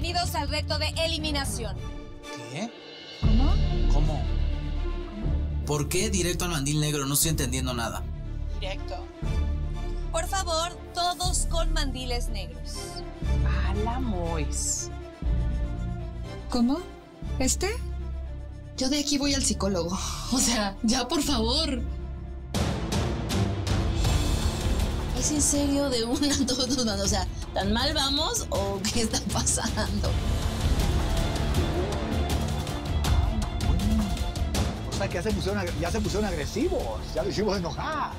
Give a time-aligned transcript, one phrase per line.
[0.00, 1.76] Bienvenidos al reto de eliminación.
[2.50, 2.70] ¿Qué?
[3.20, 3.52] ¿Cómo?
[3.92, 4.24] ¿Cómo?
[5.66, 7.04] ¿Por qué directo al mandil negro?
[7.04, 8.02] No estoy entendiendo nada.
[8.58, 8.94] Directo.
[10.10, 12.72] Por favor, todos con mandiles negros.
[13.68, 14.90] A la Mois.
[16.48, 16.80] ¿Cómo?
[17.38, 17.68] ¿Este?
[18.78, 19.98] Yo de aquí voy al psicólogo.
[20.32, 21.82] O sea, ya por favor.
[25.20, 26.78] ¿Es en serio de una a todos?
[26.78, 30.08] O sea, ¿tan mal vamos o qué está pasando?
[34.90, 38.12] O sea, que ya se pusieron, ya se pusieron agresivos, ya lo hicimos enojar.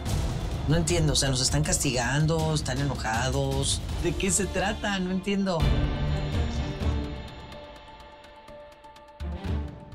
[0.68, 3.82] No entiendo, o sea, nos están castigando, están enojados.
[4.04, 5.00] ¿De qué se trata?
[5.00, 5.58] No entiendo.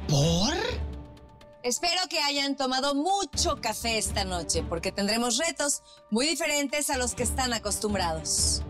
[0.08, 0.65] ¿Por?
[1.66, 7.16] Espero que hayan tomado mucho café esta noche, porque tendremos retos muy diferentes a los
[7.16, 8.62] que están acostumbrados.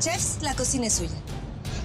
[0.00, 1.18] Chefs, la cocina es suya.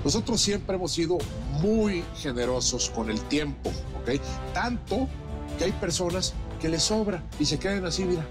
[0.06, 1.18] Nosotros siempre hemos sido
[1.60, 3.70] muy generosos con el tiempo,
[4.02, 4.22] ¿ok?
[4.54, 5.10] Tanto
[5.58, 8.26] que hay personas que les sobra y se quedan así, mira,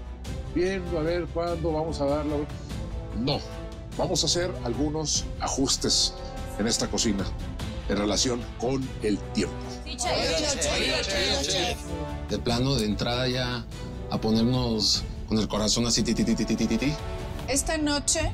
[0.55, 2.47] viendo a ver cuándo vamos a darlo.
[3.19, 3.39] No,
[3.99, 6.15] vamos a hacer algunos ajustes
[6.57, 7.23] en esta cocina
[7.91, 9.53] en relación con el tiempo.
[12.29, 13.65] De plano, de entrada ya
[14.09, 16.93] a ponernos con el corazón así, ti, ti, ti, ti, ti, ti, ti.
[17.49, 18.31] Esta noche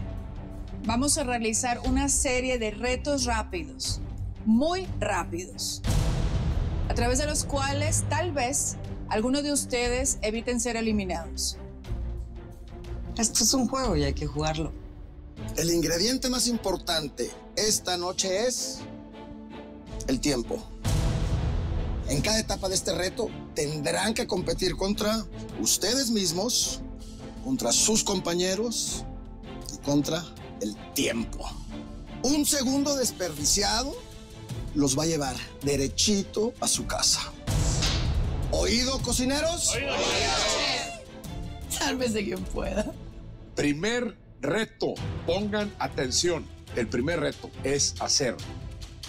[0.85, 3.99] vamos a realizar una serie de retos rápidos,
[4.45, 5.81] muy rápidos,
[6.89, 8.77] a través de los cuales tal vez
[9.09, 11.57] algunos de ustedes eviten ser eliminados.
[13.17, 14.71] Esto es un juego y hay que jugarlo.
[15.55, 18.81] El ingrediente más importante esta noche es
[20.07, 20.63] el tiempo.
[22.09, 25.25] En cada etapa de este reto tendrán que competir contra
[25.59, 26.81] ustedes mismos,
[27.43, 29.03] contra sus compañeros
[29.73, 30.23] y contra
[30.61, 31.45] el tiempo.
[32.23, 33.95] Un segundo desperdiciado
[34.73, 37.21] los va a llevar derechito a su casa.
[38.51, 39.73] ¿Oído, cocineros?
[41.69, 42.93] Sálvese quien pueda.
[43.55, 44.93] Primer reto,
[45.25, 46.45] pongan atención.
[46.75, 48.37] El primer reto es hacer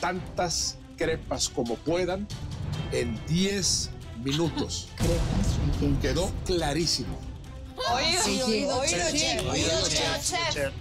[0.00, 2.26] tantas crepas como puedan
[2.92, 3.90] en 10
[4.22, 4.88] minutos.
[6.02, 7.16] Quedó clarísimo.
[7.94, 9.46] Oído, oído, chef.
[9.48, 10.72] Oído, chef.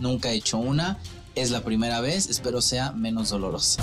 [0.00, 0.98] Nunca he hecho una.
[1.34, 2.28] Es la primera vez.
[2.28, 3.82] Espero sea menos dolorosa.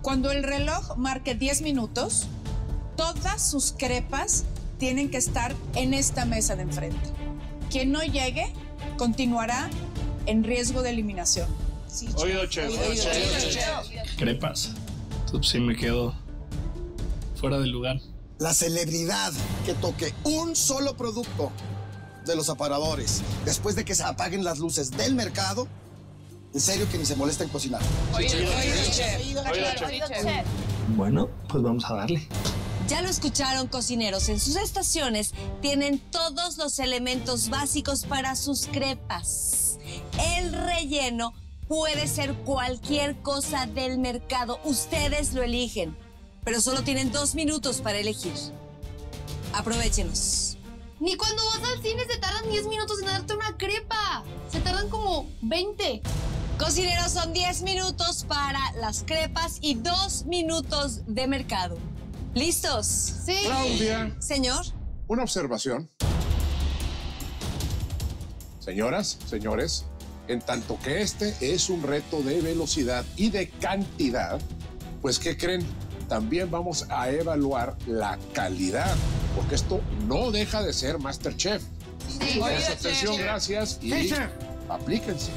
[0.00, 2.28] Cuando el reloj marque 10 minutos,
[2.96, 4.44] todas sus crepas
[4.78, 7.10] tienen que estar en esta mesa de enfrente.
[7.70, 8.52] Quien no llegue
[8.96, 9.68] continuará
[10.26, 11.67] en riesgo de eliminación.
[12.16, 12.70] Oído, chef.
[12.70, 14.16] Oído, chef.
[14.16, 14.70] Crepas.
[15.26, 16.14] Entonces sí me quedo
[17.36, 18.00] fuera del lugar.
[18.38, 19.32] La celebridad
[19.66, 21.50] que toque un solo producto
[22.24, 25.66] de los aparadores después de que se apaguen las luces del mercado,
[26.54, 27.82] en serio que ni se molesta en cocinar.
[30.96, 32.28] Bueno, pues vamos a darle.
[32.88, 34.28] Ya lo escucharon, cocineros.
[34.30, 39.78] En sus estaciones tienen todos los elementos básicos para sus crepas.
[40.38, 41.34] El relleno
[41.68, 44.58] puede ser cualquier cosa del mercado.
[44.64, 45.96] Ustedes lo eligen,
[46.44, 48.32] pero solo tienen dos minutos para elegir.
[49.52, 50.56] Aprovechenos.
[51.00, 54.24] Ni cuando vas al cine se tardan 10 minutos en darte una crepa.
[54.50, 56.02] Se tardan como 20.
[56.58, 61.76] Cocineros, son 10 minutos para las crepas y 2 minutos de mercado.
[62.34, 62.86] ¿Listos?
[62.86, 63.36] Sí.
[63.44, 64.64] Claudia, Señor.
[65.06, 65.88] una observación.
[68.58, 69.86] Señoras, señores,
[70.28, 74.40] en tanto que este es un reto de velocidad y de cantidad,
[75.02, 75.66] pues ¿qué creen?
[76.08, 78.94] También vamos a evaluar la calidad,
[79.36, 81.62] porque esto no deja de ser Masterchef.
[82.08, 82.40] Sí.
[82.40, 84.14] Atención, gracias y Sí,
[84.68, 85.30] aplíquense.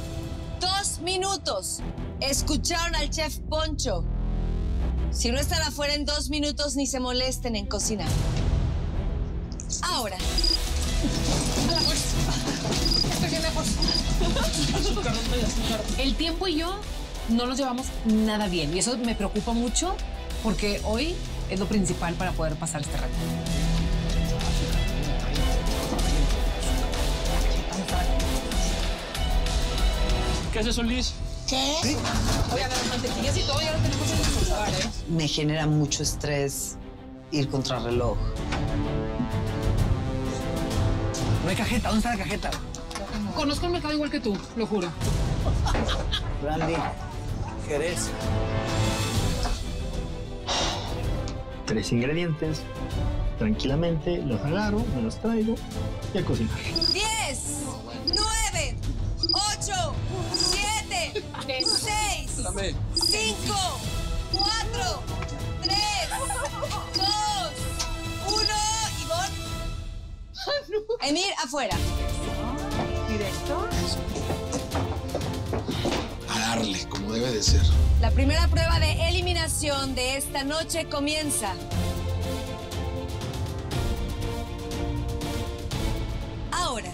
[0.59, 1.79] Dos minutos.
[2.21, 4.05] Escucharon al chef Poncho.
[5.11, 8.07] Si no están afuera en dos minutos, ni se molesten en cocinar.
[9.81, 10.17] Ahora,
[15.97, 16.79] El tiempo y yo
[17.29, 19.95] no nos llevamos nada bien y eso me preocupa mucho
[20.43, 21.15] porque hoy
[21.49, 23.13] es lo principal para poder pasar este reto.
[30.51, 31.13] ¿Qué haces, Solís?
[32.53, 34.89] Oigan, las mantequillas y todo ya lo tenemos en lugar, ¿eh?
[35.09, 36.77] Me genera mucho estrés
[37.31, 38.17] ir contra reloj
[41.55, 41.89] cajeta.
[41.89, 42.51] ¿Dónde está la cajeta?
[43.35, 44.89] Conozco el mercado igual que tú, lo juro.
[46.41, 46.75] Brandy,
[47.67, 48.09] Jerez.
[51.65, 52.61] Tres ingredientes.
[53.37, 55.55] Tranquilamente los agarro, me los traigo
[56.13, 56.55] y a cocinar.
[56.93, 57.63] ¡Diez!
[58.05, 58.75] ¡Nueve!
[59.33, 59.95] ¡Ocho!
[60.33, 61.23] ¡Siete!
[61.65, 62.43] ¡Seis!
[62.93, 63.79] ¡Cinco!
[64.31, 65.20] ¡Cuatro!
[70.67, 71.09] Ivonne.
[71.09, 71.75] Emir, afuera.
[73.07, 73.67] Directo.
[76.29, 77.61] A darle, como debe de ser.
[77.99, 81.53] La primera prueba de eliminación de esta noche comienza.
[86.51, 86.91] Ahora.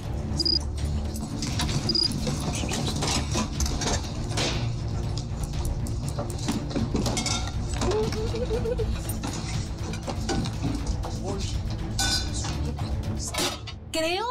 [13.97, 14.25] Creo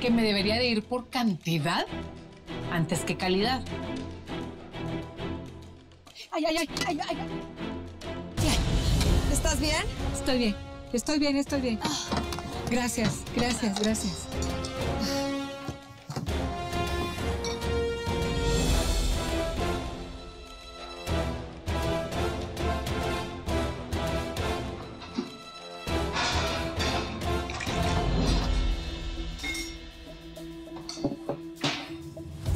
[0.00, 1.84] que me debería de ir por cantidad
[2.70, 3.60] antes que calidad.
[6.30, 7.16] Ay, ay, ay, ay, ay.
[9.32, 9.82] ¿Estás bien?
[10.12, 10.56] Estoy bien,
[10.92, 11.80] estoy bien, estoy bien.
[12.70, 14.28] Gracias, gracias, gracias.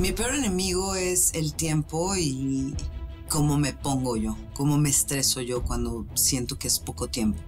[0.04, 2.74] Mi peor enemigo es el tiempo y
[3.30, 7.40] cómo me pongo yo, cómo me estreso yo cuando siento que es poco tiempo.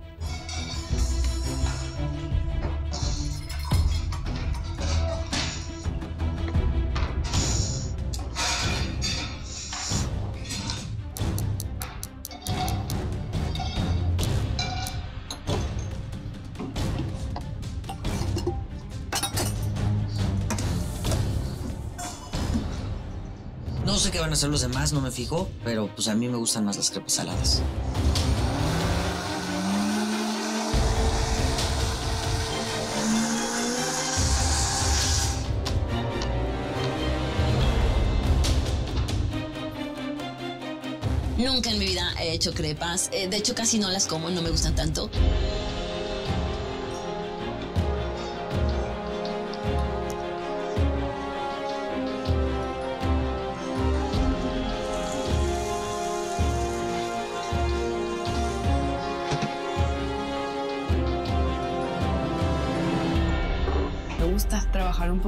[24.37, 27.15] Hacer los demás, no me fijo, pero pues a mí me gustan más las crepas
[27.15, 27.63] saladas.
[41.39, 43.09] Nunca en mi vida he hecho crepas.
[43.13, 45.09] Eh, de hecho, casi no las como, no me gustan tanto.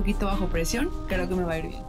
[0.08, 0.90] Poquito bajo presión.
[1.06, 1.82] Creo que me va a ir bien.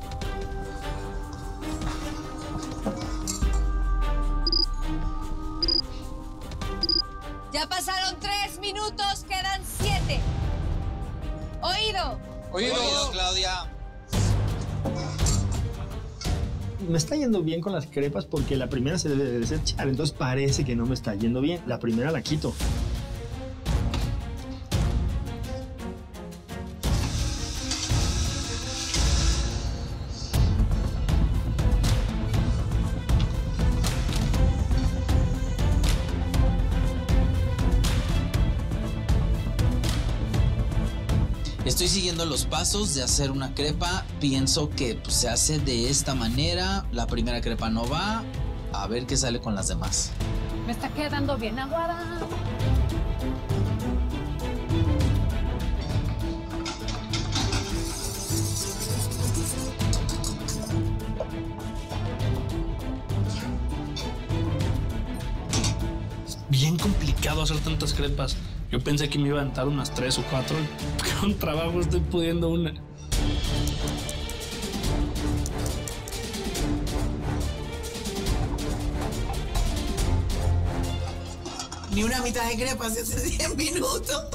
[7.54, 10.20] Ya pasaron tres minutos, quedan siete.
[11.62, 12.20] Oído.
[12.52, 13.72] Oído, Claudia.
[16.90, 20.14] Me está yendo bien con las crepas porque la primera se debe de desechar, entonces
[20.18, 21.62] parece que no me está yendo bien.
[21.68, 22.54] La primera la quito.
[41.90, 44.06] Siguiendo los pasos de hacer una crepa.
[44.20, 46.86] Pienso que pues, se hace de esta manera.
[46.92, 48.24] La primera crepa no va.
[48.72, 50.12] A ver qué sale con las demás.
[50.68, 52.20] Me está quedando bien aguada.
[66.50, 68.36] Bien complicado hacer tantas crepas.
[68.72, 70.56] Yo pensé que me iba a aventar unas tres o cuatro.
[71.20, 72.74] Con trabajo estoy pudiendo una.
[81.92, 84.26] Ni una mitad de crepas hace 10 minutos.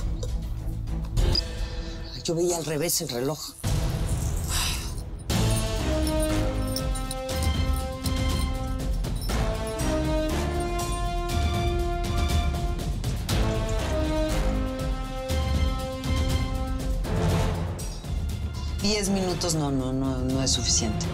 [2.24, 3.63] Yo veía al revés el reloj.
[18.84, 21.06] Diez minutos no, no, no, no es suficiente.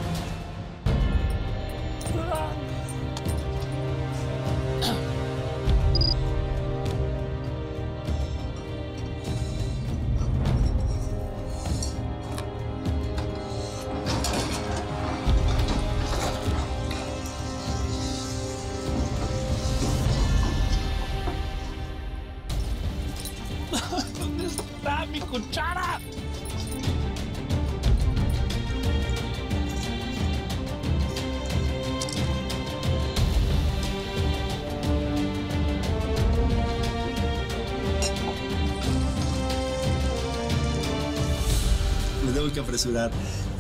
[42.81, 43.11] Apresurar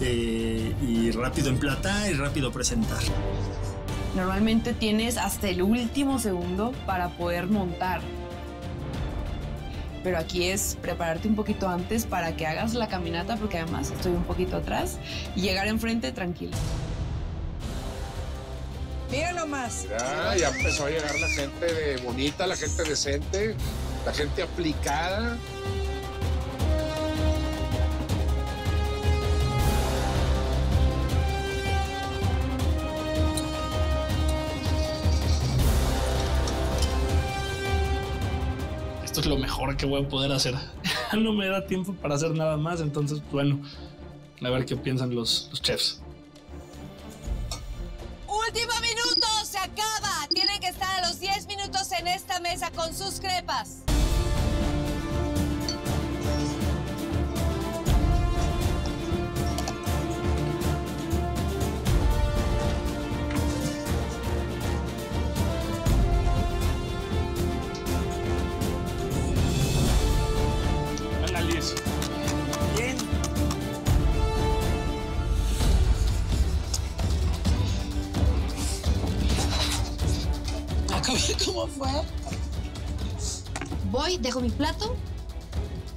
[0.00, 2.98] eh, y rápido emplatar y rápido presentar.
[4.16, 8.00] Normalmente tienes hasta el último segundo para poder montar.
[10.02, 14.12] Pero aquí es prepararte un poquito antes para que hagas la caminata, porque además estoy
[14.12, 14.96] un poquito atrás,
[15.36, 16.56] y llegar enfrente tranquilo.
[19.10, 19.86] Mira nomás.
[19.90, 23.54] Ya, ya empezó a llegar la gente de bonita, la gente decente,
[24.06, 25.36] la gente aplicada.
[39.60, 40.54] Mejor que voy a poder hacer.
[41.18, 43.60] no me da tiempo para hacer nada más, entonces, bueno,
[44.42, 46.00] a ver qué piensan los, los chefs.
[48.26, 50.26] Último minuto, se acaba.
[50.30, 53.82] Tienen que estar a los 10 minutos en esta mesa con sus crepas.
[83.90, 84.96] Voy, dejo mi plato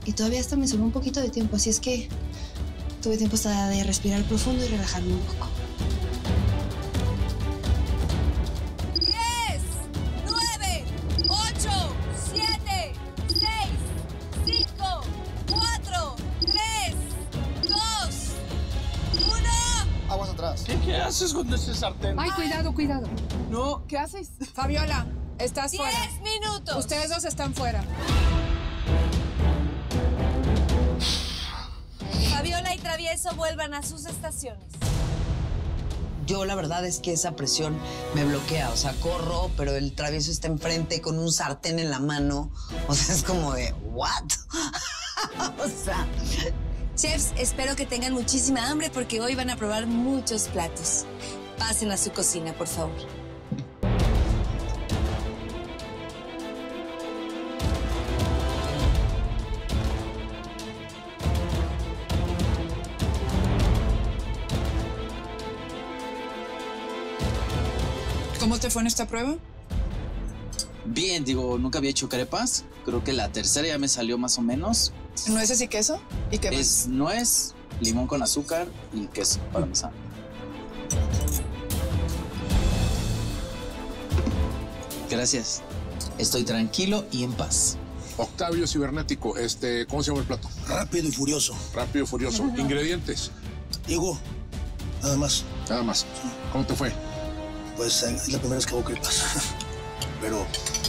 [0.06, 2.10] y todavía hasta me sobró un poquito de tiempo, así es que
[3.02, 5.48] tuve tiempo hasta de respirar profundo y relajarme un poco.
[9.00, 9.14] 10,
[10.26, 10.86] 9,
[11.30, 11.70] 8,
[12.34, 12.94] 7,
[13.28, 13.46] 6,
[14.46, 15.02] 5,
[15.50, 16.56] 4, 3,
[17.62, 17.76] 2,
[19.28, 20.14] 1.
[20.14, 20.64] Aguas atrás.
[20.66, 22.20] ¿Qué, qué haces con ese sartén?
[22.20, 23.08] Ay, cuidado, cuidado.
[23.52, 24.32] No, ¿qué haces?
[24.54, 25.06] Fabiola,
[25.40, 26.10] estás 10 fuera.
[26.22, 26.78] minutos.
[26.78, 27.84] Ustedes dos están fuera.
[32.32, 34.64] Fabiola y Travieso vuelvan a sus estaciones.
[36.26, 37.78] Yo la verdad es que esa presión
[38.16, 42.00] me bloquea, o sea, corro, pero el travieso está enfrente con un sartén en la
[42.00, 42.50] mano,
[42.88, 44.24] o sea, es como de, ¿what?
[45.60, 46.08] o sea,
[46.96, 51.06] Chefs, espero que tengan muchísima hambre porque hoy van a probar muchos platos.
[51.58, 53.23] Pasen a su cocina, por favor.
[68.44, 69.38] ¿Cómo te fue en esta prueba?
[70.84, 72.66] Bien, digo, nunca había hecho crepas.
[72.84, 74.92] Creo que la tercera ya me salió más o menos.
[75.30, 76.02] ¿Nueces y queso?
[76.30, 76.60] ¿Y qué más?
[76.60, 79.94] Es nuez, limón con azúcar y queso parmesano.
[85.10, 85.62] Gracias.
[86.18, 87.78] Estoy tranquilo y en paz.
[88.18, 90.50] Octavio Cibernético, este, ¿cómo se llama el plato?
[90.68, 91.56] Rápido y furioso.
[91.74, 92.44] Rápido y furioso.
[92.58, 93.32] Ingredientes.
[93.88, 94.20] Digo,
[95.02, 95.46] nada más.
[95.70, 96.06] Nada más.
[96.52, 96.92] ¿Cómo te fue?
[97.84, 99.26] Pues es la primera vez que hago crepas.
[100.22, 100.48] Pero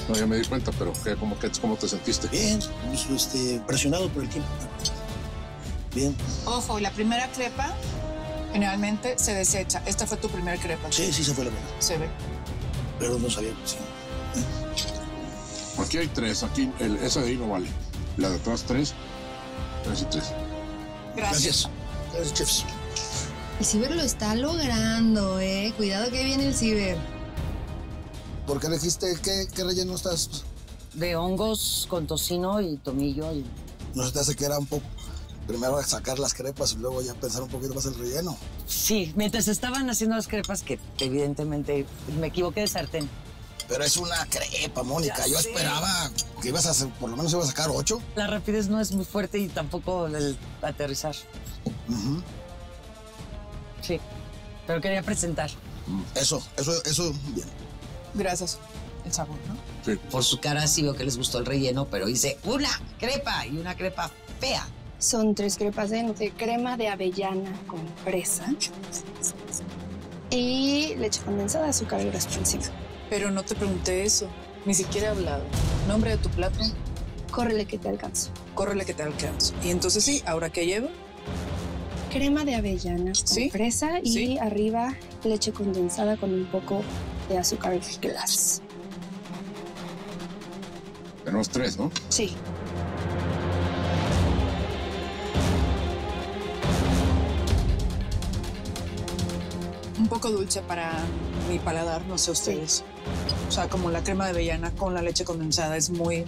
[0.08, 2.28] No, ya me di cuenta, pero ¿qué, cómo, qué, ¿cómo te sentiste?
[2.28, 4.48] bien, pues, este, presionado por el tiempo.
[5.92, 6.14] Bien.
[6.44, 7.74] Ojo, la primera crepa
[8.52, 9.82] generalmente se desecha.
[9.86, 10.86] Esta fue tu primera crepa.
[10.92, 11.74] Sí, sí se fue la primera.
[11.80, 12.08] Se ve.
[13.00, 13.54] Pero no sabía.
[13.64, 13.76] Sí.
[15.82, 17.66] Aquí hay tres, aquí el, esa de ahí no vale.
[18.18, 18.94] La de atrás tres,
[19.82, 20.32] tres y tres.
[21.16, 21.68] Gracias.
[22.12, 22.64] Gracias, chefs.
[23.58, 25.73] El ciber lo está logrando, ¿eh?
[25.76, 26.96] Cuidado que viene el ciber.
[28.46, 30.44] ¿Por qué elegiste qué, qué relleno estás?
[30.94, 33.32] de hongos con tocino y tomillo.
[33.32, 33.44] Y...
[33.94, 34.84] ¿No se te hace que era un poco...
[35.46, 38.34] Primero sacar las crepas y luego ya pensar un poquito más el relleno?
[38.66, 41.84] Sí, mientras estaban haciendo las crepas, que evidentemente
[42.18, 43.11] me equivoqué de sartén.
[43.68, 45.18] Pero es una crepa, Mónica.
[45.18, 45.50] Ya Yo sé.
[45.50, 48.00] esperaba que ibas a hacer, por lo menos ibas a sacar ocho.
[48.16, 51.14] La rapidez no es muy fuerte y tampoco el aterrizar.
[51.90, 52.23] Ujú.
[53.86, 54.00] Sí,
[54.66, 55.50] pero quería presentar.
[56.14, 57.46] Eso, eso, eso, bien.
[58.14, 58.58] Gracias.
[59.04, 59.56] El sabor, ¿no?
[59.84, 60.00] Sí.
[60.10, 63.58] Por su cara sí veo que les gustó el relleno, pero hice una crepa y
[63.58, 64.10] una crepa
[64.40, 64.66] fea.
[64.98, 68.46] Son tres crepas de, de crema de avellana con fresa
[70.30, 72.64] y leche condensada, azúcar y encima.
[73.10, 74.26] Pero no te pregunté eso.
[74.64, 75.44] Ni siquiera he hablado.
[75.86, 76.58] ¿Nombre de tu plato?
[77.30, 78.30] Córrele que te alcanzo.
[78.54, 79.52] Córrele que te alcanzo.
[79.62, 80.88] Y entonces sí, ¿ahora qué llevo?
[82.14, 84.38] Crema de avellana con Sí, fresa y sí.
[84.38, 84.94] arriba
[85.25, 86.80] leche condensada con un poco
[87.28, 88.62] de azúcar glass.
[91.25, 91.90] Tenemos tres, ¿no?
[92.11, 92.37] Sí.
[99.99, 100.92] Un poco dulce para
[101.50, 102.85] mi paladar, no sé ustedes.
[103.49, 106.25] O sea, como la crema de avellana con la leche condensada es muy...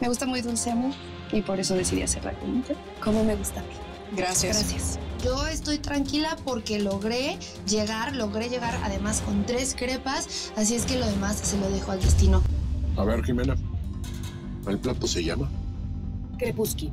[0.00, 0.94] Me gusta muy dulce a mí
[1.32, 2.64] y por eso decidí hacerla con
[3.04, 3.87] como me gusta a mí.
[4.16, 4.56] Gracias.
[4.58, 4.98] Gracias.
[5.22, 10.96] Yo estoy tranquila porque logré llegar, logré llegar además con tres crepas, así es que
[10.96, 12.42] lo demás se lo dejo al destino.
[12.96, 13.56] A ver, Jimena.
[14.66, 15.50] ¿El plato se llama?
[16.38, 16.92] Krepuski.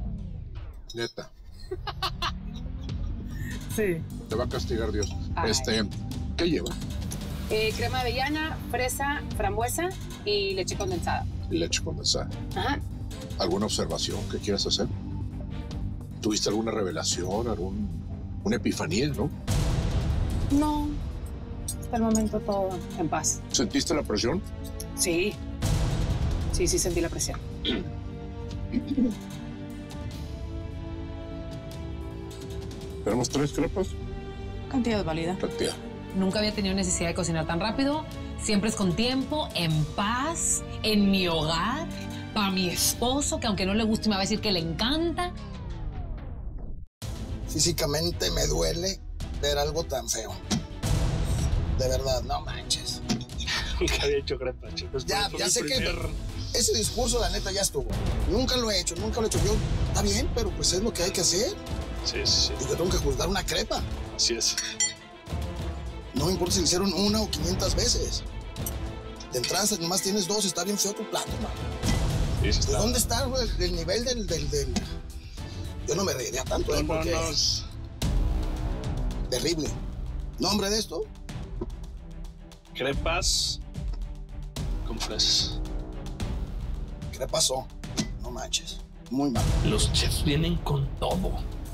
[0.93, 1.29] Neta.
[3.75, 3.97] Sí.
[4.29, 5.13] Te va a castigar Dios.
[5.35, 5.51] Ay.
[5.51, 5.83] Este,
[6.37, 6.73] ¿qué lleva?
[7.49, 9.89] Eh, crema de avellana, fresa, frambuesa
[10.23, 11.25] y leche condensada.
[11.49, 12.29] Leche condensada.
[12.55, 12.79] Ajá.
[13.37, 14.87] ¿Alguna observación que quieras hacer?
[16.25, 17.87] ¿Tuviste alguna revelación, algún,
[18.43, 19.29] una epifanía, no?
[20.49, 20.87] No.
[21.79, 23.41] Hasta el momento todo en paz.
[23.51, 24.41] ¿Sentiste la presión?
[24.95, 25.35] Sí.
[26.51, 27.39] Sí, sí sentí la presión.
[33.03, 33.89] ¿Tenemos tres crepas?
[34.71, 35.37] Cantidad válida.
[35.37, 35.75] Cantidad.
[36.17, 38.03] Nunca había tenido necesidad de cocinar tan rápido.
[38.41, 41.87] Siempre es con tiempo, en paz, en mi hogar,
[42.33, 45.31] para mi esposo, que aunque no le guste me va a decir que le encanta.
[47.49, 48.99] Físicamente me duele
[49.41, 50.33] ver algo tan feo.
[51.79, 53.01] De verdad, no manches.
[53.79, 55.05] Nunca había hecho crepa, chicos.
[55.05, 55.75] Ya, ya sé que
[56.53, 57.87] ese discurso, la neta, ya estuvo.
[58.29, 59.39] Nunca lo he hecho, nunca lo he hecho.
[59.45, 59.55] Yo,
[59.89, 61.49] está bien, pero pues es lo que hay que hacer.
[62.05, 63.81] Sí, sí, Y yo tengo que juzgar una crepa.
[64.15, 64.55] Así es.
[66.13, 68.23] No importa si lo hicieron una o 500 veces.
[69.33, 71.51] De entrada, nomás tienes dos, está bien feo tu plato, man.
[72.41, 72.77] Sí, sí ¿De está.
[72.77, 74.73] dónde está güey, el nivel del, del, del-
[75.87, 76.83] Yo no me reiría tanto, ¿eh?
[76.85, 77.29] Porque no.
[77.29, 77.65] es
[79.29, 79.69] terrible.
[80.39, 81.03] ¿Nombre de esto?
[82.73, 83.59] Crepas
[84.87, 85.59] con fresas.
[87.17, 87.65] ¿Qué pasó?
[88.21, 88.79] No manches.
[89.11, 89.43] Muy mal.
[89.65, 91.31] Los chefs vienen con todo.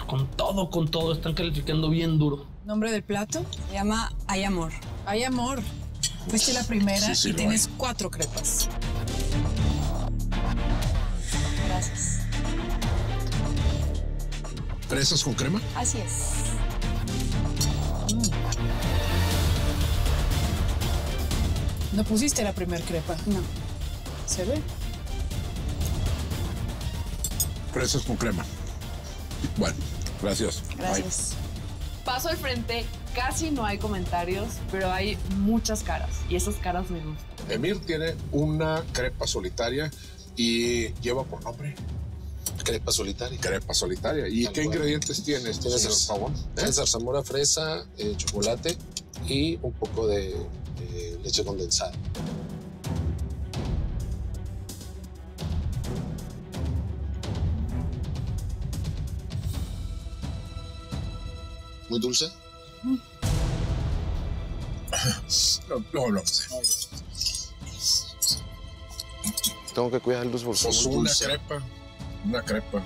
[0.07, 1.13] Con todo, con todo.
[1.13, 2.45] Están calificando bien duro.
[2.65, 3.43] ¿Nombre del plato?
[3.67, 4.71] Se llama Hay Amor.
[5.05, 5.61] Hay amor.
[6.27, 8.69] Fuiste la primera Sí, sí, y tienes cuatro crepas.
[11.67, 12.20] Gracias.
[14.91, 15.61] ¿Fresas con crema?
[15.73, 16.33] Así es.
[21.93, 23.15] No pusiste la primer crepa.
[23.27, 23.39] No.
[24.25, 24.61] ¿Se ve?
[27.71, 28.43] Fresas con crema.
[29.55, 29.77] Bueno,
[30.21, 30.61] gracias.
[30.77, 31.35] Gracias.
[32.03, 36.09] Paso al frente, casi no hay comentarios, pero hay muchas caras.
[36.27, 37.49] Y esas caras me gustan.
[37.49, 39.89] Emir tiene una crepa solitaria
[40.35, 41.75] y lleva por nombre.
[42.63, 43.39] Crepa solitaria.
[43.39, 44.27] Crepa solitaria.
[44.27, 46.33] ¿Y qué ingredientes tienes, Tiene señor zar- Pavón?
[46.55, 48.77] tiene zarzamora, fresa, eh, chocolate
[49.27, 50.35] y un poco de,
[50.77, 51.91] de leche condensada.
[61.89, 62.29] ¿Muy dulce?
[62.83, 62.97] No,
[65.93, 66.47] no hablamos.
[69.73, 71.61] Tengo que cuidar el dulce Pues una crepa.
[72.25, 72.81] Una crepa.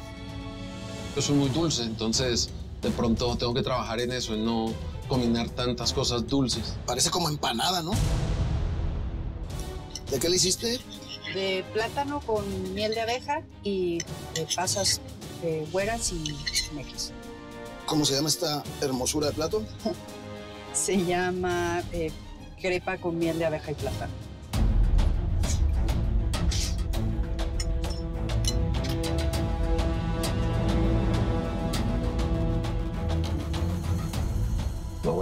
[1.16, 2.50] Yo soy muy dulce, entonces
[2.82, 4.74] de pronto tengo que trabajar en eso, en no
[5.08, 6.76] combinar tantas cosas dulces.
[6.86, 7.92] Parece como empanada, ¿no?
[10.12, 10.80] ¿De qué le hiciste?
[11.34, 12.44] De plátano con
[12.74, 14.00] miel de abeja y
[14.34, 15.02] de pasas
[15.42, 16.36] de güeras y
[16.74, 17.12] mequis.
[17.86, 19.64] ¿Cómo se llama esta hermosura de plato?
[20.74, 22.12] Se llama eh,
[22.60, 24.12] crepa con miel de abeja y plátano.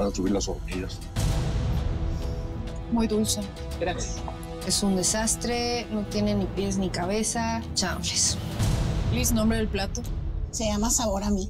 [0.04, 1.00] Van a subir las hormigas.
[2.92, 3.42] Muy dulce.
[3.80, 4.16] Gracias.
[4.68, 7.62] Es un desastre, no tiene ni pies ni cabeza.
[7.74, 8.38] Chanfles.
[9.14, 10.02] Liz, nombre del plato.
[10.52, 11.50] Se llama Sabor a mí.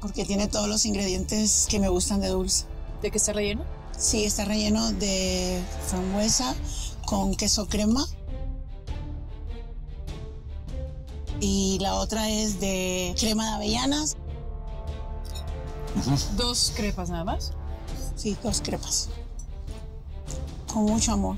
[0.00, 2.64] Porque tiene todos los ingredientes que me gustan de dulce.
[3.02, 3.64] ¿De qué está relleno?
[3.96, 6.54] Sí, está relleno de frambuesa
[7.06, 8.06] con queso crema.
[11.40, 14.16] Y la otra es de crema de avellanas.
[16.36, 17.52] Dos crepas nada más.
[18.16, 19.08] Sí, dos crepas.
[20.72, 21.36] Con mucho amor.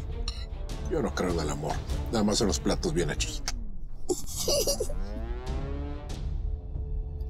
[0.91, 1.73] Yo no creo en el amor.
[2.13, 3.43] Nada más en los platos bien hechos.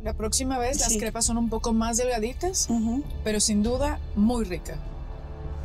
[0.03, 2.69] La próxima vez las crepas son un poco más delgaditas,
[3.25, 4.79] pero sin duda muy rica.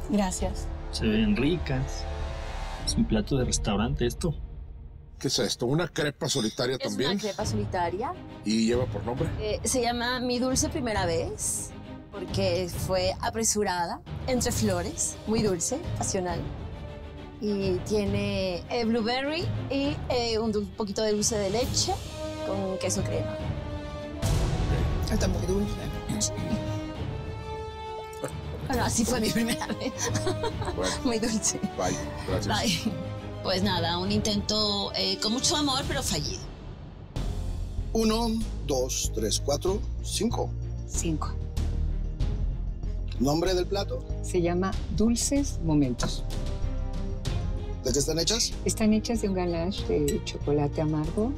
[0.10, 0.68] Gracias.
[0.92, 2.04] Se ven ricas.
[2.86, 4.36] Es un plato de restaurante esto.
[5.24, 5.68] ¿Qué es esto?
[5.68, 7.12] ¿Una crepa solitaria Es también?
[7.12, 8.14] una crepa solitaria.
[8.44, 9.30] ¿Y lleva por nombre?
[9.40, 11.70] Eh, se llama Mi Dulce Primera Vez
[12.12, 16.42] porque fue apresurada entre flores, muy dulce, pasional.
[17.40, 21.94] Y tiene eh, blueberry y eh, un poquito de dulce de leche
[22.46, 23.38] con queso crema.
[25.10, 25.74] Está muy dulce.
[28.68, 29.94] Bueno, así fue mi primera vez.
[30.76, 31.60] Bueno, muy dulce.
[31.78, 31.96] bye.
[32.28, 32.60] Gracias.
[32.60, 32.94] Ay,
[33.44, 36.42] Pues nada, un intento eh, con mucho amor, pero fallido.
[37.92, 38.30] Uno,
[38.66, 40.50] dos, tres, cuatro, cinco.
[40.88, 41.34] Cinco.
[43.20, 44.02] ¿Nombre del plato?
[44.22, 46.24] Se llama Dulces Momentos.
[47.84, 48.54] ¿De qué están hechas?
[48.64, 51.34] Están hechas de un ganache de chocolate amargo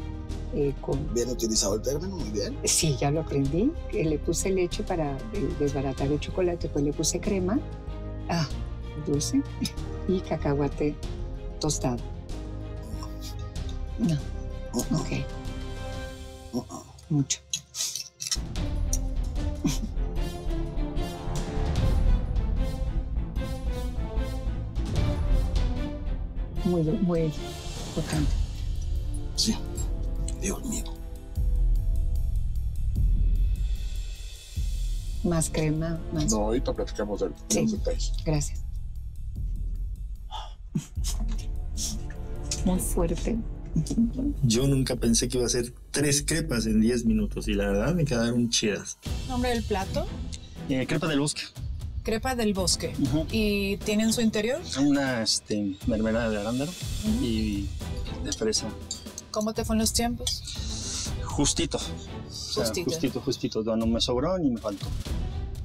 [0.54, 1.12] eh, con...
[1.16, 2.56] Bien utilizado el término, muy bien.
[2.66, 3.72] Sí, ya lo aprendí.
[3.90, 7.60] que Le puse leche para eh, desbaratar el chocolate, pues le puse crema,
[8.30, 8.48] ah,
[9.08, 9.42] dulce,
[10.08, 10.96] y cacahuate
[11.60, 11.98] tostado.
[14.00, 14.16] No.
[14.74, 15.26] Ok.
[17.10, 17.40] Mucho.
[26.66, 27.22] Muy, muy
[27.90, 28.32] importante.
[29.36, 29.56] Sí.
[30.42, 30.84] Dios mío.
[35.24, 36.32] Más crema, más.
[36.32, 38.14] No, ahorita platicamos de los detalles.
[38.26, 38.65] Gracias.
[42.66, 43.38] Muy fuerte.
[44.44, 47.94] Yo nunca pensé que iba a hacer tres crepas en 10 minutos y la verdad
[47.94, 48.98] me quedaron chidas.
[49.28, 50.06] ¿Nombre del plato?
[50.70, 51.42] Eh, crepa del bosque.
[52.04, 52.94] Crepa del bosque.
[53.32, 54.62] ¿Y tiene en su interior?
[54.80, 56.72] Una este, mermelada de arándano
[57.22, 57.68] y
[58.24, 58.68] de fresa.
[59.32, 61.12] ¿Cómo te fue en los tiempos?
[61.24, 61.78] Justito.
[61.78, 62.92] O sea, Justito.
[62.92, 63.64] justito, justito.
[63.76, 64.86] No me sobró ni me faltó.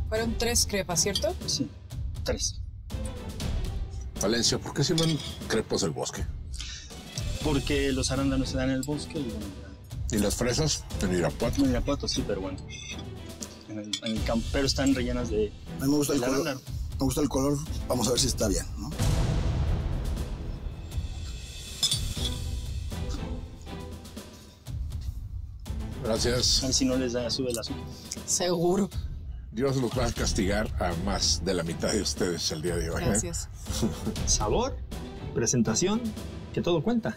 [0.09, 1.33] Fueron tres crepas, ¿cierto?
[1.47, 1.69] Sí,
[2.25, 2.61] tres.
[4.21, 6.25] Valencia, ¿por qué se llaman crepas del bosque?
[7.43, 9.47] Porque los arándanos se dan en el bosque y bueno,
[10.13, 10.85] ¿Y las fresas?
[11.03, 11.63] En Irapuato.
[11.63, 12.59] En Irapuato sí, pero bueno.
[13.69, 15.53] En el, en el campo, pero están rellenas de.
[15.81, 16.35] A mí me gusta el color.
[16.35, 16.61] arándano.
[16.99, 17.59] Me gusta el color.
[17.89, 18.91] Vamos a ver si está bien, ¿no?
[26.05, 26.63] Gracias.
[26.63, 27.85] A ver si no les da, sube el azúcar.
[28.27, 28.91] Seguro.
[29.53, 32.91] Dios los va a castigar a más de la mitad de ustedes el día de
[32.91, 33.03] hoy.
[33.03, 33.33] ¿eh?
[34.27, 34.77] Sabor,
[35.35, 36.01] presentación,
[36.53, 37.17] que todo cuenta.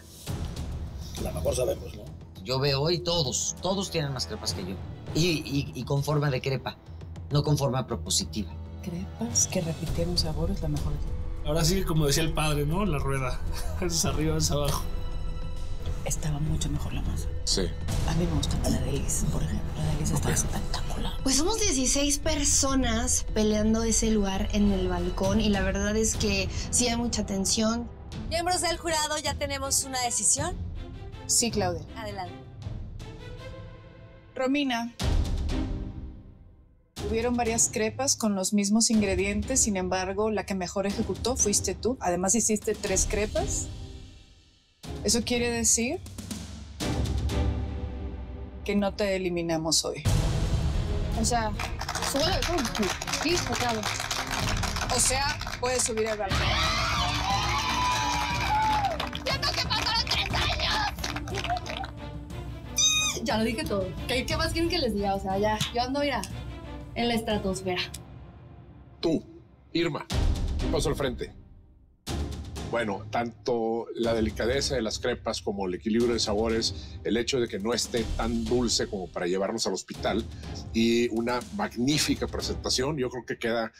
[1.18, 2.02] A lo mejor sabemos, ¿no?
[2.42, 4.74] Yo veo hoy todos, todos tienen más crepas que yo.
[5.14, 6.76] Y, y- y con forma de crepa,
[7.30, 8.52] no con forma propositiva.
[8.82, 10.92] Crepas que repitieron sabor es la mejor.
[11.46, 12.84] Ahora sí, como decía el padre, ¿no?
[12.84, 13.38] La rueda.
[13.80, 14.82] Es arriba, es abajo.
[16.04, 17.28] Estaba mucho mejor la masa.
[17.44, 17.62] Sí.
[18.08, 19.72] A mí me gusta la de Liz, por ejemplo.
[19.78, 21.12] La de Liz está espectacular.
[21.22, 26.48] Pues somos 16 personas peleando ese lugar en el balcón y la verdad es que
[26.70, 27.88] sí hay mucha tensión.
[28.28, 30.54] Miembros del jurado, ¿ya tenemos una decisión?
[31.26, 31.82] Sí, Claudia.
[31.96, 32.34] Adelante.
[34.34, 34.92] Romina.
[37.08, 41.96] Hubieron varias crepas con los mismos ingredientes, sin embargo, la que mejor ejecutó fuiste tú.
[42.00, 43.68] Además, hiciste tres crepas.
[45.04, 46.00] Eso quiere decir
[48.64, 50.02] que no te eliminamos hoy.
[51.20, 51.52] O sea,
[52.10, 52.40] súbalo de
[53.28, 53.80] Listo, claro.
[54.94, 56.38] O sea, puedes subir al balcón.
[59.24, 60.92] ¡Siento que pasaron tres años!
[63.22, 63.88] Ya lo dije todo.
[64.08, 65.14] ¿Qué, qué más quieren que les diga?
[65.14, 66.22] O sea, ya, yo ando, mira,
[66.94, 67.82] en la estratosfera.
[69.00, 69.22] Tú,
[69.72, 70.06] Irma,
[70.70, 71.43] paso al frente.
[72.74, 77.46] Bueno, tanto la delicadeza de las crepas como el equilibrio de sabores, el hecho de
[77.46, 80.24] que no esté tan dulce como para llevarnos al hospital
[80.72, 83.70] y una magnífica presentación, yo creo que queda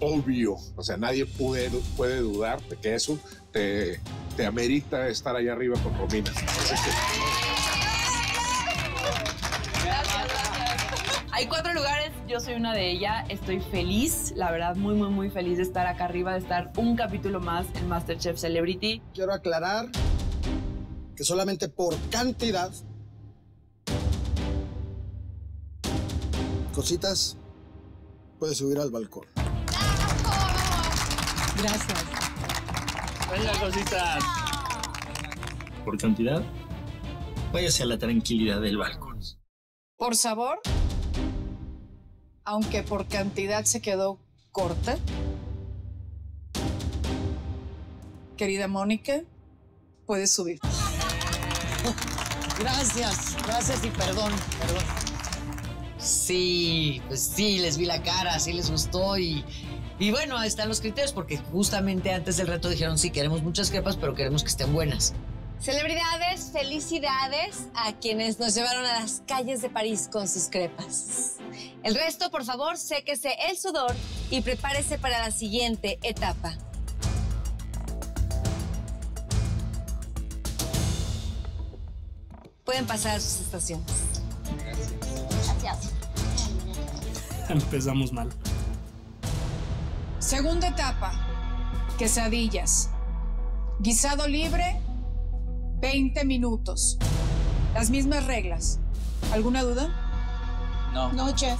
[0.00, 0.56] obvio.
[0.74, 3.20] O sea, nadie puede, puede dudar de que eso
[3.52, 4.00] te,
[4.44, 6.32] amerita estar allá arriba con Romina.
[11.32, 13.24] Hay cuatro lugares, yo soy una de ellas.
[13.28, 16.96] Estoy feliz, la verdad, muy, muy, muy feliz de estar acá arriba, de estar un
[16.96, 19.00] capítulo más en Masterchef Celebrity.
[19.14, 19.86] Quiero aclarar
[21.14, 22.72] que solamente por cantidad,
[26.74, 27.36] cositas,
[28.40, 29.26] puedes subir al balcón.
[31.62, 32.04] Gracias.
[33.30, 34.24] Venga, cositas.
[35.84, 36.42] Por cantidad,
[37.52, 39.20] váyase a la tranquilidad del balcón.
[39.96, 40.60] Por sabor,
[42.50, 44.18] aunque por cantidad se quedó
[44.50, 44.98] corta.
[48.36, 49.22] Querida Mónica,
[50.04, 50.58] puedes subir.
[52.58, 54.82] Gracias, gracias y perdón, perdón.
[55.98, 59.44] Sí, pues sí, les vi la cara, sí les gustó y,
[60.00, 63.70] y bueno, ahí están los criterios porque justamente antes del reto dijeron sí, queremos muchas
[63.70, 65.14] crepas, pero queremos que estén buenas.
[65.60, 71.36] Celebridades, felicidades a quienes nos llevaron a las calles de París con sus crepas.
[71.82, 73.94] El resto, por favor, séquese el sudor
[74.30, 76.56] y prepárese para la siguiente etapa.
[82.64, 83.86] Pueden pasar a sus estaciones.
[85.44, 85.92] Gracias.
[87.50, 88.30] Empezamos mal.
[90.20, 91.12] Segunda etapa,
[91.98, 92.88] quesadillas.
[93.80, 94.80] Guisado libre,
[95.80, 96.98] 20 minutos.
[97.74, 98.78] Las mismas reglas.
[99.32, 99.88] ¿Alguna duda?
[100.92, 101.12] No.
[101.12, 101.58] No, chef.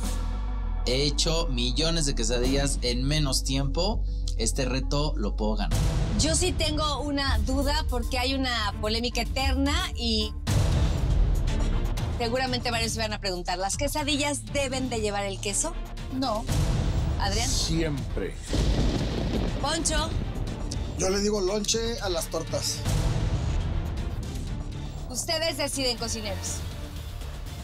[0.87, 4.02] He hecho millones de quesadillas en menos tiempo.
[4.37, 5.78] Este reto lo puedo ganar.
[6.18, 10.33] Yo sí tengo una duda porque hay una polémica eterna y
[12.18, 15.72] seguramente varios se van a preguntar, ¿las quesadillas deben de llevar el queso?
[16.18, 16.44] No.
[17.20, 17.48] Adrián.
[17.48, 18.35] Siempre.
[19.62, 20.11] Poncho.
[20.98, 22.78] Yo le digo lonche a las tortas.
[25.11, 26.59] Ustedes deciden, cocineros.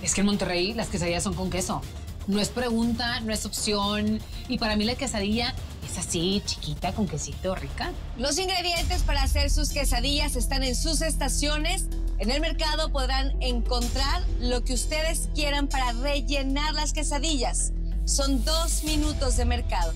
[0.02, 1.80] Es que en Monterrey las quesadillas son con queso.
[2.26, 4.20] No es pregunta, no es opción.
[4.48, 5.54] Y para mí la quesadilla
[5.88, 7.92] es así, chiquita, con quesito, rica.
[8.18, 11.84] Los ingredientes para hacer sus quesadillas están en sus estaciones.
[12.18, 17.72] En el mercado podrán encontrar lo que ustedes quieran para rellenar las quesadillas.
[18.06, 19.94] Son dos minutos de mercado.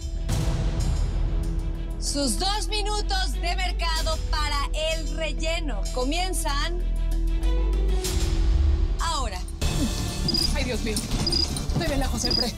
[1.99, 6.83] Sus dos minutos de mercado para el relleno comienzan
[10.61, 10.95] Ay, Dios mío.
[10.95, 12.53] Estoy bien lejos siempre.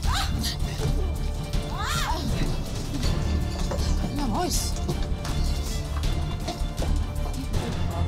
[4.16, 4.72] Vamos.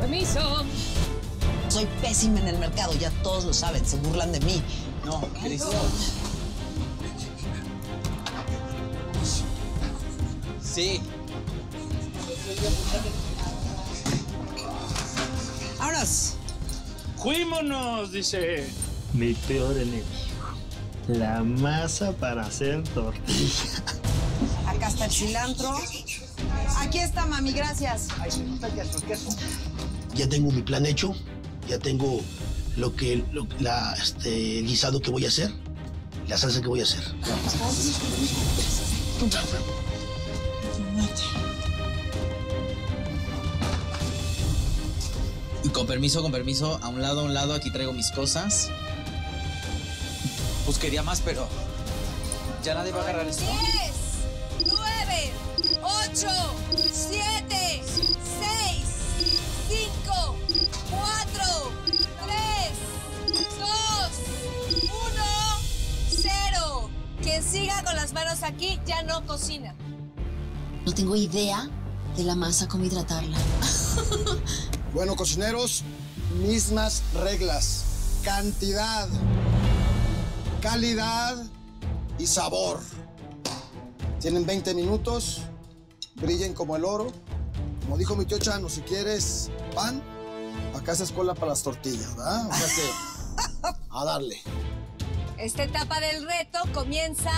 [0.01, 0.65] Permiso.
[1.69, 4.61] Soy pésima en el mercado, ya todos lo saben, se burlan de mí.
[5.05, 5.71] No, Cristo.
[10.61, 11.01] Sí.
[15.79, 16.33] ¡Vámonos!
[17.17, 18.11] ¡Fuímonos!
[18.11, 18.84] Dice.
[19.15, 20.05] Mi peor enemigo.
[21.09, 23.83] La masa para hacer tortilla.
[24.67, 25.77] Acá está el cilantro.
[26.79, 28.09] Aquí está, mami, gracias.
[30.15, 31.15] Ya tengo mi plan hecho,
[31.69, 32.21] ya tengo
[32.77, 35.53] lo que, lo- la, este, el guisado que voy a hacer,
[36.29, 37.03] la salsa que voy a hacer.
[45.63, 48.71] Y con permiso, con permiso, a un lado, a un lado, aquí traigo mis cosas.
[50.65, 51.47] Pues quería más, pero
[52.63, 53.45] ya nadie va a agarrar esto.
[54.59, 55.33] 10, 9,
[55.83, 56.29] 8,
[56.93, 58.15] 7, 6,
[59.69, 60.37] 5,
[60.91, 61.73] 4,
[62.25, 63.69] 3, 2,
[64.83, 64.91] 1,
[66.09, 66.91] 0.
[67.23, 69.75] Quien siga con las manos aquí ya no cocina.
[70.87, 71.69] No tengo idea
[72.17, 73.37] de la masa, cómo hidratarla.
[74.95, 75.83] Bueno, cocineros,
[76.47, 77.85] mismas reglas.
[78.23, 79.09] Cantidad,
[80.65, 81.37] calidad
[82.19, 82.81] y sabor.
[84.19, 85.43] Tienen 20 minutos,
[86.15, 87.13] brillen como el oro.
[87.83, 90.03] Como dijo mi tío Chano, si quieres pan,
[90.75, 92.49] acá es escuela para las tortillas, ¿verdad?
[92.49, 94.41] O sea que, a darle.
[95.37, 97.31] Esta etapa del reto comienza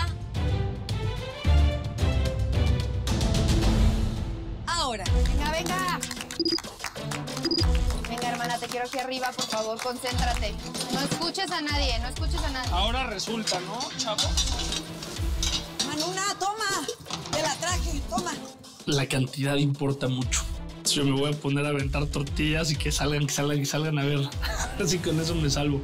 [4.68, 5.04] ahora.
[5.26, 6.15] Venga, venga.
[8.60, 10.54] Te quiero aquí arriba, por favor, concéntrate.
[10.92, 12.70] No escuches a nadie, no escuches a nadie.
[12.72, 14.22] Ahora resulta, ¿no, chavo?
[15.86, 16.86] Manuna, toma.
[17.32, 18.32] Te la traje, toma.
[18.86, 20.42] La cantidad importa mucho.
[20.86, 23.98] Yo me voy a poner a aventar tortillas y que salgan, que salgan, que salgan
[23.98, 24.20] a ver.
[24.82, 25.82] Así con eso me salvo.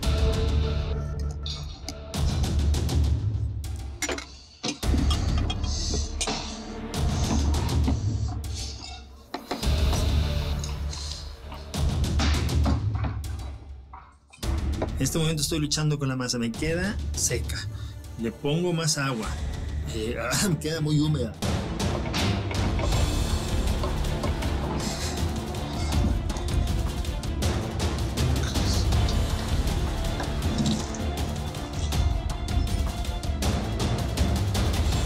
[15.03, 17.59] En este momento estoy luchando con la masa, me queda seca.
[18.21, 19.27] Le pongo más agua.
[19.97, 21.33] Eh, ah, me queda muy húmeda.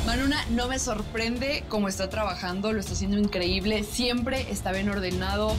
[0.04, 5.54] Manuna no me sorprende cómo está trabajando, lo está haciendo increíble, siempre está bien ordenado.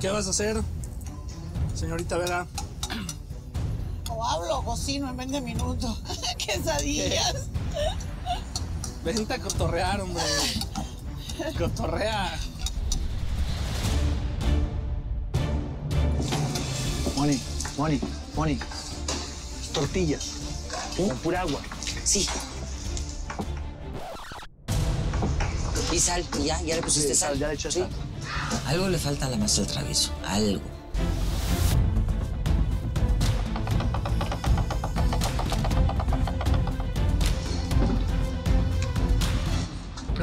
[0.00, 0.62] ¿Qué vas a hacer,
[1.74, 2.46] señorita Vera?
[4.10, 6.00] O hablo, cocino en 20 minutos.
[6.38, 7.48] Quesadillas.
[9.04, 10.22] Vente a cotorrear, hombre.
[11.58, 12.38] Cotorrea.
[17.16, 17.40] Moni,
[17.76, 18.00] Moni,
[18.36, 18.58] Moni.
[19.72, 20.32] Tortillas.
[20.96, 21.60] Con pura agua.
[22.04, 22.26] Sí.
[25.92, 27.38] Y sal, y ya, ya le pusiste Sí, sal.
[27.38, 27.88] ya le eché sal.
[28.66, 30.60] Algo le falta a la masa del travieso, algo.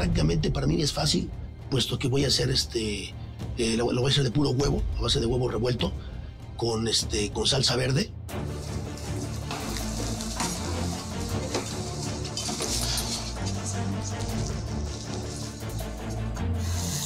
[0.01, 1.29] Prácticamente para mí es fácil,
[1.69, 3.13] puesto que voy a hacer este,
[3.59, 5.93] eh, lo, lo voy a hacer de puro huevo, a base de huevo revuelto,
[6.57, 8.11] con, este, con salsa verde.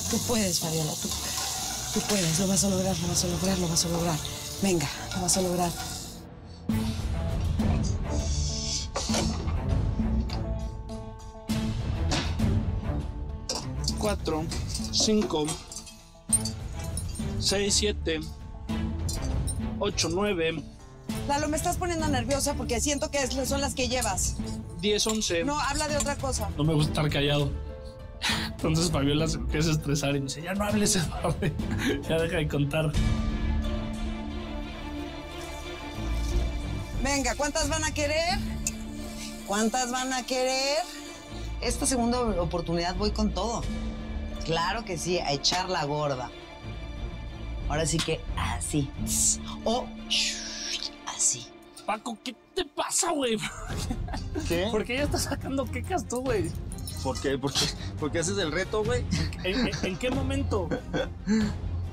[0.10, 1.10] Tú puedes, Fabiola, tú,
[1.96, 4.20] tú puedes, lo vas a lograr, lo vas a lograr, lo vas a lograr.
[4.62, 5.95] Venga, lo vas a lograr.
[14.10, 14.44] Cuatro,
[14.92, 15.48] cinco,
[17.40, 18.20] seis, siete,
[19.80, 20.62] ocho, nueve,
[21.28, 24.36] Lalo, me estás poniendo nerviosa porque siento que es- son las que llevas.
[24.80, 25.44] diez, once.
[25.44, 26.52] No, habla de otra cosa.
[26.56, 27.52] No me gusta estar callado.
[28.52, 31.36] Entonces Fabiola se empieza a estresar y me dice, ya no hables, Eduardo.
[32.08, 32.92] ya deja de contar.
[37.02, 38.38] Venga, ¿cuántas van a querer?
[39.48, 40.78] ¿Cuántas van a querer?
[41.62, 43.64] Esta segunda oportunidad voy con todo.
[44.46, 46.30] Claro que sí, a echar la gorda.
[47.68, 48.90] Ahora sí que así.
[49.64, 49.86] O
[51.08, 51.48] así.
[51.86, 53.38] Paco, ¿qué te pasa, güey?
[54.48, 54.68] ¿Qué?
[54.72, 56.52] ¿Por qué ya estás sacando quecas tú, güey?
[57.04, 57.38] ¿Por qué?
[57.38, 57.66] ¿Por qué?
[58.00, 59.06] ¿Por qué haces el reto, güey?
[59.44, 60.68] ¿En, en- en qué momento?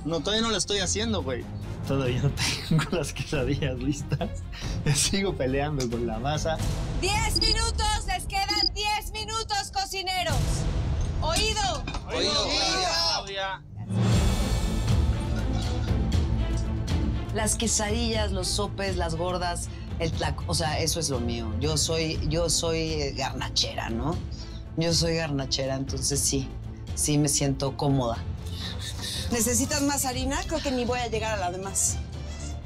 [0.05, 1.45] No, todavía no lo estoy haciendo, güey.
[1.87, 2.31] Todavía no
[2.69, 4.31] tengo las quesadillas listas.
[4.95, 6.57] Sigo peleando con la masa.
[7.01, 10.37] 10 minutos, les quedan 10 minutos, cocineros.
[11.23, 11.85] Oído.
[12.09, 12.33] Oído,
[17.35, 21.51] Las quesadillas, los sopes, las gordas, el tlaco, o sea, eso es lo mío.
[21.61, 24.17] Yo soy, yo soy eh, garnachera, ¿no?
[24.77, 26.49] Yo soy garnachera, entonces sí,
[26.95, 28.19] sí me siento cómoda.
[29.31, 30.41] ¿Necesitas más harina?
[30.47, 31.97] Creo que ni voy a llegar a la demás.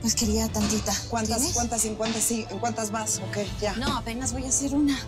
[0.01, 0.92] Pues quería tantita.
[1.09, 1.55] ¿Cuántas, ¿Tienes?
[1.55, 3.21] cuántas, en cuántas, sí, en cuántas vas?
[3.29, 3.75] Ok, ya.
[3.77, 4.99] No, apenas voy a hacer una.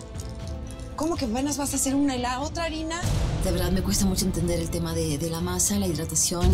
[0.99, 2.99] ¿Cómo que apenas vas a hacer una y la otra harina?
[3.45, 6.53] De verdad me cuesta mucho entender el tema de, de la masa, la hidratación.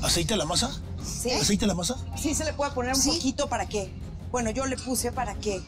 [0.00, 0.70] ¿Aceite a la masa?
[1.04, 1.32] ¿Sí?
[1.32, 1.96] ¿Aceite a la masa?
[2.16, 3.92] Sí, se le puede poner un poquito para qué.
[4.32, 5.60] Bueno, yo le puse para qué.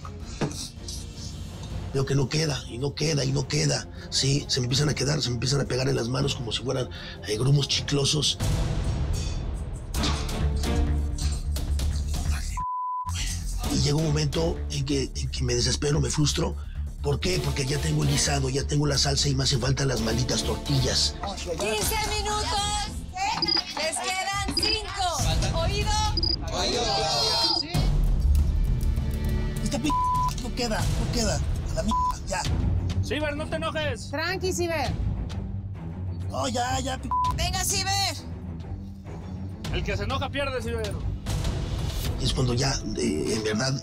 [1.92, 3.88] Veo que no queda, y no queda, y no queda.
[4.08, 6.50] Sí, se me empiezan a quedar, se me empiezan a pegar en las manos como
[6.50, 6.88] si fueran
[7.28, 8.38] eh, grumos chiclosos.
[13.82, 16.54] Y llega un momento en que, en que me desespero, me frustro.
[17.02, 17.40] ¿Por qué?
[17.44, 20.44] Porque ya tengo el guisado, ya tengo la salsa y me hacen falta las malditas
[20.44, 21.16] tortillas.
[21.36, 22.46] 15 minutos.
[23.76, 25.58] Les quedan 5.
[25.58, 25.90] Oído.
[29.64, 29.88] Esta p
[30.44, 31.40] no queda, no queda.
[31.72, 32.42] A la mierda, ya.
[33.04, 34.10] Ciber, no te enojes.
[34.10, 34.92] Tranqui, Ciber.
[36.30, 38.16] No, ya, ya, p Venga, Ciber.
[39.72, 41.11] El que se enoja pierde, Ciber.
[42.22, 43.80] Es cuando ya, en verdad,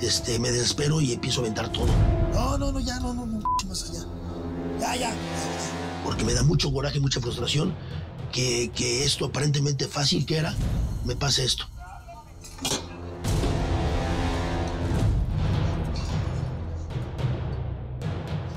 [0.00, 1.86] este, me desespero y empiezo a aventar todo.
[2.32, 4.04] No, no, no, ya, no, no, no, más allá.
[4.80, 5.14] Ya, ya.
[6.04, 7.74] Porque me da mucho coraje, mucha frustración
[8.32, 10.54] que, que esto aparentemente fácil que era,
[11.04, 11.66] me pase esto.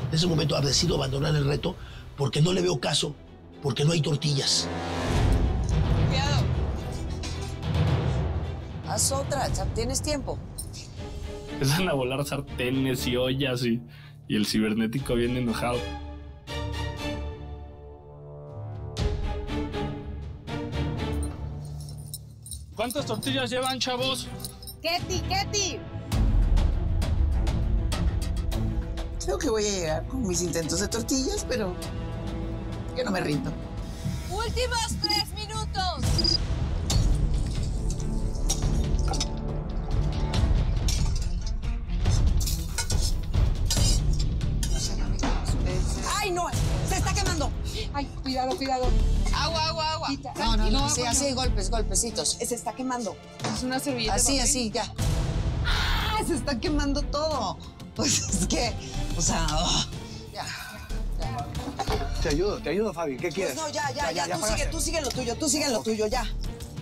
[0.09, 1.75] En ese momento decido abandonar el reto
[2.17, 3.13] porque no le veo caso,
[3.61, 4.67] porque no hay tortillas.
[8.95, 10.39] Haz otra, ya tienes tiempo.
[11.51, 13.81] Empiezan a volar sartenes y ollas y,
[14.29, 15.79] y el cibernético bien enojado.
[22.73, 24.29] ¿Cuántas tortillas llevan, chavos?
[24.81, 25.77] Ketty, Ketty.
[29.25, 31.75] Creo que voy a llegar con mis intentos de tortillas, pero
[32.95, 33.51] yo no me rindo.
[34.31, 36.39] Últimos 3 minutos.
[46.25, 46.47] ¡Ay, no!
[46.89, 47.51] ¡Se está quemando!
[47.93, 48.87] Ay, cuidado, cuidado.
[49.31, 50.09] Agua, agua, agua.
[50.37, 52.29] No, no, no, sí, así, golpes, golpecitos.
[52.31, 53.15] Se está quemando.
[53.53, 54.15] Es una servilleta.
[54.15, 54.91] Así, así, ya.
[55.67, 56.17] ¡Ah!
[56.25, 57.59] Se está quemando todo.
[57.95, 58.73] Pues es que,
[59.15, 59.85] o sea, oh.
[62.23, 63.17] Te ayudo, te ayudo, Fabi.
[63.17, 63.53] ¿Qué quieres?
[63.53, 64.35] Pues no, ya, ya, ya.
[64.35, 66.25] tú, sigue, tú sigue lo tuyo, tú sigue lo tuyo, ya.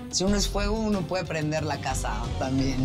[0.10, 2.82] si uno es fuego, uno puede prender la casa también.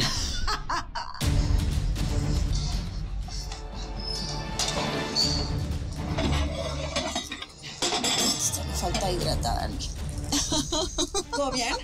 [11.35, 11.75] ¿Todo bien?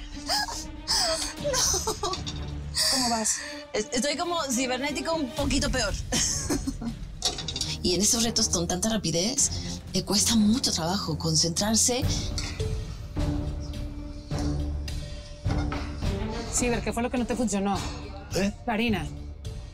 [2.93, 3.37] ¿Cómo vas?
[3.73, 5.93] Es- Estoy como cibernético un poquito peor.
[7.83, 9.51] Y en estos retos con tanta rapidez,
[9.93, 12.03] eh, cuesta mucho trabajo concentrarse.
[16.53, 17.77] Ciber, ¿qué fue lo que no te funcionó?
[18.37, 18.53] ¿Eh?
[18.67, 19.07] La harina.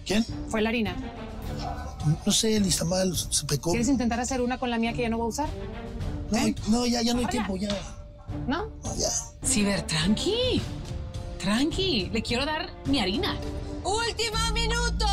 [0.05, 0.25] ¿Quién?
[0.49, 0.97] Fue la harina.
[2.27, 3.71] No sé, el mal se pecó.
[3.71, 5.49] ¿Quieres intentar hacer una con la mía que ya no voy a usar?
[6.31, 7.69] No, no, ya, ya no hay tiempo, ya.
[8.47, 8.71] ¿No?
[8.97, 9.09] ya.
[9.45, 10.63] Ciber, tranqui.
[11.39, 12.11] Tranqui.
[12.13, 13.37] Le quiero dar mi harina.
[13.83, 15.07] Último minuto.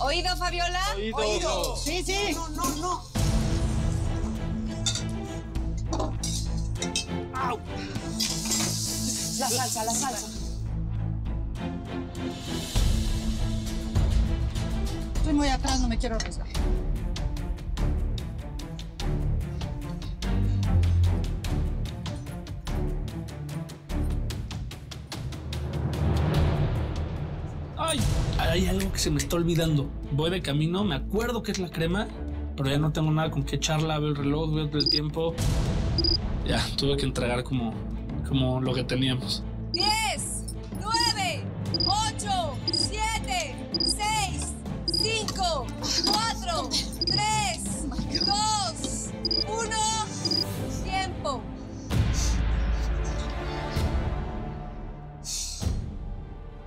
[0.00, 0.80] ¿Oído, Fabiola?
[1.14, 1.76] Oído.
[1.76, 2.32] Sí, sí.
[2.34, 3.02] No, no, no.
[9.38, 10.26] La salsa, la salsa.
[15.16, 16.46] Estoy muy atrás, no me quiero arriesgar.
[28.38, 29.88] Ay, hay algo que se me está olvidando.
[30.12, 32.06] Voy de camino, me acuerdo que es la crema,
[32.56, 33.98] pero ya no tengo nada con qué echarla.
[33.98, 35.34] Veo el reloj, veo el tiempo.
[36.46, 37.74] Ya, tuve que entregar como,
[38.28, 39.42] como lo que teníamos.
[39.72, 40.35] 10,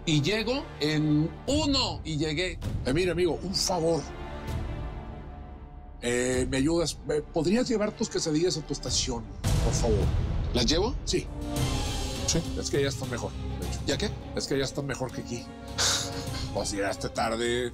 [0.09, 2.57] Y llego en uno y llegué.
[2.87, 4.01] Eh, mira, amigo, un favor.
[6.01, 6.97] Eh, ¿Me ayudas?
[7.07, 9.23] ¿Me- ¿Podrías llevar tus quesadillas a tu estación,
[9.63, 9.99] por favor?
[10.55, 10.95] ¿Las llevo?
[11.05, 11.27] Sí.
[12.25, 12.41] Sí.
[12.59, 13.31] Es que ya están mejor.
[13.59, 13.79] de hecho.
[13.85, 14.09] ¿Ya qué?
[14.35, 15.43] Es que ya están mejor que aquí.
[16.55, 17.71] Pues llegaste tarde.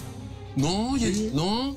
[0.57, 1.73] No, ya- no.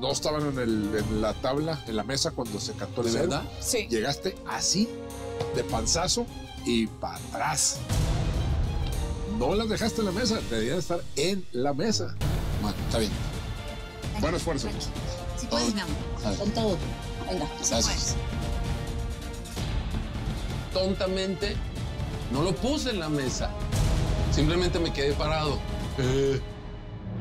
[0.00, 3.12] No estaban en, el- en la tabla, en la mesa cuando se cantó el ¿De
[3.12, 3.22] cero.
[3.30, 3.44] verdad?
[3.60, 3.86] Sí.
[3.88, 4.88] Llegaste así,
[5.54, 6.26] de panzazo
[6.66, 7.78] y para atrás.
[9.40, 12.14] No las dejaste en la mesa, debían estar en la mesa.
[12.60, 13.10] Bueno, está bien.
[14.20, 14.68] Buen esfuerzo.
[15.38, 15.96] Si puedes, mi amor.
[16.38, 16.76] Con todo.
[17.26, 18.16] Venga, Gracias.
[20.74, 21.56] Tontamente
[22.30, 23.48] no lo puse en la mesa.
[24.30, 25.58] Simplemente me quedé parado.
[25.96, 26.38] Eh,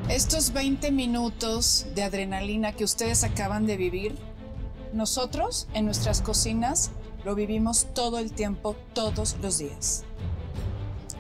[0.10, 4.18] Estos 20 minutos de adrenalina que ustedes acaban de vivir,
[4.92, 6.92] nosotros en nuestras cocinas
[7.24, 10.04] lo vivimos todo el tiempo, todos los días.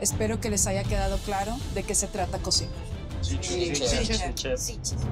[0.02, 2.74] Espero que les haya quedado claro de qué se trata cocinar.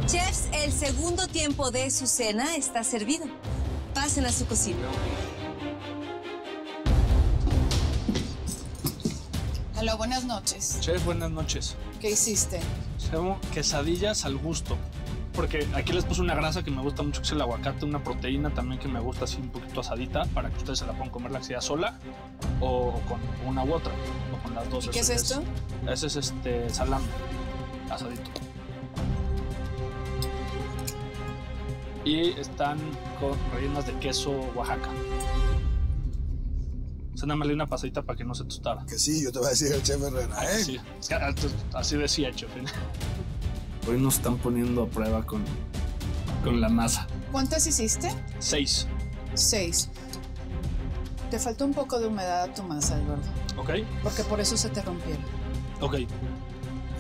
[0.06, 3.26] Chefs, el segundo tiempo de su cena está servido.
[3.94, 4.78] Pasen a su cocina.
[9.78, 10.78] Hola, buenas noches.
[10.80, 11.76] Chef, buenas noches.
[12.00, 12.62] ¿Qué hiciste?
[13.12, 14.78] Tengo quesadillas al gusto.
[15.38, 18.04] Porque aquí les puse una grasa que me gusta mucho, que es el aguacate, una
[18.04, 21.12] proteína también que me gusta así un poquito asadita, para que ustedes se la puedan
[21.12, 22.00] comer la quesadilla sola
[22.60, 23.94] o, con una u otra,
[24.34, 24.88] o con las dos.
[24.88, 25.44] ¿Y qué es esto?
[25.88, 27.06] Ese es este salami,
[27.92, 28.32] asadito.
[32.04, 32.80] Y están
[33.20, 34.90] con rellenas de queso Oaxaca.
[37.14, 38.84] O sea, nada más le di una pasadita para que no se tostara.
[38.88, 40.64] Que sí, yo te voy a decir el chef Herrera, ¿eh?
[40.64, 41.16] Sí, que
[41.76, 42.50] así decía, chef.
[43.88, 45.44] Hoy nos están poniendo a prueba con,
[46.44, 47.08] con la masa.
[47.32, 48.10] ¿Cuántas hiciste?
[48.40, 48.88] Seis.
[49.34, 49.90] Seis.
[51.32, 53.24] Te faltó un poco de humedad a tu masa, Eduardo,
[53.58, 53.70] ¿Ok?
[54.02, 55.24] porque por eso se te rompieron.
[55.82, 55.96] Ok.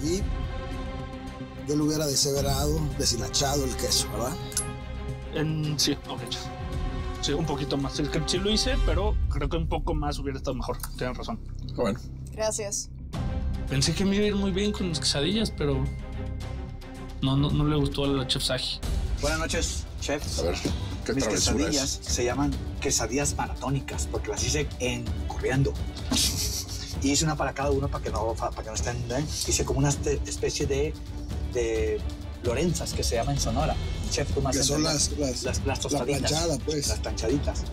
[0.03, 0.17] Y
[1.67, 4.33] yo le hubiera deshebrado, deshilachado el queso, ¿verdad?
[5.33, 6.21] En- sí, ok.
[7.21, 7.99] Sí, un poquito más.
[7.99, 10.77] Es que sí lo hice, pero creo que un poco más hubiera estado mejor.
[10.97, 11.39] Tienen razón.
[11.75, 11.99] Bueno.
[12.33, 12.89] Gracias.
[13.69, 15.83] Pensé que me iba a ir muy bien con las quesadillas, pero
[17.21, 18.79] no, no, no le gustó a la chef Saji.
[19.21, 20.21] Buenas noches, chef.
[20.39, 20.55] A ver,
[21.05, 25.73] ¿qué Mis quesadillas se llaman quesadillas maratónicas porque las hice en corriendo.
[27.01, 28.97] Y hice una para cada uno para que no, para que no estén.
[29.11, 29.23] ¿eh?
[29.47, 30.93] Hice como una este- especie de,
[31.53, 31.99] de
[32.43, 33.75] Lorenzas que se llama en Sonora.
[34.11, 36.19] Chef, tú más Que son las- las- las, las la tostaditas.
[36.31, 36.87] planchada, pues.
[36.87, 37.63] Las planchaditas.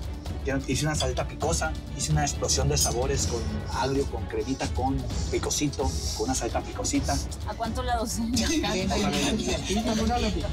[0.67, 3.41] Hice una salita picosa, hice una explosión de sabores con
[3.81, 4.97] agrio, con cremita, con
[5.31, 7.17] picosito, con una salita picosita.
[7.47, 8.37] ¿A cuánto la docena?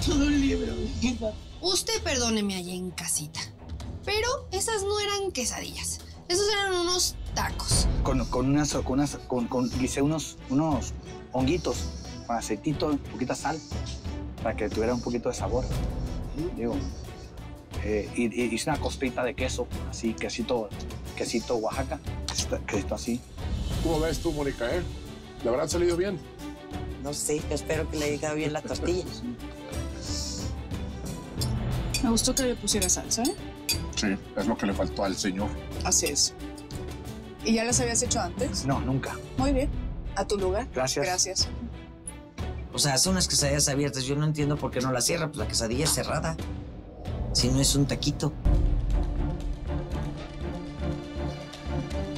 [0.06, 0.74] Todo un libro.
[1.62, 3.42] Usted perdóneme allá en casita.
[4.06, 6.00] Pero esas no eran quesadillas.
[6.30, 7.88] Esos eran unos tacos.
[8.04, 10.94] con, con unas, con unas, con, con, hice unos, unos
[11.34, 11.78] honguitos
[12.26, 13.60] con aceitito, poquita sal,
[14.42, 15.66] para que tuviera un poquito de sabor.
[16.56, 16.76] Digo,
[17.84, 20.70] eh, y, y hice una costrita de queso, así, quesito,
[21.16, 23.20] quesito Oaxaca, quesito, quesito así.
[23.84, 24.82] ¿Cómo ves tú, Mónica, eh?
[25.44, 26.20] ¿Le habrán salido bien?
[27.04, 29.06] No sé, espero que le haya bien la tortilla.
[32.04, 33.36] Me gustó que le pusiera salsa, ¿eh?
[33.96, 35.50] Sí, es lo que le faltó al señor.
[35.84, 36.34] Así es.
[37.46, 38.66] ¿Y ya las habías hecho antes?
[38.66, 39.16] No, nunca.
[39.38, 39.70] Muy bien.
[40.16, 40.68] A tu lugar.
[40.74, 41.06] Gracias.
[41.06, 41.50] Gracias.
[42.74, 44.04] O sea, son unas quesadillas abiertas.
[44.06, 45.28] Yo no entiendo por qué no la cierra.
[45.28, 46.36] Pues la quesadilla es cerrada.
[47.34, 48.32] Si no es un taquito.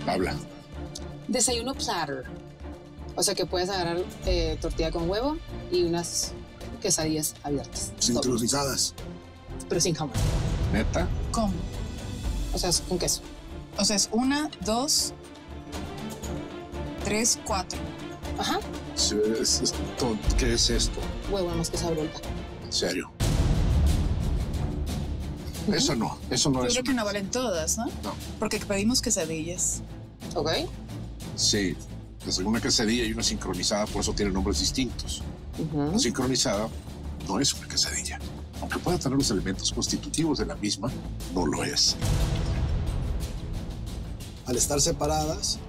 [0.08, 0.36] Habla.
[1.28, 2.24] Desayuno platter.
[3.16, 5.38] O sea que puedes agarrar eh, tortilla con huevo
[5.72, 6.32] y unas
[6.82, 7.92] quesadillas abiertas.
[8.00, 8.94] Sincronizadas.
[9.70, 10.16] Pero sin jamón.
[10.74, 11.08] ¿Neta?
[11.32, 11.54] ¿Cómo?
[12.54, 13.22] O sea, con queso.
[13.78, 15.14] O sea, es una, dos,
[17.06, 17.80] tres, cuatro.
[18.38, 18.60] Ajá.
[18.96, 19.74] Sí, es-
[20.38, 21.00] ¿Qué es esto?
[21.32, 21.94] Huevo, nada más que pan.
[22.66, 23.12] En serio.
[25.72, 26.74] Eso no, eso no Yo es.
[26.74, 27.86] creo que no valen todas, ¿no?
[27.86, 28.14] No.
[28.40, 29.82] Porque pedimos quesadillas.
[30.36, 30.50] ¿Ok?
[31.36, 31.76] Sí,
[32.26, 35.22] la segunda quesadilla y una sincronizada, por eso tienen nombres distintos.
[35.74, 36.68] La sincronizada
[37.28, 38.20] no es una quesadilla.
[38.62, 40.92] Aunque pueda tener los elementos constitutivos de la misma,
[41.34, 41.96] no lo es.
[44.46, 45.60] Al estar separadas,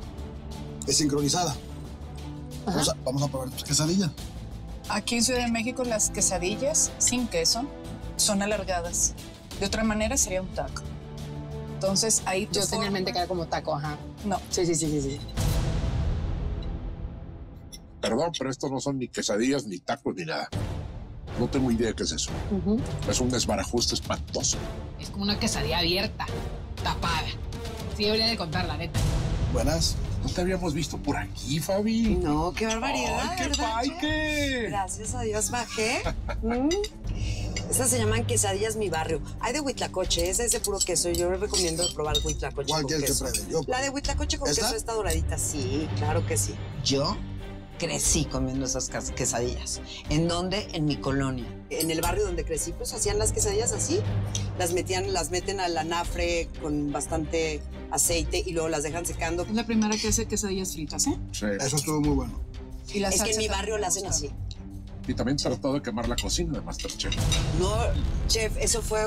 [0.86, 1.54] es sincronizada.
[2.66, 4.10] Vamos a, vamos a probar tu quesadilla.
[4.88, 7.64] Aquí en Ciudad de México las quesadillas sin queso
[8.16, 9.14] son alargadas.
[9.60, 10.82] De otra manera sería un taco.
[11.74, 13.96] Entonces ahí Yo tenía en mente que era como taco, ajá.
[14.24, 14.40] No.
[14.50, 15.20] Sí, sí, sí, sí, sí.
[18.00, 20.48] Perdón, pero estos no son ni quesadillas, ni tacos, ni nada.
[21.38, 22.30] No tengo idea de qué es eso.
[23.08, 24.56] Es un desbarajuste espantoso.
[25.00, 26.26] Es como una quesadilla abierta,
[26.82, 27.28] tapada.
[27.96, 29.00] Sí, debería de contar, la neta.
[29.52, 29.96] Buenas.
[30.22, 32.16] No te habíamos visto por aquí, Fabi.
[32.16, 34.66] No, qué barbaridad, Ay, qué paique.
[34.68, 36.02] Gracias a Dios bajé.
[36.42, 36.68] Mm.
[37.70, 39.20] Estas se llaman quesadillas mi barrio.
[39.40, 41.10] Hay de huitlacoche, esa es de puro queso.
[41.10, 43.26] Yo les recomiendo probar huitlacoche ¿Cuál con que queso.
[43.50, 44.62] Yo- La de huitlacoche con ¿Esta?
[44.62, 46.54] queso está doradita, sí, claro que sí.
[46.84, 47.16] Yo
[47.78, 49.80] crecí comiendo esas quesadillas.
[50.08, 50.68] ¿En dónde?
[50.72, 51.46] En mi colonia.
[51.70, 53.98] En el barrio donde crecí, pues hacían las quesadillas así.
[54.58, 57.60] Las metían, las meten al anafre con bastante
[57.90, 59.42] aceite y luego las dejan secando.
[59.42, 61.18] Es la primera que hace quesadillas fritas, ¿eh?
[61.32, 61.46] Sí.
[61.60, 62.40] Eso estuvo muy bueno.
[62.92, 64.30] Y es que en mi barrio me la hacen así.
[65.06, 67.14] Y también trató de quemar la cocina de Masterchef.
[67.58, 67.74] No,
[68.26, 69.02] chef, eso fue,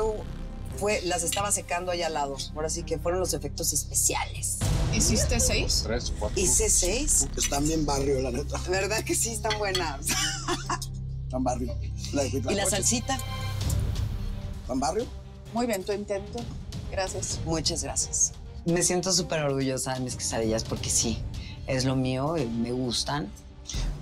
[0.78, 2.38] fue, las estaba secando allá al lado.
[2.56, 4.60] Ahora sí que fueron los efectos especiales.
[4.94, 5.82] ¿Hiciste seis?
[5.84, 6.40] Tres, cuatro.
[6.40, 7.28] Hice seis.
[7.36, 8.60] Están bien barrio, la neta.
[8.70, 10.08] ¿Verdad que sí están buenas?
[11.26, 11.76] Están barrio.
[12.14, 12.70] La de ¿Y la Huitlacoche.
[12.70, 13.18] salsita?
[14.62, 15.06] ¿Están barrio?
[15.54, 16.40] Muy bien, tu intento.
[16.92, 17.40] Gracias.
[17.46, 18.34] Muchas gracias.
[18.66, 21.20] Me siento súper orgullosa de mis quesadillas porque sí,
[21.68, 23.32] es lo mío, me gustan.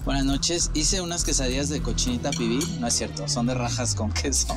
[0.06, 0.70] Buenas noches.
[0.76, 2.64] Hice unas quesadillas de cochinita pibil.
[2.80, 4.56] No es cierto, son de rajas con queso.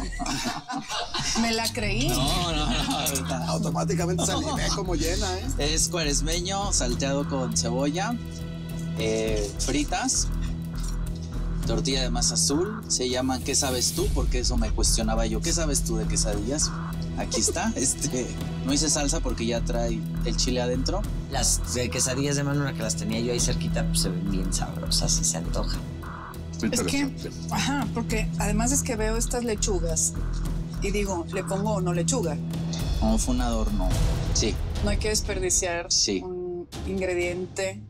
[1.41, 2.07] Me la creí.
[2.11, 2.99] No, no, no.
[2.99, 3.47] ahorita.
[3.47, 5.47] Automáticamente salivé como llena, ¿eh?
[5.75, 8.15] Es cuaresmeño salteado con cebolla,
[8.99, 10.29] eh, fritas,
[11.67, 12.83] tortilla de masa azul.
[12.89, 14.07] Se llaman ¿Qué sabes tú?
[14.15, 15.41] Porque eso me cuestionaba yo.
[15.41, 16.71] ¿Qué sabes tú de quesadillas?
[17.19, 17.73] Aquí está.
[17.77, 18.27] Este,
[18.65, 21.03] no hice salsa porque ya trae el chile adentro.
[21.31, 24.53] Las de quesadillas de Manuela que las tenía yo ahí cerquita, pues se ven bien
[24.53, 25.81] sabrosas y se antojan.
[26.73, 27.09] Es que,
[27.51, 30.15] ajá, porque además es que veo estas lechugas
[30.83, 32.37] y digo, ¿le pongo o no lechuga?
[33.01, 33.89] No, fue un adorno.
[34.35, 34.55] Sí.
[34.85, 36.21] No hay que desperdiciar Sí.
[36.23, 37.81] un ingrediente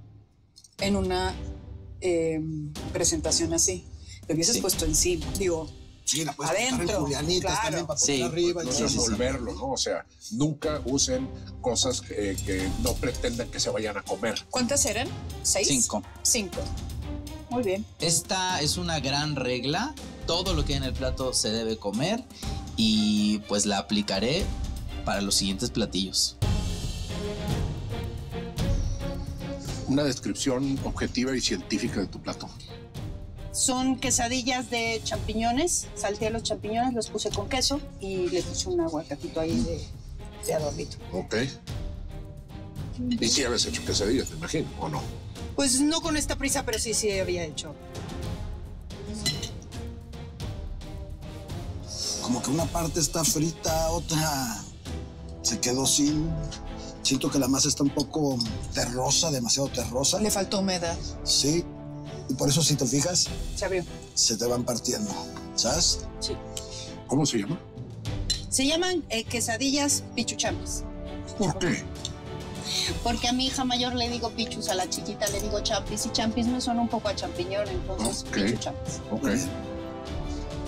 [0.80, 1.34] en una
[2.00, 2.40] eh,
[2.92, 3.84] presentación así.
[4.28, 4.60] Lo hubieses Sí.
[4.60, 5.68] puesto encima, digo,
[6.08, 7.00] Sí, la puedes en adentro.
[7.02, 7.62] julianitas claro.
[7.64, 8.22] también para poner Sí.
[8.22, 8.62] arriba.
[8.64, 9.66] y No revolverlo, ¿no?
[9.72, 11.28] O sea, nunca usen
[11.60, 14.42] cosas que, que no pretendan que se vayan a comer.
[14.48, 15.06] ¿Cuántas eran?
[15.42, 15.68] ¿Seis?
[15.68, 16.02] Cinco.
[16.22, 16.60] Cinco.
[17.50, 17.84] Muy bien.
[18.00, 19.94] Esta es una gran regla.
[20.26, 22.24] Todo lo que hay en el plato se debe comer
[22.78, 24.46] y pues la aplicaré
[25.04, 26.36] para los siguientes platillos.
[29.88, 32.48] Una descripción objetiva y científica de tu plato.
[33.58, 35.88] Son quesadillas de champiñones.
[35.96, 39.84] Salteé los champiñones, los puse con queso y le puse un aguacatito ahí de,
[40.46, 40.96] de adornito.
[41.12, 41.34] Ok.
[43.20, 45.02] Y si habías hecho quesadillas, me imagino, ¿o no?
[45.56, 47.74] Pues no con esta prisa, pero sí, sí había hecho.
[52.22, 54.62] Como que una parte está frita, otra
[55.42, 56.30] se quedó sin.
[57.02, 58.38] Siento que la masa está un poco
[58.72, 60.20] terrosa, demasiado terrosa.
[60.20, 60.96] Le faltó humedad.
[61.24, 61.64] Sí.
[62.28, 63.84] Y por eso, si te fijas, Se abrió.
[64.14, 65.10] se te van partiendo.
[65.54, 66.00] ¿Sabes?
[66.20, 66.34] Sí.
[67.06, 67.58] ¿Cómo se llama?
[68.50, 70.84] Se llaman eh, quesadillas pichuchampis.
[71.38, 71.82] ¿Por qué?
[73.02, 76.10] Porque a mi hija mayor le digo pichus, a la chiquita le digo champis y
[76.12, 78.34] champis me suena un poco a champiñón, entonces Ok.
[78.34, 79.00] pichuchampis.
[79.10, 79.28] Ok.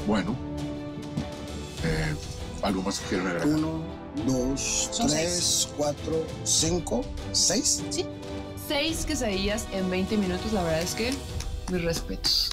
[0.06, 0.34] Bueno.
[1.84, 2.14] Eh,
[2.62, 3.48] ¿Algo más que quieran agregar?
[3.48, 3.82] Uno,
[4.26, 7.02] dos, Son tres, cuatro, cinco,
[7.32, 7.82] seis.
[7.90, 8.04] Sí.
[8.68, 11.12] Seis quesadillas en 20 minutos, la verdad es que
[11.70, 12.50] mis respetos.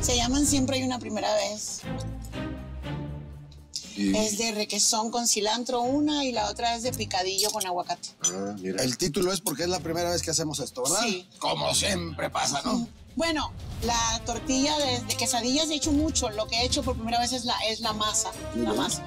[0.00, 1.80] Se llaman Siempre hay una primera vez.
[3.96, 8.08] Y- Es de requesón con cilantro una y la otra es de picadillo con aguacate.
[8.24, 8.82] Ah, mira.
[8.82, 11.02] El título es porque es la primera vez que hacemos esto, ¿verdad?
[11.02, 11.28] Sí.
[11.38, 12.88] Como siempre pasa, ¿no?
[13.16, 13.52] Bueno,
[13.84, 16.30] la tortilla de, de quesadillas he hecho mucho.
[16.30, 18.30] Lo que he hecho por primera vez es la, es la masa.
[18.56, 19.02] La masa.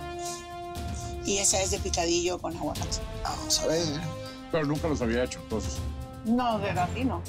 [1.25, 2.97] Y esa es de picadillo con aguacate.
[3.23, 3.81] Vamos a ver.
[4.51, 5.73] Pero nunca los había hecho, entonces.
[6.25, 7.21] No, de verdad, no.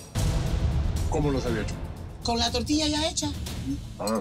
[1.08, 1.74] ¿Cómo los había hecho?
[2.26, 3.30] Con la tortilla ya hecha.
[4.00, 4.20] Ah,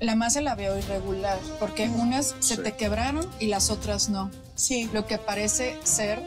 [0.00, 2.62] La masa la veo irregular, porque unas se Sí.
[2.62, 4.30] te quebraron y las otras no.
[4.56, 4.90] Sí.
[4.92, 6.20] Lo que parece ser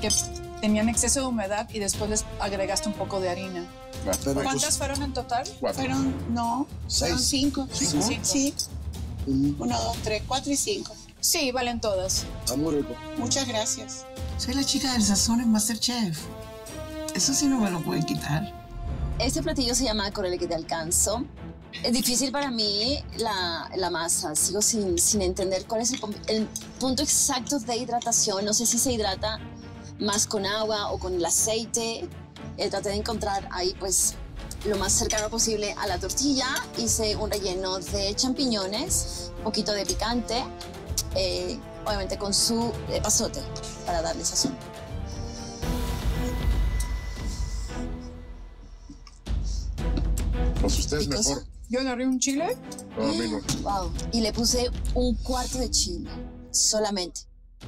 [0.00, 0.08] que
[0.60, 3.64] tenían exceso de humedad y después les agregaste un poco de harina.
[4.24, 5.44] Pero ¿Cuántas fueron en total?
[5.60, 5.82] cuatro.
[5.82, 6.98] Fueron, no, Seis.
[7.00, 7.68] fueron cinco.
[7.72, 8.06] ¿Cinco?
[8.22, 8.54] Sí.
[9.26, 10.94] Mm, Uno, dos, tres, cuatro y cinco.
[11.20, 12.24] Sí, valen todas.
[12.44, 12.94] Está muy rico.
[13.18, 14.04] Muchas gracias.
[14.38, 16.18] Soy la chica del sazón en Masterchef.
[17.14, 18.59] Eso sí no me lo pueden quitar.
[19.20, 21.24] Este platillo se llama Corele que te alcanzo.
[21.84, 24.34] Es difícil para mí la, la masa.
[24.34, 26.48] Sigo sin, sin entender cuál es el, el
[26.78, 28.46] punto exacto de hidratación.
[28.46, 29.38] No sé si se hidrata
[29.98, 32.08] más con agua o con el aceite.
[32.56, 34.14] Eh, traté de encontrar ahí pues
[34.64, 36.46] lo más cercano posible a la tortilla.
[36.78, 40.42] Hice un relleno de champiñones, un poquito de picante,
[41.14, 43.42] eh, obviamente con su eh, pasote
[43.84, 44.56] para darle sazón.
[50.60, 51.30] Pues ustedes Picoso.
[51.30, 51.44] mejor.
[51.68, 52.56] Yo agarré un chile.
[52.98, 53.40] No, a mí no.
[53.62, 53.92] Wow.
[54.12, 56.10] Y le puse un cuarto de chile,
[56.50, 57.22] solamente.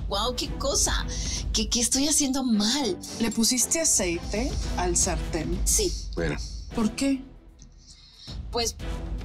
[0.08, 1.06] Wow, qué cosa.
[1.52, 2.98] ¿Qué, qué estoy haciendo mal?
[3.20, 5.60] ¿Le pusiste aceite al sartén?
[5.64, 5.92] Sí.
[6.16, 6.38] Mira,
[6.74, 7.22] ¿Por qué?
[8.50, 8.76] Pues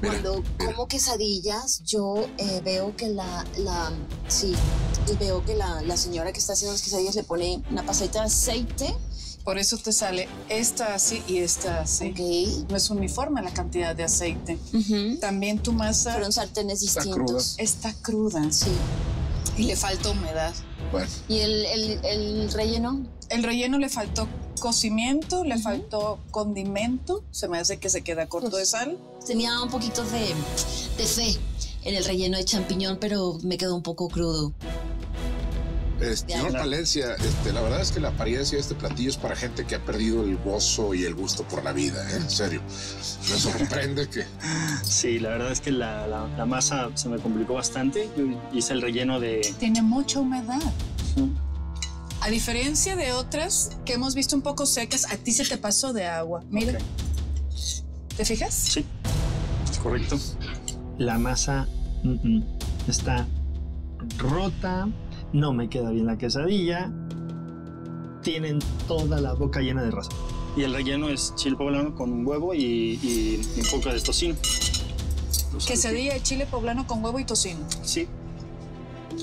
[0.02, 3.92] Mira, cuando como quesadillas, yo eh, veo que la, la,
[4.28, 4.54] sí,
[5.12, 8.20] y veo que la, la señora que está haciendo las quesadillas le pone una pasadita
[8.20, 8.96] de aceite.
[9.48, 12.14] Por eso te sale esta así y esta así.
[12.70, 14.60] No es uniforme la cantidad de aceite.
[15.22, 16.12] También tu masa.
[16.12, 17.56] Fueron sartenes Está distintos.
[17.58, 18.42] Está cruda.
[18.52, 18.68] Sí.
[19.56, 20.54] Y le falta humedad.
[20.92, 21.08] Bueno.
[21.30, 23.06] ¿Y el, el- el relleno?
[23.30, 24.28] El relleno le faltó
[24.60, 27.24] cocimiento, le faltó condimento.
[27.32, 28.98] Se me hace que se queda corto de sal.
[29.26, 30.36] Tenía un poquito de,
[30.98, 31.38] de fe
[31.86, 34.52] en el relleno de champiñón, pero me quedó un poco crudo.
[36.02, 39.36] Este, señor Palencia, este, la verdad es que la apariencia de este platillo es para
[39.36, 42.18] gente que ha perdido el gozo y el gusto por la vida, ¿eh?
[42.18, 42.62] En serio.
[43.30, 44.26] Me sorprende que.
[44.84, 48.10] Sí, la verdad es que la, la- la masa se me complicó bastante.
[48.16, 49.56] Yo hice el relleno de...
[49.60, 50.62] Tiene mucha humedad.
[52.22, 55.94] A diferencia de otras que hemos visto un poco secas, a ti se te pasó
[55.94, 56.44] de agua.
[56.50, 56.78] Mira.
[58.16, 58.54] ¿Te fijas?
[58.54, 58.86] Sí,
[59.72, 60.20] es correcto.
[60.98, 61.68] La masa
[62.04, 62.44] mm, mm,
[62.88, 63.28] está
[64.18, 64.88] rota,
[65.34, 66.92] no me queda bien la quesadilla.
[68.22, 70.12] Tienen toda la boca llena de raza.
[70.56, 74.36] Y el relleno es chile poblano con huevo y, y un poco de tocino.
[75.66, 77.60] Quesadilla de chile poblano con huevo y tocino.
[77.84, 78.08] Sí.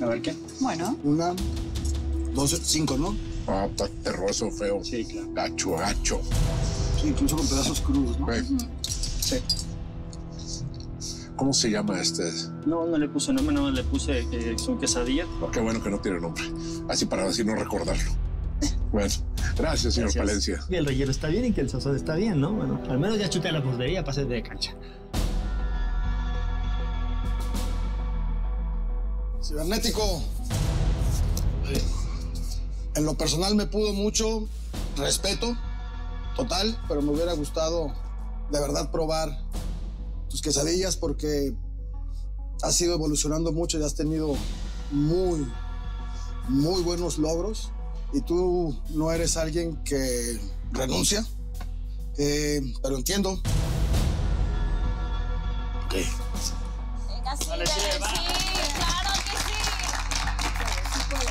[0.01, 0.35] A ver qué.
[0.61, 0.97] Bueno.
[1.05, 1.35] Una,
[2.35, 3.15] dos, cinco, ¿no?
[3.47, 4.83] Ah, está terroso, feo.
[4.83, 5.29] Sí, claro.
[5.33, 6.21] Gacho, gacho.
[7.01, 8.27] Sí, incluso con pedazos crudos, ¿no?
[8.83, 9.37] Sí.
[11.37, 12.22] ¿Cómo se llama este?
[12.64, 15.26] No, no le puse nombre, no le puse eh, son quesadillas.
[15.41, 16.45] Oh, qué bueno que no tiene nombre.
[16.89, 18.12] Así para así no recordarlo.
[18.93, 19.12] Bueno,
[19.57, 20.24] gracias, señor Gracias.
[20.24, 20.61] Palencia.
[20.68, 22.53] Que el relleno está bien y que el sazón está bien, ¿no?
[22.53, 24.72] Bueno, al menos ya chuté a la posdería, pasé de cancha.
[29.43, 30.22] Cibernético.
[32.95, 34.47] En lo personal me pudo mucho,
[34.97, 35.57] respeto,
[36.37, 37.93] total, pero me hubiera gustado
[38.53, 39.37] de verdad probar
[40.35, 41.55] tus quesadillas porque
[42.61, 44.35] has ido evolucionando mucho y has tenido
[44.91, 45.47] muy,
[46.49, 47.70] muy buenos logros.
[48.12, 50.41] Y tú no eres alguien que
[50.72, 51.24] renuncia,
[52.18, 53.30] eh, pero entiendo.
[55.85, 55.95] Ok.
[55.95, 59.11] Venga, sí, Vale, sí, sí, claro
[61.14, 61.26] que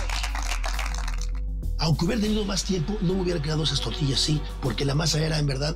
[1.80, 5.20] Aunque hubiera tenido más tiempo, no me hubiera quedado esas tortillas, sí, porque la masa
[5.22, 5.76] era en verdad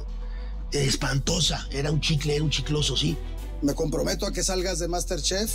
[0.71, 1.67] espantosa.
[1.71, 3.17] Era un chicle, era un chicloso, sí.
[3.61, 5.51] Me comprometo a que salgas de Masterchef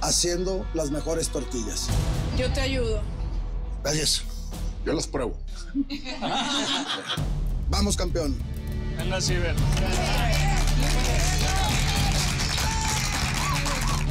[0.00, 1.88] haciendo las mejores tortillas.
[2.36, 3.00] Yo te ayudo.
[3.82, 4.22] Gracias.
[4.84, 5.38] Yo las pruebo.
[7.70, 8.36] Vamos, campeón.
[8.98, 9.54] Anda, Ciber.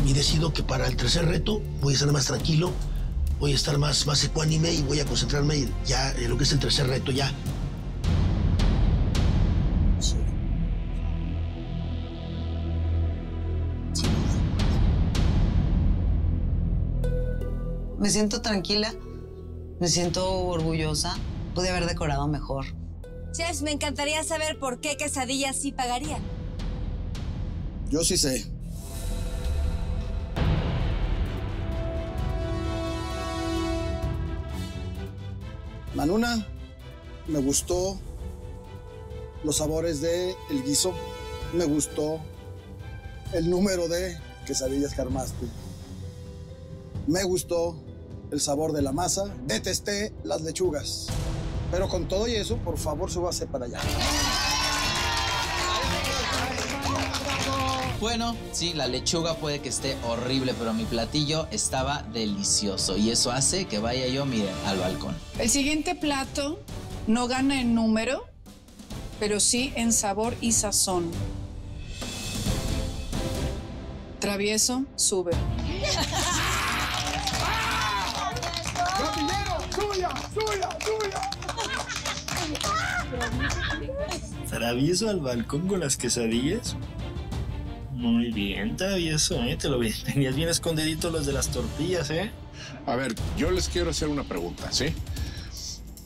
[0.06, 2.72] Y decido que para el tercer reto voy a estar más tranquilo,
[3.40, 6.52] voy a estar más, más ecuánime y voy a concentrarme ya en lo que es
[6.52, 7.32] el tercer reto ya.
[18.02, 18.96] Me siento tranquila,
[19.80, 21.16] me siento orgullosa.
[21.54, 22.66] Pude haber decorado mejor.
[23.32, 26.20] Chef, me encantaría saber por qué quesadillas sí pagarían.
[27.92, 28.48] Yo sí sé.
[35.94, 36.48] Manuna,
[37.28, 38.00] me gustó
[39.44, 40.96] los sabores de el guiso.
[41.54, 42.20] Me gustó
[43.34, 45.46] el número de quesadillas que armaste.
[47.06, 47.76] Me gustó
[48.32, 49.26] el sabor de la masa.
[49.46, 51.08] Detesté las lechugas.
[51.70, 53.80] Pero con todo y eso, por favor, súbase para allá.
[58.00, 63.32] Bueno, sí, la lechuga puede que esté horrible, pero mi platillo estaba delicioso y eso
[63.32, 65.16] hace que vaya yo, miren, al balcón.
[65.38, 66.60] El siguiente plato
[67.06, 68.26] no gana en número,
[69.20, 71.12] pero sí en sabor y sazón.
[74.20, 75.32] Travieso, sube.
[79.74, 80.10] ¡Suya!
[80.34, 80.70] ¡Suya!
[80.86, 81.22] ¡Suya!
[84.50, 86.76] ¿Travieso al balcón con las quesadillas?
[87.92, 89.56] Muy bien, travieso, ¿eh?
[89.58, 92.32] Te lo vi- tenías bien escondidito los de las tortillas, ¿eh?
[92.86, 94.94] A ver, yo les quiero hacer una pregunta, ¿sí?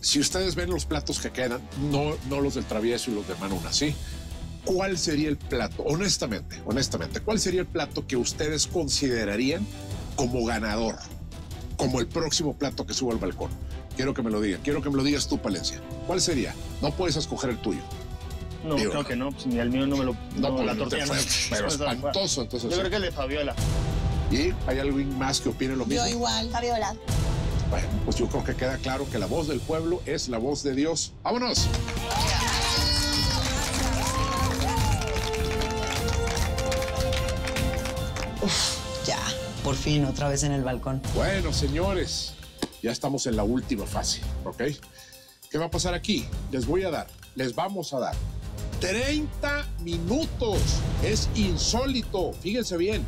[0.01, 1.61] Si ustedes ven los platos que quedan,
[1.91, 3.95] no, no los del travieso y los de Manuna, ¿sí?
[4.63, 9.65] ¿Cuál sería el plato, honestamente, honestamente, cuál sería el plato que ustedes considerarían
[10.15, 10.95] como ganador?
[11.77, 13.49] Como el próximo plato que suba al balcón.
[13.95, 15.81] Quiero que me lo digan, quiero que me lo digas tú, Palencia.
[16.07, 16.53] ¿Cuál sería?
[16.81, 17.81] No puedes escoger el tuyo.
[18.63, 20.13] No, Digo, creo que no, pues ni al mío no me lo.
[20.35, 21.17] No, No, pues, la te tortilla fue,
[21.51, 22.69] pero no espantoso, entonces.
[22.69, 22.79] Yo sí.
[22.79, 23.55] creo que el de Fabiola.
[24.31, 26.03] ¿Y hay alguien más que opine lo mismo?
[26.03, 26.49] Yo igual.
[26.49, 26.95] Fabiola.
[27.69, 30.63] Bueno, pues yo creo que queda claro que la voz del pueblo es la voz
[30.63, 31.13] de Dios.
[31.23, 31.67] ¡Vámonos!
[39.65, 41.01] Por fin, otra vez en el balcón.
[41.15, 42.33] Bueno, señores,
[42.83, 44.61] ya estamos en la última fase, ¿ok?
[45.49, 46.27] ¿Qué va a pasar aquí?
[46.51, 48.15] Les voy a dar, les vamos a dar
[48.79, 50.59] 30 minutos.
[51.03, 53.03] Es insólito, fíjense bien,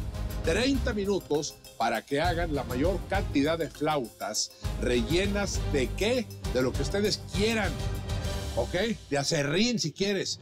[0.45, 4.49] 30 minutos para que hagan la mayor cantidad de flautas
[4.82, 6.26] rellenas de qué?
[6.55, 7.72] De lo que ustedes quieran,
[8.55, 8.97] ¿ok?
[9.12, 10.39] De acerrín si quieres.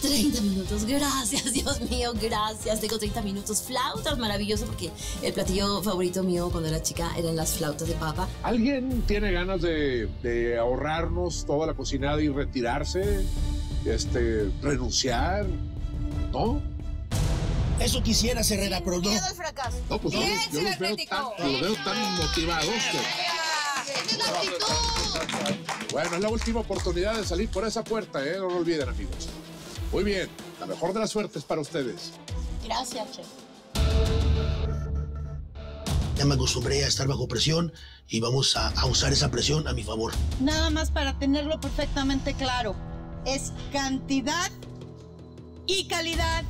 [0.00, 2.80] 30 minutos, gracias, Dios mío, gracias.
[2.80, 4.90] Tengo 30 minutos, flautas, maravilloso, porque
[5.22, 8.28] el platillo favorito mío cuando era chica eran las flautas de papa.
[8.42, 13.24] ¿Alguien tiene ganas de, de ahorrarnos toda la cocinada y retirarse?
[13.84, 15.46] Este, renunciar,
[16.32, 16.60] ¿no?
[17.80, 19.08] Eso quisiera, Herrera, pero no.
[19.10, 19.76] al fracaso.
[19.88, 22.98] No, pues yo, Bien, los- yo los veo tan, los veo tan motivados que...
[25.92, 28.34] Bueno, es la última oportunidad de salir por esa puerta, ¿eh?
[28.38, 29.28] No lo olviden, amigos.
[29.92, 30.28] Muy bien,
[30.60, 32.12] la mejor de las suertes para ustedes.
[32.64, 33.26] Gracias, chef.
[36.16, 37.72] Ya me acostumbré a estar bajo presión
[38.08, 40.12] y vamos a, a usar esa presión a mi favor.
[40.40, 42.74] Nada más para tenerlo perfectamente claro.
[43.24, 44.50] Es cantidad
[45.66, 46.44] y calidad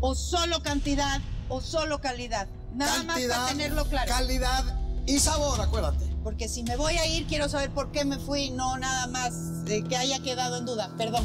[0.00, 2.48] o solo cantidad o solo calidad.
[2.74, 4.10] Nada más para tenerlo claro.
[4.10, 4.64] calidad
[5.06, 6.04] y sabor, acuérdate.
[6.24, 9.34] Porque si me voy a ir, quiero saber por qué me fui, no nada más
[9.66, 10.90] eh, que haya quedado en duda.
[10.96, 11.24] Perdón.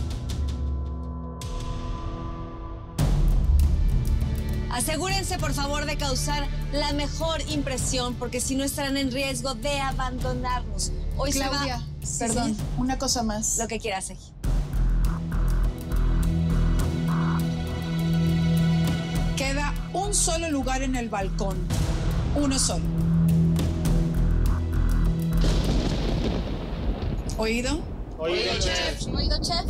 [4.72, 9.80] Asegúrense, por favor, de causar la mejor impresión, porque si no estarán en riesgo de
[9.80, 10.91] abandonarnos.
[11.18, 12.34] Hoy Claudia, se va.
[12.34, 13.57] perdón, una cosa más.
[13.57, 14.34] Lo que quieras, Sergio.
[19.36, 21.57] Queda un solo lugar en el balcón.
[22.36, 22.86] Uno solo.
[27.38, 27.80] ¿Oído?
[28.18, 29.07] Oído, chef.
[29.13, 29.65] Oído, chef.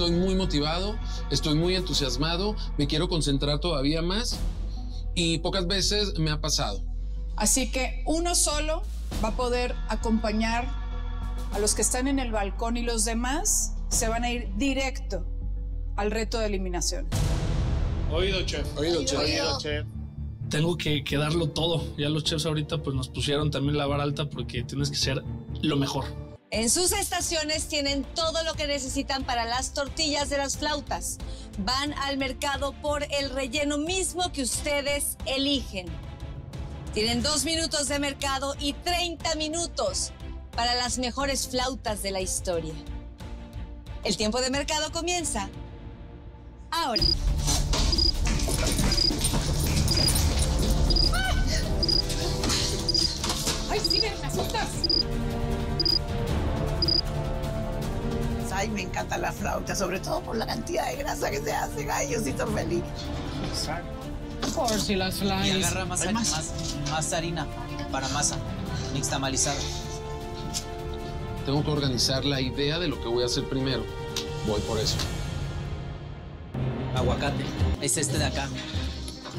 [0.00, 0.96] Estoy muy motivado,
[1.30, 4.40] estoy muy entusiasmado, me quiero concentrar todavía más
[5.14, 6.82] y pocas veces me ha pasado.
[7.36, 8.82] Así que uno solo
[9.22, 10.66] va a poder acompañar
[11.52, 15.26] a los que están en el balcón y los demás se van a ir directo
[15.96, 17.06] al reto de eliminación.
[18.10, 18.66] Oído, chef.
[18.78, 19.18] Oído, chef.
[19.18, 19.86] Oído, chef.
[20.48, 21.94] Tengo que, que darlo todo.
[21.98, 25.22] Ya los chefs ahorita pues nos pusieron también la vara alta porque tienes que ser
[25.60, 26.06] lo mejor.
[26.52, 31.18] En sus estaciones tienen todo lo que necesitan para las tortillas de las flautas.
[31.58, 35.86] Van al mercado por el relleno mismo que ustedes eligen.
[36.92, 40.10] Tienen dos minutos de mercado y 30 minutos
[40.56, 42.74] para las mejores flautas de la historia.
[44.02, 45.48] El tiempo de mercado comienza
[46.72, 47.04] ahora.
[53.70, 54.79] ¡Ay, sí, me asustas!
[58.60, 61.90] Ay, me encanta la flauta, sobre todo por la cantidad de grasa que se hace.
[61.90, 62.82] Ay, yo sí estoy feliz.
[64.54, 65.66] Por si las Y flies.
[65.66, 66.30] agarra más, ¿Hay más?
[66.30, 66.52] más?
[66.90, 67.46] más harina
[67.90, 68.36] para masa
[68.92, 69.58] nixtamalizada.
[71.46, 73.82] Tengo que organizar la idea de lo que voy a hacer primero.
[74.46, 74.96] Voy por eso.
[76.94, 77.44] Aguacate.
[77.80, 78.46] Es este de acá.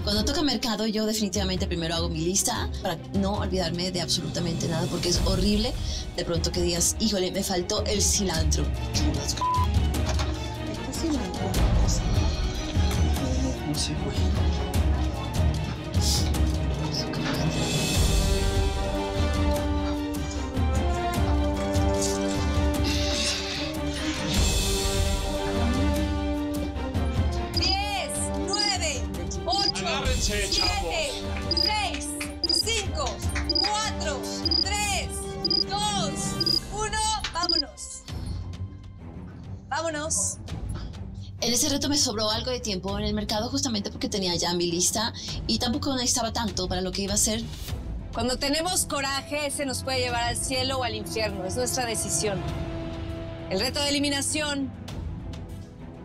[0.03, 4.87] Cuando toca mercado, yo definitivamente primero hago mi lista para no olvidarme de absolutamente nada,
[4.87, 5.73] porque es horrible
[6.15, 8.63] de pronto que digas, híjole, me faltó el cilantro.
[13.67, 14.60] No sé, güey.
[30.21, 31.23] 15, chavos.
[31.63, 32.09] 6,
[32.43, 33.05] 5,
[33.59, 34.21] 4,
[34.61, 35.09] 3,
[35.67, 36.97] 2, 1,
[37.33, 38.03] vámonos.
[39.67, 40.37] Vámonos.
[41.41, 44.53] En ese reto me sobró algo de tiempo en el mercado justamente porque tenía ya
[44.53, 45.11] mi lista
[45.47, 47.41] y tampoco necesitaba tanto para lo que iba a hacer.
[48.13, 51.45] Cuando tenemos coraje, ese nos puede llevar al cielo o al infierno.
[51.45, 52.39] Es nuestra decisión.
[53.49, 54.71] El reto de eliminación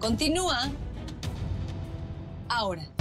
[0.01, 0.71] continúa
[2.49, 2.96] ahora.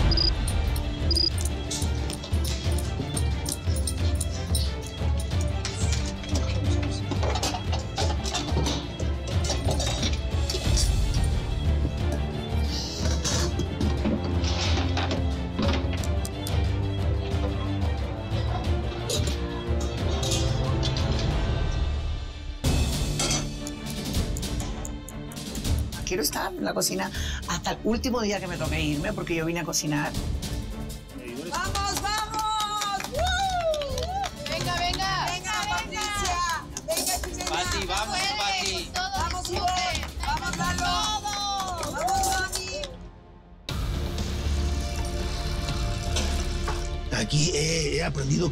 [26.05, 27.11] Quiero estar en la cocina
[27.47, 30.11] hasta el último día que me toque irme porque yo vine a cocinar.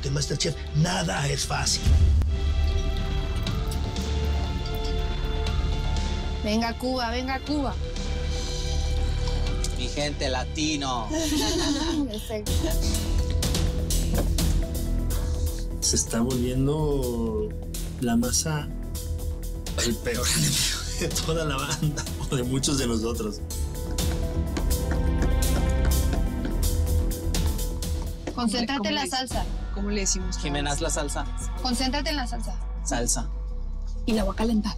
[0.07, 1.81] En Masterchef nada es fácil.
[6.43, 7.73] Venga, Cuba, venga, Cuba.
[9.77, 11.07] Mi gente latino.
[15.79, 17.49] Se está volviendo
[18.01, 18.67] la masa
[19.85, 23.39] el peor enemigo de toda la banda o de muchos de nosotros.
[28.35, 29.45] Concéntrate en la salsa.
[29.73, 30.37] ¿Cómo le decimos?
[30.37, 31.25] Jimena, haz la salsa.
[31.61, 32.55] Concéntrate en la salsa.
[32.83, 33.29] Salsa.
[34.05, 34.75] Y la voy a calentar.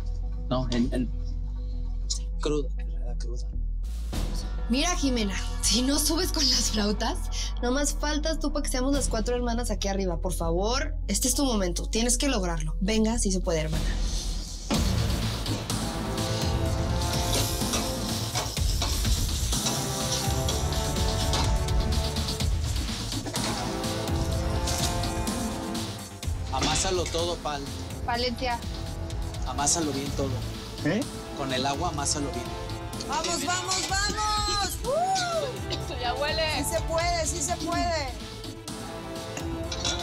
[0.49, 1.11] No, en, en-
[2.39, 2.69] cruda,
[3.19, 3.47] cruda.
[4.69, 7.17] Mira, Jimena, si no subes con las flautas,
[7.61, 10.17] nomás faltas tú para que seamos las cuatro hermanas aquí arriba.
[10.21, 11.85] Por favor, este es tu momento.
[11.87, 12.75] Tienes que lograrlo.
[12.81, 13.83] Venga, si se puede, hermana.
[27.05, 27.61] Todo, Pal.
[28.05, 28.59] Valencia.
[29.47, 30.31] Amásalo bien todo.
[30.85, 31.01] ¿Eh?
[31.37, 32.45] Con el agua, amásalo bien.
[33.07, 34.69] ¡Vamos, vamos, vamos!
[34.83, 36.01] ¡Uh!
[36.01, 36.63] Ya huele.
[36.63, 38.09] Sí se puede, sí se puede.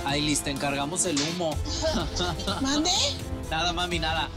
[0.05, 1.57] Ay, Liz, te encargamos el humo.
[2.61, 2.91] ¿Mande?
[3.51, 4.29] Nada, mami, nada.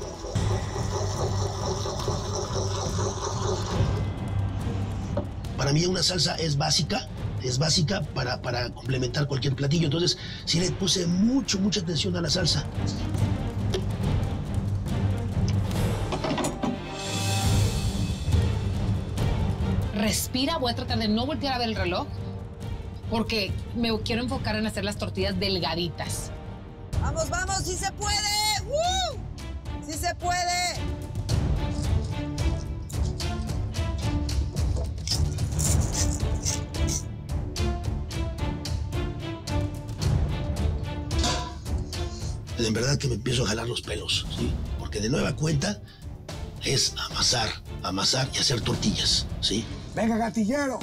[5.57, 7.07] Para mí una salsa es básica,
[7.47, 9.85] es básica para, para complementar cualquier platillo.
[9.85, 12.65] Entonces, sí le puse mucho, mucha atención a la salsa.
[19.95, 22.07] Respira, voy a tratar de no voltear a ver el reloj
[23.09, 26.31] porque me quiero enfocar en hacer las tortillas delgaditas.
[27.01, 27.57] ¡Vamos, vamos!
[27.63, 28.17] ¡Sí se puede!
[28.67, 29.17] ¡Uh!
[29.85, 30.94] ¡Sí se puede!
[42.57, 44.51] En verdad que me empiezo a jalar los pelos, ¿sí?
[44.79, 45.81] Porque de nueva cuenta
[46.63, 47.49] es amasar,
[47.83, 49.65] amasar y hacer tortillas, ¿sí?
[49.93, 50.79] Venga, gatillero.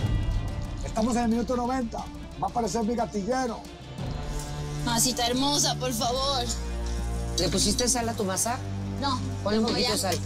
[0.84, 1.98] Estamos en el minuto 90.
[1.98, 2.04] Va
[2.42, 3.60] a aparecer mi gatillero.
[4.84, 6.44] Masita hermosa, por favor.
[7.38, 8.58] ¿Le pusiste sal a tu masa?
[9.00, 9.18] No.
[9.42, 10.16] Ponle un poquito de sal.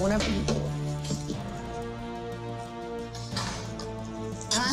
[0.00, 0.18] Una.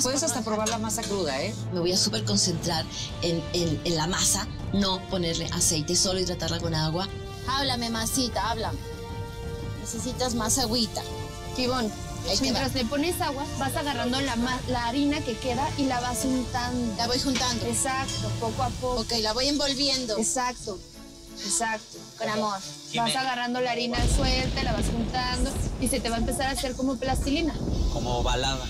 [0.02, 1.54] Puedes hasta probar la masa cruda, ¿eh?
[1.74, 2.86] Me voy a súper concentrar
[3.22, 7.08] en, en- en la masa, no ponerle aceite, solo hidratarla con agua.
[7.48, 8.80] Háblame, masita, háblame.
[9.82, 11.02] Necesitas más agüita.
[11.56, 11.68] Te
[12.42, 16.24] mientras le pones agua, vas agarrando la, ma- la harina que queda y la vas
[16.24, 16.96] untando.
[16.98, 17.66] La voy juntando.
[17.66, 19.02] Exacto, poco a poco.
[19.02, 20.18] Ok, la voy envolviendo.
[20.18, 20.80] Exacto,
[21.46, 21.98] exacto.
[22.18, 22.58] Con amor.
[22.96, 26.52] Vas agarrando la harina suelta, la vas juntando y se te va a empezar a
[26.52, 27.54] hacer como plastilina.
[27.92, 28.66] Como balada.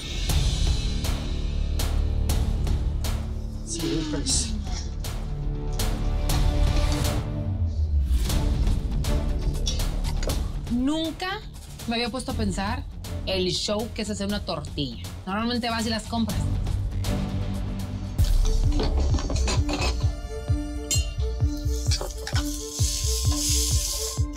[10.71, 11.39] Nunca
[11.88, 12.84] me había puesto a pensar
[13.26, 15.03] el show que es hacer una tortilla.
[15.26, 16.39] Normalmente vas y las compras.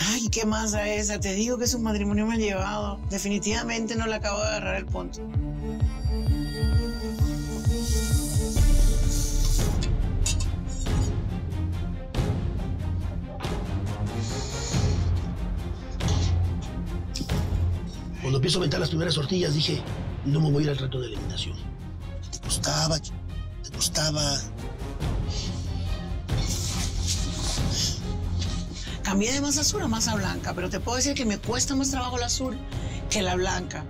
[0.01, 1.19] Ay, qué masa esa.
[1.21, 3.01] Te digo que es un matrimonio mal llevado.
[3.11, 5.21] Definitivamente no le acabo de agarrar el punto.
[18.27, 19.81] Cuando empiezo a aventar las primeras tortillas, dije,
[20.25, 21.57] no me voy a ir al reto de eliminación.
[22.33, 23.13] Te gustaba, te
[23.73, 24.41] gustaba.
[29.05, 31.93] Cambié de masa azul a masa blanca, pero te puedo decir que me cuesta más
[31.93, 32.59] trabajo la azul
[33.11, 33.85] que la blanca.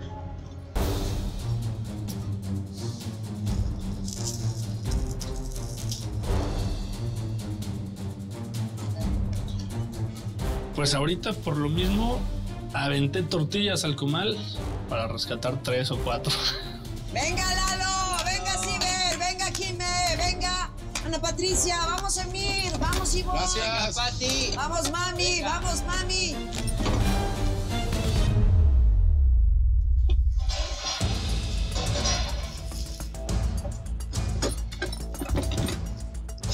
[10.75, 12.21] Pues ahorita por lo mismo
[12.75, 14.37] aventé tortillas al comal
[14.89, 16.33] para rescatar tres o cuatro.
[17.13, 20.71] Venga, Lalo, venga, Ciber, venga, Jime, venga.
[21.05, 23.39] Ana Patricia, vamos, Emir, vamos, Ivonne.
[23.39, 23.95] Gracias.
[23.95, 24.53] Pati.
[24.57, 26.37] Vamos, mami, vamos, mami.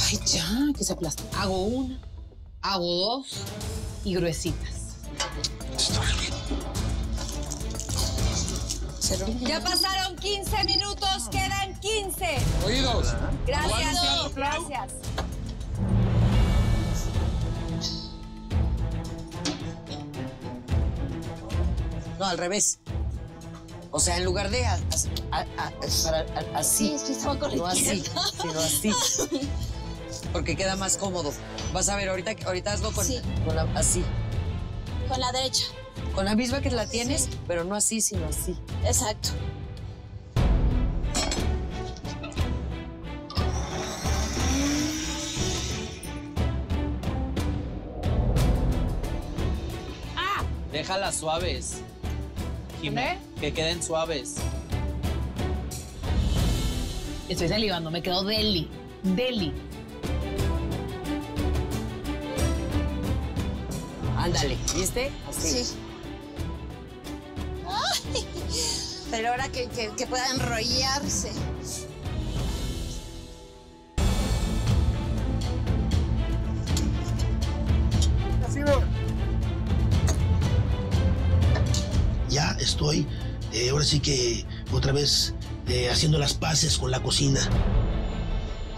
[0.08, 0.44] Ay, ya,
[0.76, 1.22] que se aplasta.
[1.40, 1.98] Hago una,
[2.60, 3.26] hago dos
[4.04, 4.71] y gruesitas.
[9.40, 12.38] Ya pasaron 15 minutos, quedan 15.
[12.66, 13.14] Oídos.
[13.46, 14.92] Gracias, gracias.
[22.18, 22.78] No, al revés.
[23.90, 24.74] O sea, en lugar de a-
[25.32, 25.72] a- a- a-
[26.04, 26.96] para- a- así.
[26.98, 27.16] Sí,
[27.56, 28.02] no así,
[28.40, 28.92] sino así.
[30.32, 31.32] Porque queda más cómodo.
[31.72, 33.20] Vas a ver, ahorita, ahorita hazlo con, Sí.
[33.44, 34.04] con la, así.
[35.08, 35.64] Con la derecha.
[36.14, 38.56] Con la misma que la tienes, pero no así, sino así.
[38.84, 39.30] Exacto.
[50.70, 51.80] Déjalas suaves.
[52.80, 54.36] Jime, que queden suaves.
[57.28, 58.68] Estoy salivando, me quedo deli.
[59.02, 59.52] Deli.
[64.16, 65.10] Ándale, ¿viste?
[65.28, 65.64] Así.
[65.64, 65.76] Sí.
[69.12, 71.30] Pero ahora que, que, que pueda enrollarse.
[82.30, 83.06] Ya estoy,
[83.52, 85.34] eh, ahora sí que otra vez
[85.68, 87.40] eh, haciendo las paces con la cocina.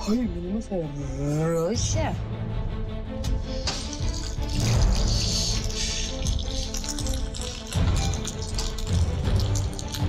[0.08, 2.12] Ay, venimos a Rocha.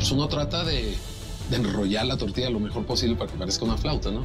[0.06, 0.96] Pues uno trata de,
[1.50, 4.22] de enrollar la tortilla lo mejor posible para que parezca una flauta, ¿no?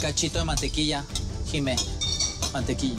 [0.00, 1.04] Cachito de mantequilla.
[1.50, 1.76] Jime,
[2.52, 2.98] mantequilla.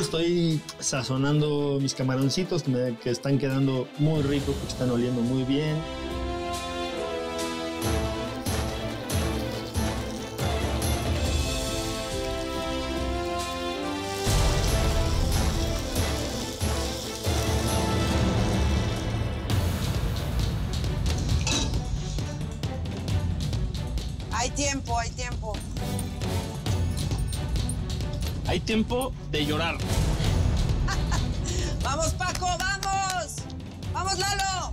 [0.00, 5.42] Estoy sazonando mis camaroncitos que, me- que están quedando muy ricos porque están oliendo muy
[5.44, 5.76] bien.
[28.70, 29.76] Tiempo de llorar.
[31.82, 33.42] Vamos, Paco, vamos.
[33.92, 34.70] Vamos, Lalo.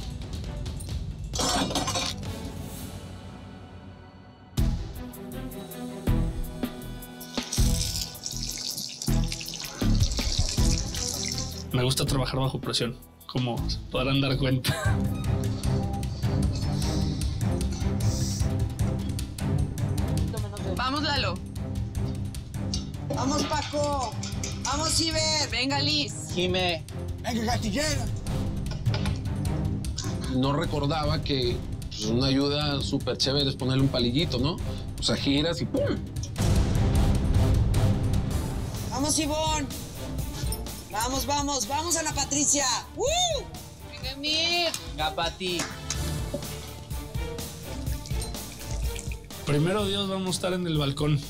[11.72, 12.96] Me gusta trabajar bajo presión,
[13.26, 14.76] como se podrán dar cuenta.
[24.98, 25.50] Vamos, Iber.
[25.52, 26.14] Venga, Liz.
[26.34, 26.84] Jime.
[27.22, 28.06] Venga, gatillera.
[30.36, 31.56] No recordaba que
[31.90, 34.58] pues, una ayuda súper chévere es ponerle un palillito, ¿no?
[35.00, 35.84] O sea, giras y ¡pum!
[38.90, 39.68] Vamos, Ivonne.
[40.92, 42.66] Vamos, vamos, vamos, Ana Patricia.
[42.96, 43.06] ¡Uh!
[43.92, 44.72] Venga, Emir.
[44.96, 45.60] Venga, Pati.
[49.46, 51.22] Primero Dios, vamos a estar en el balcón.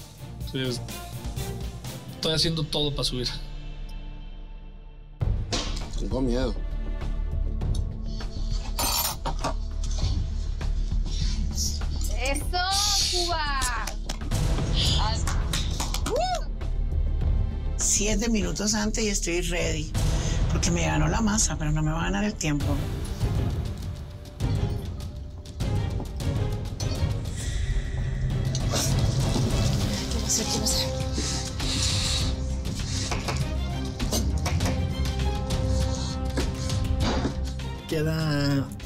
[0.46, 3.28] Estoy haciendo todo para subir.
[6.18, 6.56] Tengo miedo.
[12.20, 12.46] ¡Eso,
[13.12, 13.60] Cuba!
[17.76, 19.92] Siete minutos antes y estoy ready.
[20.52, 22.66] Porque me ganó la masa, pero no me va a ganar el tiempo.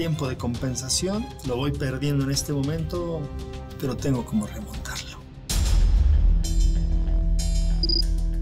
[0.02, 1.28] Tiempo de compensación.
[1.46, 3.22] Lo voy perdiendo en este momento,
[3.80, 5.20] pero tengo como remontarlo.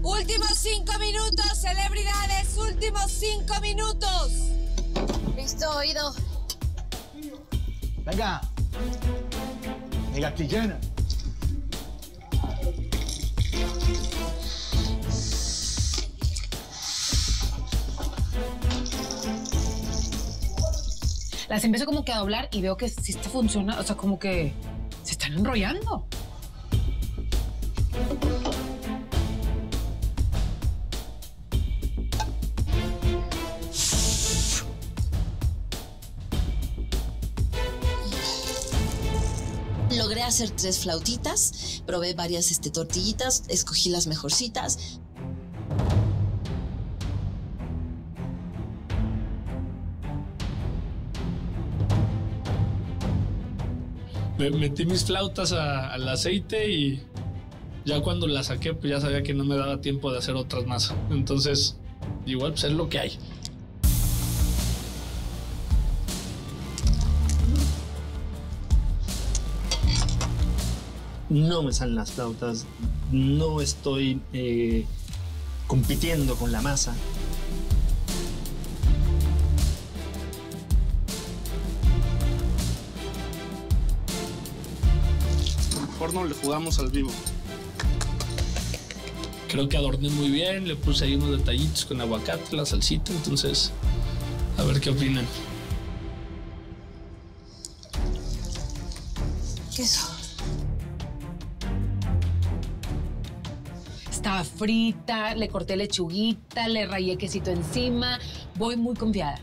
[0.02, 4.32] Últimos cinco minutos, celebridades, últimos cinco minutos.
[5.36, 6.14] Listo, oído.
[8.06, 8.40] Venga.
[10.14, 10.80] Mi gatillera.
[21.50, 24.20] Las empiezo como que a doblar y veo que sí está funciona, o sea, como
[24.20, 24.54] que
[25.02, 26.06] se están están enrollando.
[39.90, 45.00] Logré hacer tres flautitas, probé varias este, tortillitas, escogí las mejorcitas.
[54.40, 57.02] Me metí mis flautas al aceite y
[57.84, 60.64] ya cuando las saqué, pues ya sabía que no me daba tiempo de hacer otras
[60.64, 60.94] más.
[61.10, 61.76] Entonces,
[62.24, 63.18] igual, pues es lo que hay.
[71.28, 72.64] No me salen las flautas,
[73.12, 74.86] no estoy eh,
[75.66, 76.94] compitiendo con la masa.
[86.00, 87.10] Mejor no le jugamos al vivo.
[89.48, 93.70] Creo que adorné muy bien, le puse ahí unos detallitos con aguacate, la salsita, entonces,
[94.56, 95.26] a ver qué opinan.
[99.76, 100.10] Queso.
[104.10, 108.18] Estaba frita, le corté lechuguita, le rayé quesito encima.
[108.54, 109.38] Voy muy confiada.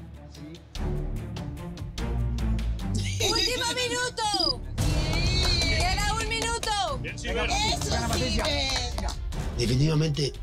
[9.58, 10.34] Definitivamente,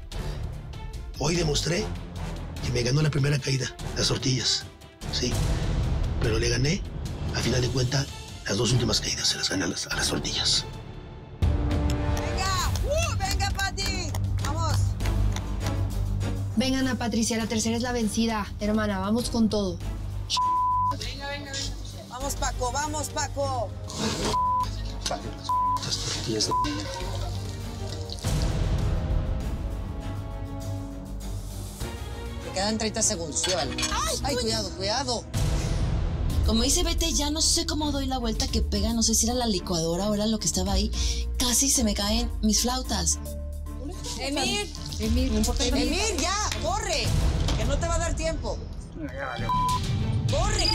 [1.19, 1.85] hoy demostré
[2.65, 3.67] que me ganó la primera caída,
[3.97, 4.65] las tortillas,
[5.13, 5.33] sí.
[6.21, 6.83] Pero le gané,
[7.37, 8.07] a final de cuentas,
[8.47, 10.65] las dos últimas caídas se las gané a las, a tortillas.
[11.41, 13.53] Venga, uh, venga,
[14.45, 14.79] vamos.
[16.57, 18.47] Venga, Ana Patricia, la tercera es la vencida.
[18.59, 19.79] Hermana, vamos con todo.
[20.99, 21.53] Venga, venga, venga.
[22.09, 23.71] Vamos, Paco, vamos, Paco.
[25.09, 25.23] Paco.
[26.27, 26.51] 10.
[32.55, 33.43] Quedan 30 segundos,
[34.23, 35.25] ¡Ay, cuidado, cuidado!
[36.47, 39.27] Como dice Vete, ya no sé cómo doy la vuelta que pega, no sé si
[39.27, 40.93] era la licuadora o era lo que estaba ahí.
[41.39, 43.19] Casi se me caen mis flautas.
[44.19, 44.71] Emir,
[45.01, 45.65] Emir, no importa.
[45.67, 47.07] Emir, ya, corre,
[47.57, 48.59] que no te va a dar tiempo.
[50.31, 50.69] Corre!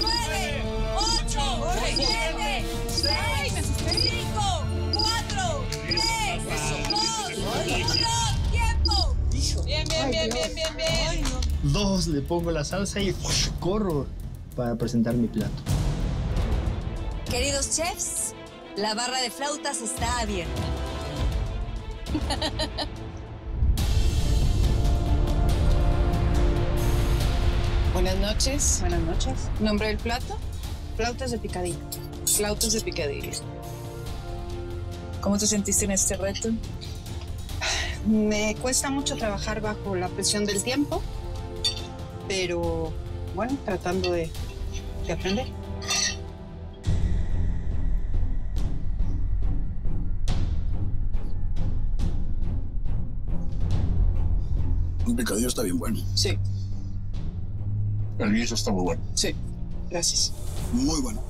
[0.00, 0.23] ¡Corre!
[9.64, 11.24] Bien, bien, bien, bien, bien, bien.
[11.62, 13.14] Dos, le pongo la salsa y
[13.60, 14.06] corro
[14.54, 15.50] para presentar mi plato.
[17.30, 18.34] Queridos chefs,
[18.76, 20.62] la barra de flautas está abierta.
[27.92, 28.78] Buenas noches.
[28.80, 29.48] Buenas noches.
[29.60, 30.36] ¿Nombre del plato?
[30.96, 31.78] Flautas de picadillo.
[32.26, 33.30] Flautas de picadillo.
[35.20, 36.50] ¿Cómo te sentiste en este reto?
[38.06, 41.02] Me cuesta mucho trabajar bajo la presión del tiempo,
[42.28, 42.92] pero
[43.34, 44.30] bueno, tratando de,
[45.06, 45.46] de aprender.
[55.06, 55.98] Un picadillo está bien bueno.
[56.14, 56.38] Sí.
[58.18, 59.02] El guiso está muy bueno.
[59.14, 59.34] Sí,
[59.90, 60.43] gracias.
[60.74, 61.22] Muy bueno.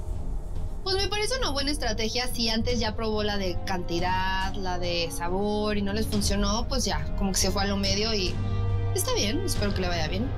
[0.83, 5.11] Pues me parece una buena estrategia si antes ya probó la de cantidad, la de
[5.11, 8.35] sabor y no les funcionó, pues ya, como que se fue a lo medio y
[8.95, 10.29] está bien, espero que le vaya bien.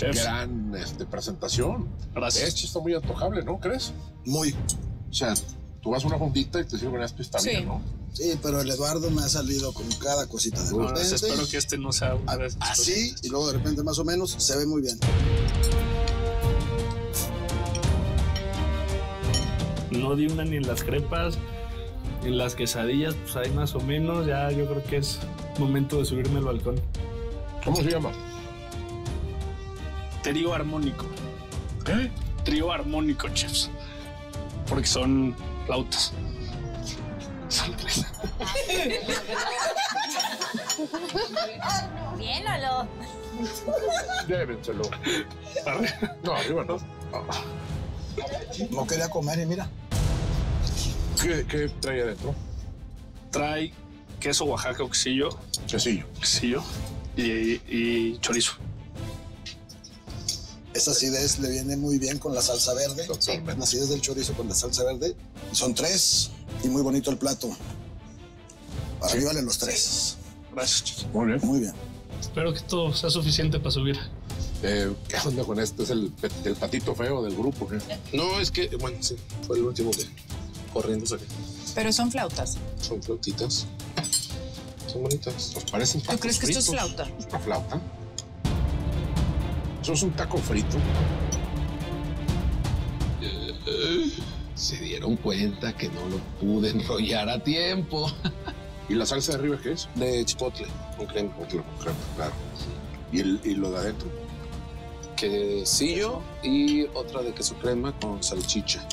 [0.00, 1.88] Gran este, presentación.
[2.14, 2.48] Gracias.
[2.48, 3.92] Este está muy antojable, ¿no crees?
[4.24, 4.54] Muy.
[5.10, 5.34] O sea,
[5.82, 7.50] tú vas a una fondita y te sirven esto y está Sí.
[7.50, 7.82] bien, ¿no?
[8.12, 11.14] Sí, pero el Eduardo me ha salido con cada cosita de Bueno, repente.
[11.14, 14.04] espero que este no sea una de esas Así, y luego de repente más o
[14.04, 14.98] menos se ve muy bien.
[19.98, 21.38] No di una ni en las crepas,
[22.24, 24.26] en las quesadillas, pues ahí más o menos.
[24.26, 25.18] Ya yo creo que es
[25.58, 26.80] momento de subirme al balcón.
[27.64, 28.10] ¿Cómo se llama?
[30.22, 31.06] Trío armónico.
[31.84, 32.10] ¿Qué?
[32.44, 33.70] Trío armónico, chefs.
[34.68, 35.34] Porque son
[35.66, 36.12] flautas.
[37.48, 38.06] Son tres.
[42.18, 42.86] Bien, Lolo.
[44.28, 44.82] Llévenselo.
[46.22, 46.76] No, arriba no.
[48.70, 49.68] No quería comer y mira.
[51.22, 52.34] ¿Qué, qué trae adentro?
[53.30, 53.72] Trae
[54.20, 55.30] queso Oaxaca oxillo.
[55.66, 56.06] Quesillo.
[56.20, 56.62] Quesillo.
[57.16, 58.52] Y, y chorizo.
[60.74, 63.06] Esa acidez le viene muy bien con la salsa verde.
[63.56, 65.16] La acidez del chorizo con la salsa verde.
[65.52, 66.30] Son tres.
[66.62, 67.48] Y muy bonito el plato.
[67.48, 70.16] Mí valen los tres.
[70.54, 71.06] Gracias.
[71.12, 71.40] Muy bien.
[71.42, 71.72] Muy bien.
[72.20, 73.98] Espero que todo sea suficiente para subir.
[74.62, 75.84] Eh, ¿Qué onda con este?
[75.84, 76.12] ¿Es el,
[76.44, 77.68] el patito feo del grupo?
[77.68, 77.78] ¿qué?
[78.16, 79.16] No, es que, bueno, sí,
[79.46, 80.04] fue el último que,
[80.72, 81.24] corriendo aquí.
[81.74, 82.56] Pero son flautas.
[82.80, 83.66] Son flautitas.
[84.86, 85.52] Son bonitas.
[85.54, 87.04] Nos parecen ¿Tú crees que esto es flauta?
[87.18, 87.80] Es una flauta.
[89.82, 90.76] Eso es un taco frito.
[94.54, 98.10] Se dieron cuenta que no lo pude enrollar a tiempo.
[98.88, 99.88] ¿Y la salsa de arriba qué es?
[99.94, 100.66] De chipotle,
[100.96, 101.32] con crema.
[101.34, 102.32] Con crema, claro.
[103.12, 104.08] ¿Y, el, y lo de adentro?
[105.16, 108.86] Quesillo y otra de queso crema con salchicha.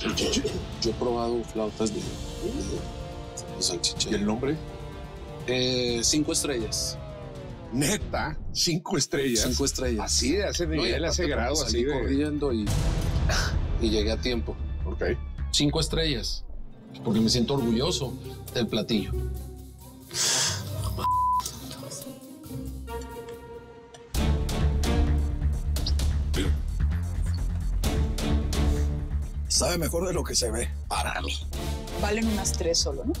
[0.00, 4.10] Yo he probado flautas de, de salchicha.
[4.10, 4.56] ¿Y el nombre?
[5.46, 6.98] Eh, cinco estrellas.
[7.72, 9.44] Neta, cinco estrellas.
[9.48, 10.04] Cinco estrellas.
[10.04, 10.32] Así
[10.66, 11.92] No, y nivel, ese grado, así de.
[11.92, 12.64] corriendo y,
[13.80, 14.56] y llegué a tiempo.
[14.86, 15.02] Ok.
[15.50, 16.44] Cinco estrellas.
[17.04, 18.14] Porque me siento orgulloso
[18.54, 19.12] del platillo.
[29.64, 30.68] Sabe mejor de lo que se ve.
[30.88, 31.32] Para mí.
[32.02, 33.12] Valen unas tres solo, ¿no?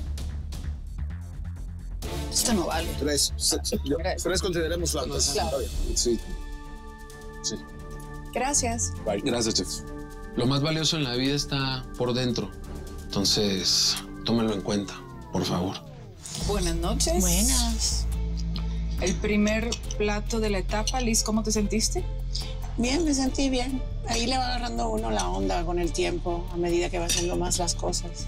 [2.30, 2.86] Esto no vale.
[2.98, 3.32] Tres.
[3.36, 5.30] Se- se- yo- tres consideremos flautas.
[5.32, 5.56] Claro.
[5.94, 6.20] Sí.
[7.42, 7.56] Sí.
[8.34, 8.92] Gracias.
[9.24, 9.68] Gracias, chef.
[10.36, 12.50] Lo más valioso en la vida está por dentro.
[13.04, 13.96] Entonces,
[14.26, 14.92] tómenlo en cuenta,
[15.32, 15.76] por favor.
[16.46, 17.20] Buenas noches.
[17.22, 18.04] Buenas.
[19.00, 22.04] El primer plato de la etapa, Liz, ¿cómo te sentiste?
[22.76, 23.80] Bien, me sentí bien.
[24.08, 27.36] Ahí le va agarrando uno la onda con el tiempo, a medida que va haciendo
[27.36, 28.26] más las cosas.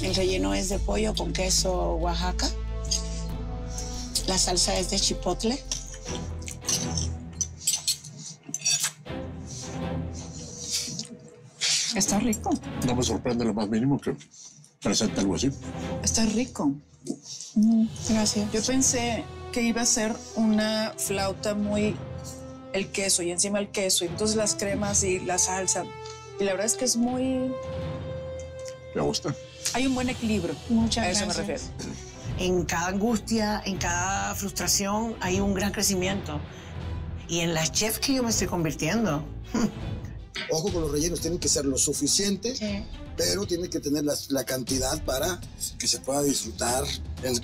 [0.00, 2.48] El relleno es de pollo con queso Oaxaca.
[4.26, 5.62] La salsa es de chipotle.
[11.94, 12.50] Está rico.
[12.86, 14.16] No me sorprende lo más mínimo que
[14.82, 15.50] presente algo así.
[16.02, 16.74] Está rico.
[17.54, 18.52] Mm, gracias.
[18.52, 21.94] Yo pensé que iba a ser una flauta muy
[22.74, 25.84] el queso y encima el queso y entonces las cremas y la salsa.
[26.38, 27.52] Y la verdad es que es muy...
[28.94, 29.34] Me gusta.
[29.72, 30.54] Hay un buen equilibrio.
[30.68, 31.70] Muchas a eso me gracias.
[31.78, 31.94] refiero.
[32.38, 36.40] En cada angustia, en cada frustración, hay un gran crecimiento.
[37.28, 39.24] Y en la chef que yo me estoy convirtiendo.
[40.50, 42.54] Ojo con los rellenos, tienen que ser lo suficiente,
[43.16, 45.40] pero tiene que tener la, la cantidad para
[45.78, 46.82] que se pueda disfrutar,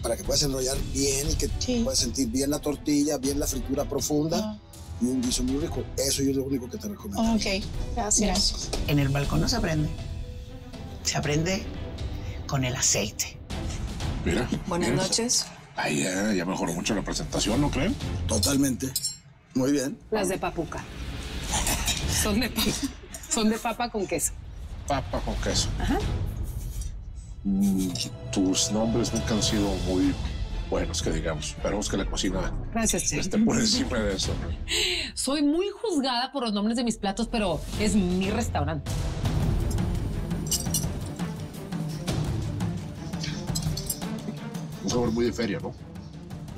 [0.03, 1.49] para que puedas enrollar bien y que
[1.85, 4.61] puedas sentir bien la tortilla, bien la fritura profunda
[5.01, 5.83] y un guiso muy rico.
[5.97, 7.35] Eso yo es lo único que te recomiendo.
[7.35, 7.65] Ok,
[7.95, 8.71] gracias.
[8.87, 9.89] En el balcón no se aprende.
[11.03, 11.63] Se aprende
[12.47, 13.37] con el aceite.
[14.25, 14.49] Mira.
[14.67, 15.03] Buenas mira.
[15.03, 15.47] noches.
[15.77, 17.95] Ay, ya, ya mejoró mucho la presentación, ¿no creen?
[18.27, 18.93] Totalmente.
[19.55, 19.97] Muy bien.
[20.11, 20.83] Las de papuca.
[22.23, 22.63] Son de, pa-
[23.31, 24.33] son de papa con queso.
[24.87, 25.69] Papa con queso.
[27.45, 27.89] Mm,
[28.33, 30.15] tus nombres nunca han sido muy
[30.71, 31.51] buenos, que digamos.
[31.51, 34.33] Esperemos que la cocina Gracias, esté por encima de eso.
[35.15, 38.91] Soy muy juzgada por los nombres de mis platos, pero es mi restaurante.
[44.85, 45.73] Un sabor muy de feria, ¿no?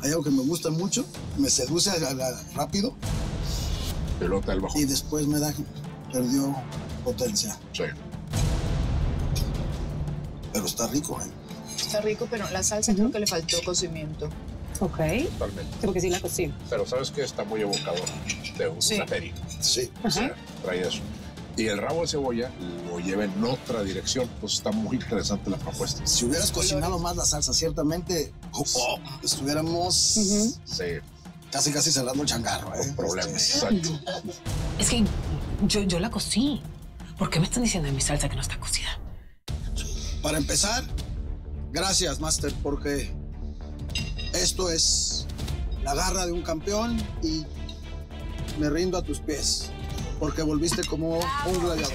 [0.03, 1.05] Hay algo que me gusta mucho,
[1.39, 2.95] me seduce a la- rápido
[4.19, 4.79] Pelota del bajo.
[4.79, 5.53] y después me da,
[6.13, 6.55] perdió
[7.05, 7.57] potencia.
[7.73, 7.85] Sí.
[10.53, 11.31] Pero está rico, ¿eh?
[11.87, 14.29] Está rico, pero la salsa creo que le faltó cocimiento.
[14.81, 14.99] Ok.
[15.39, 15.77] Totalmente.
[15.85, 16.55] Porque sí la cocino.
[16.71, 18.03] Pero sabes que está muy evocador
[18.59, 18.99] de una Sí.
[19.07, 19.33] feria.
[19.61, 19.91] Sí.
[20.03, 21.01] O sea, trae eso.
[21.57, 22.51] Y el rabo de cebolla
[22.89, 24.29] lo lleva en otra dirección.
[24.41, 26.07] Pues está muy interesante la propuesta.
[26.07, 30.55] Si hubieras cocinado más la salsa, ciertamente oh, oh, estuviéramos Sí.
[31.51, 32.93] casi casi cerrando el changarro, ¿eh?
[32.97, 33.35] Problemas.
[33.35, 34.01] Este, Exacto.
[34.79, 35.05] Es que
[35.67, 36.63] yo, yo la cocí.
[37.19, 38.99] ¿Por qué me están diciendo en mi salsa que no está cocida?
[40.23, 40.83] Para empezar,
[41.73, 43.11] gracias, Master, porque
[44.35, 45.27] esto es
[45.83, 47.45] la garra de un campeón y
[48.59, 49.71] me rindo a tus pies,
[50.19, 51.93] porque volviste como un gladiador.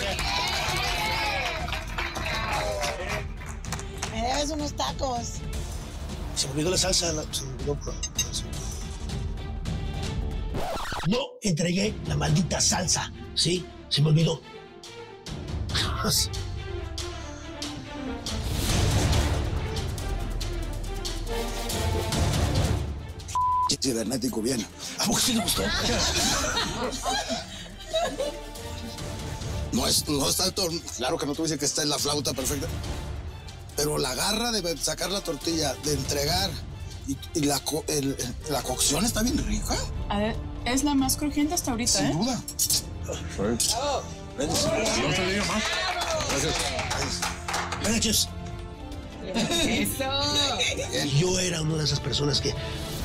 [4.11, 5.33] Me debes unos tacos.
[6.35, 7.11] Se me olvidó la salsa.
[7.13, 7.75] la- se me olvidó.
[7.79, 7.93] por-
[11.07, 13.11] No entregué la maldita salsa.
[13.33, 14.41] Sí, se me olvidó.
[23.81, 24.65] Cibernético bien.
[24.99, 25.61] ¿A poco sí le gustó?
[29.73, 30.67] No es, no es tanto,
[30.97, 32.67] claro que no te dice que está en la flauta perfecta,
[33.75, 36.49] pero la garra de sacar la tortilla, de entregar
[37.07, 39.75] y, y la, co- el- el- la cocción está bien rica.
[40.09, 40.35] A ver,
[40.65, 42.13] es la más crujiente hasta ahorita, Sin ¿eh?
[42.13, 42.41] duda.
[44.37, 45.63] No se diga más.
[46.29, 46.55] Gracias.
[47.83, 48.29] Venga, chefs.
[49.67, 51.09] Eso.
[51.19, 52.53] Yo era una de esas personas que,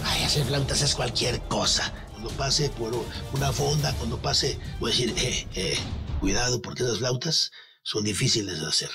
[0.04, 1.92] ay, hacer flautas es cualquier cosa.
[2.12, 2.92] Cuando pase por
[3.34, 5.78] una fonda, cuando pase, voy a decir, eh, eh,
[6.20, 7.50] cuidado porque esas flautas
[7.82, 8.90] son difíciles de hacer.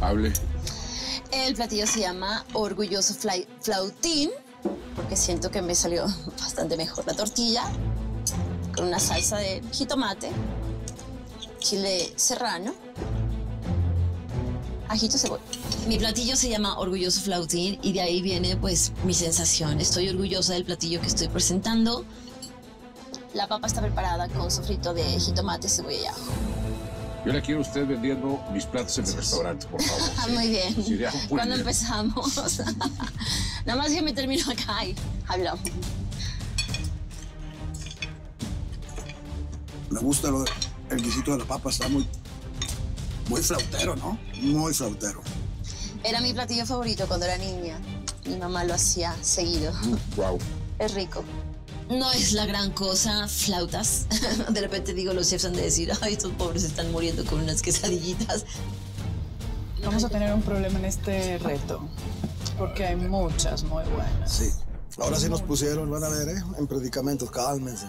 [0.00, 0.32] Hable.
[1.30, 4.30] El platillo se llama Orgulloso Fly- Flautín,
[4.96, 6.06] porque siento que me salió
[6.40, 7.64] bastante mejor la tortilla,
[8.74, 10.30] con una salsa de jitomate,
[11.58, 12.74] chile serrano,
[14.88, 15.42] ajito cebolla.
[15.86, 19.80] Mi platillo se llama Orgulloso Flautín y de ahí viene pues mi sensación.
[19.80, 22.04] Estoy orgullosa del platillo que estoy presentando.
[23.34, 26.18] La papa está preparada con sofrito de jitomate, cebolla y ajo.
[27.26, 30.10] Yo le quiero a usted vendiendo mis platos en el restaurante, por favor.
[30.18, 30.84] Ah, muy bien.
[30.84, 30.98] Sí,
[31.28, 32.38] ¿Cuándo empezamos?
[33.66, 34.94] Nada más que me termino acá y
[35.26, 35.60] hablamos.
[39.90, 40.50] Me gusta lo de-
[40.90, 42.06] el guisito de la papa, está muy,
[43.28, 44.18] muy flautero, ¿no?
[44.40, 45.22] Muy flautero.
[46.04, 47.78] Era mi platillo favorito cuando era niña.
[48.26, 49.72] Mi mamá lo hacía seguido.
[50.16, 50.38] Wow.
[50.78, 51.24] Es rico.
[51.90, 54.06] No es la gran cosa, flautas.
[54.50, 57.62] De repente digo, los chefs han de decir, ay, estos pobres están muriendo con unas
[57.62, 58.44] quesadillitas.
[59.82, 61.88] Vamos a tener un problema en este reto,
[62.58, 64.30] porque hay muchas muy buenas.
[64.30, 64.50] Sí.
[64.98, 66.42] Ahora sí nos pusieron, van a ver, ¿eh?
[66.58, 67.86] En predicamentos, cálmense.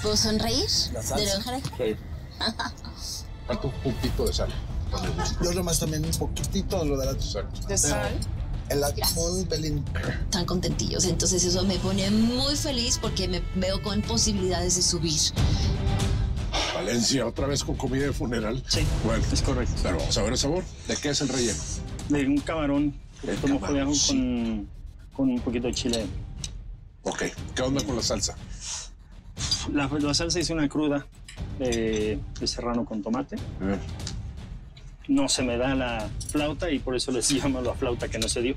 [0.00, 0.66] ¿Puedo sonreír?
[0.92, 1.38] La ¿De salsa.
[1.38, 1.60] ojalá?
[3.48, 4.48] Falta un puntito de sal.
[5.42, 8.18] Yo nomás también un poquitito de lo de la ¿De sal?
[8.68, 8.82] El
[9.16, 9.84] un pelín.
[10.30, 11.06] Tan contentillos.
[11.06, 15.18] Entonces eso me pone muy feliz porque me veo con posibilidades de subir.
[16.74, 18.62] Valencia, otra vez con comida de funeral.
[18.68, 18.80] Sí.
[19.04, 19.72] Bueno, es correcto.
[19.82, 20.64] Pero vamos a ver el sabor.
[20.86, 21.58] ¿De qué es el relleno?
[22.08, 22.94] De un camarón.
[23.40, 24.68] Como camarón, con,
[25.14, 26.06] con un poquito de chile.
[27.04, 27.24] Ok.
[27.54, 28.36] ¿Qué onda con la salsa?
[29.72, 31.06] La, la salsa hice una cruda
[31.58, 33.36] de, de serrano con tomate.
[35.08, 38.28] No se me da la flauta y por eso les llamo la flauta que no
[38.28, 38.56] se dio.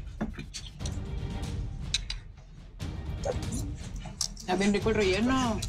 [4.40, 5.60] Está bien rico el relleno.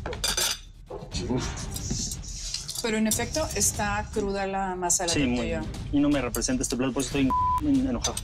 [2.83, 5.53] Pero en efecto está cruda la masa de la Sí, muy.
[5.93, 7.31] Y no me representa este plato, por eso estoy
[7.69, 8.17] en- enojado.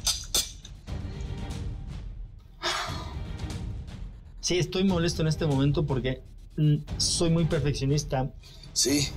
[4.40, 6.22] Sí, estoy molesto en este momento porque
[6.56, 8.30] mm, soy muy perfeccionista.
[8.72, 9.08] Sí,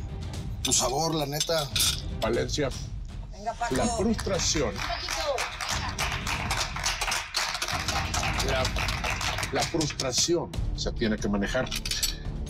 [0.61, 1.67] tu sabor, la neta.
[2.21, 2.69] Valencia.
[3.45, 3.55] Venga,
[3.85, 4.71] La frustración.
[8.47, 8.63] La,
[9.53, 11.67] la frustración se tiene que manejar.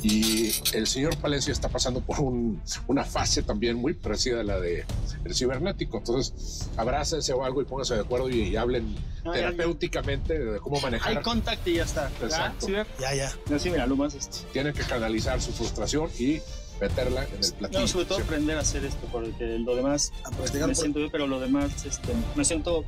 [0.03, 4.59] Y el señor Palencia está pasando por un- una fase también muy parecida a la
[4.59, 4.83] de
[5.23, 5.99] el cibernético.
[5.99, 10.59] Entonces, abrácense o algo y pónganse de acuerdo y, y hablen No, ya- terapéuticamente de
[10.59, 11.17] cómo manejar.
[11.17, 12.09] Hay contacto y ya está.
[12.21, 12.67] Exacto.
[12.99, 13.31] Ya, ya.
[13.47, 14.39] No, sí, mira, lo más este.
[14.51, 16.41] Tienen que canalizar su frustración y
[16.81, 17.79] meterla en el platillo.
[17.81, 21.11] No, sobre todo aprender a hacer esto, porque lo demás practicar me por- siento bien,
[21.11, 22.83] pero lo demás este, me siento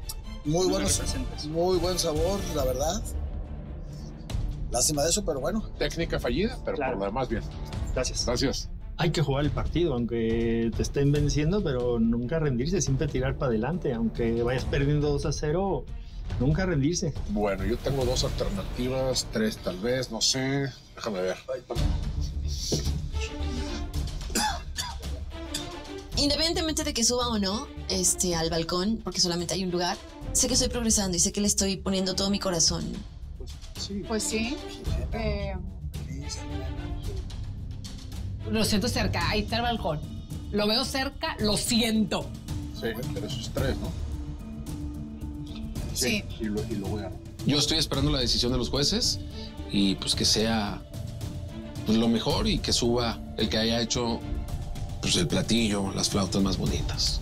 [0.46, 1.02] Muy buenos,
[1.50, 3.02] muy buen sabor, la verdad.
[4.72, 5.62] Lástima de eso, pero bueno.
[5.78, 7.44] Técnica fallida, pero por lo demás bien.
[7.94, 8.26] Gracias.
[8.26, 8.70] Gracias.
[8.98, 13.50] Hay que jugar el partido, aunque te estén venciendo, pero nunca rendirse, siempre tirar para
[13.50, 13.94] adelante.
[13.94, 15.86] Aunque vayas perdiendo 2 a 0,
[16.40, 17.14] nunca rendirse.
[17.30, 20.70] Bueno, yo tengo dos alternativas, tres tal vez, no sé.
[20.96, 21.38] Déjame ver.
[26.16, 29.98] Independientemente de que suba o no este, al balcón, porque solamente hay un lugar,
[30.32, 32.86] sé que estoy progresando y sé que le estoy poniendo todo mi corazón.
[34.08, 34.56] Pues sí.
[35.12, 35.56] Eh,
[38.50, 40.00] Lo siento cerca, ahí está el balcón.
[40.52, 42.30] Lo veo cerca, lo siento.
[42.80, 43.92] Sí, pero eso es tres, ¿no?
[45.96, 46.24] Sí.
[46.40, 47.12] Y lo, y lo voy a.
[47.46, 49.20] Yo estoy esperando la decisión de los jueces
[49.72, 50.82] y pues que sea
[51.86, 54.20] pues, lo mejor y que suba el que haya hecho
[55.04, 57.20] pues, el platillo, las flautas más bonitas.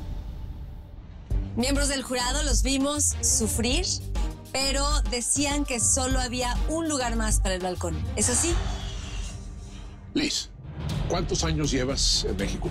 [1.55, 3.85] Miembros del jurado los vimos sufrir,
[4.53, 7.97] pero decían que solo había un lugar más para el balcón.
[8.15, 8.53] ¿Es así?
[10.13, 10.49] Liz,
[11.09, 12.69] ¿cuántos años llevas en México?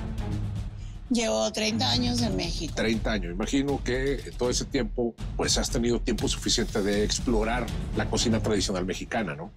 [1.10, 2.72] Llevo 30 años en México.
[2.76, 3.32] 30 años.
[3.32, 7.66] Imagino que en todo ese tiempo, pues has tenido tiempo suficiente de explorar
[7.96, 9.50] la cocina tradicional mexicana, ¿no?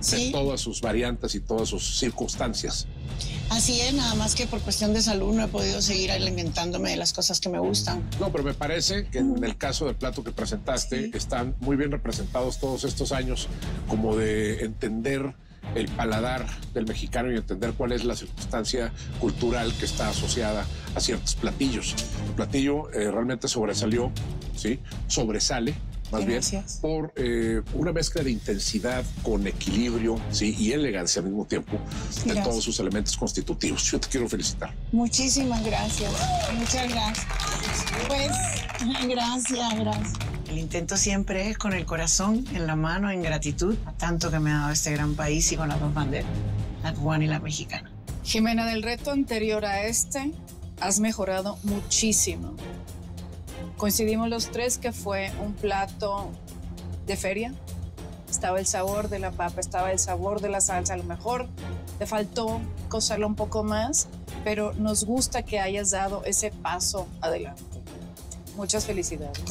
[0.00, 0.26] Sí.
[0.26, 2.86] De todas sus variantes y todas sus circunstancias.
[3.50, 6.96] Así es, nada más que por cuestión de salud no he podido seguir alimentándome de
[6.96, 8.00] las cosas que me gustan.
[8.20, 11.90] No, pero me parece que en el caso del plato que presentaste están muy bien
[11.90, 13.48] representados todos estos años
[13.88, 15.34] como de entender
[15.74, 20.64] el paladar del mexicano y entender cuál es la circunstancia cultural que está asociada
[20.94, 21.96] a ciertos platillos.
[22.28, 24.12] El platillo eh, realmente sobresalió,
[24.56, 24.78] ¿sí?
[25.08, 25.74] Sobresale
[26.10, 26.42] más bien
[26.80, 30.56] por eh, una mezcla de intensidad con equilibrio ¿sí?
[30.58, 32.44] y elegancia al mismo tiempo de Gracias.
[32.44, 33.82] todos sus elementos constitutivos.
[33.84, 34.74] Yo te quiero felicitar.
[34.92, 36.12] Muchísimas gracias.
[36.54, 37.26] Muchas gracias.
[38.08, 38.30] Pues,
[39.08, 40.12] gracias, gracias.
[40.48, 44.40] El intento siempre es con el corazón en la mano, en gratitud a tanto que
[44.40, 46.30] me ha dado este gran país y con las dos banderas,
[46.82, 47.90] la cubana y la mexicana.
[48.24, 50.32] Jimena, del reto anterior a este,
[50.80, 52.56] has mejorado muchísimo.
[53.80, 56.28] Coincidimos los tres que fue un plato
[57.06, 57.54] de feria.
[58.28, 60.92] Estaba el sabor de la papa, estaba el sabor de la salsa.
[60.92, 61.48] A lo mejor
[61.98, 64.08] te faltó cocerlo un poco más,
[64.44, 67.62] pero nos gusta que hayas dado ese paso adelante.
[68.54, 69.42] Muchas felicidades.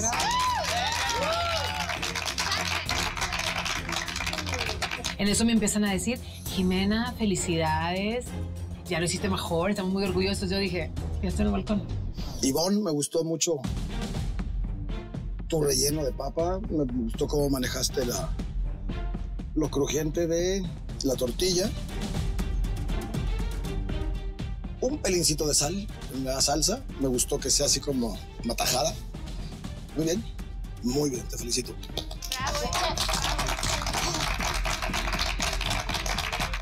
[5.18, 6.20] En eso me empiezan a decir,
[6.50, 8.28] Jimena, felicidades,
[8.88, 10.52] ya lo hiciste mejor, estamos muy orgullosos.
[10.52, 10.92] Yo dije,
[11.24, 11.84] ya estoy en el balcón.
[12.44, 13.60] Ivonne, me gustó mucho
[15.50, 16.60] tu relleno de papa.
[16.70, 18.30] Me gustó cómo manejaste la,
[19.56, 20.64] lo crujiente de
[21.04, 21.70] la tortilla.
[24.80, 26.82] Un pelincito de sal en la salsa.
[27.02, 28.94] Me gustó que sea así como matajada.
[29.98, 30.24] Muy bien.
[30.84, 31.74] Muy bien, te felicito.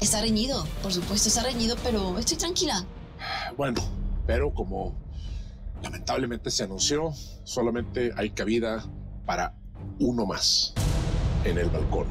[0.01, 2.85] Está reñido, por supuesto, está reñido, pero estoy tranquila.
[3.57, 3.81] Bueno,
[4.25, 4.95] pero como
[5.81, 7.13] lamentablemente se anunció,
[7.43, 8.83] solamente hay cabida
[9.25, 9.55] para
[9.99, 10.73] uno más
[11.43, 12.07] en el balcón.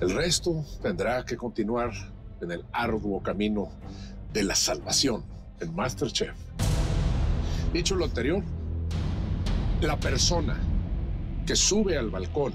[0.00, 1.92] El resto tendrá que continuar
[2.40, 3.70] en el arduo camino
[4.32, 5.24] de la salvación
[5.60, 6.34] en Masterchef.
[7.72, 8.42] Dicho lo anterior,
[9.80, 10.58] la persona
[11.46, 12.52] que sube al balcón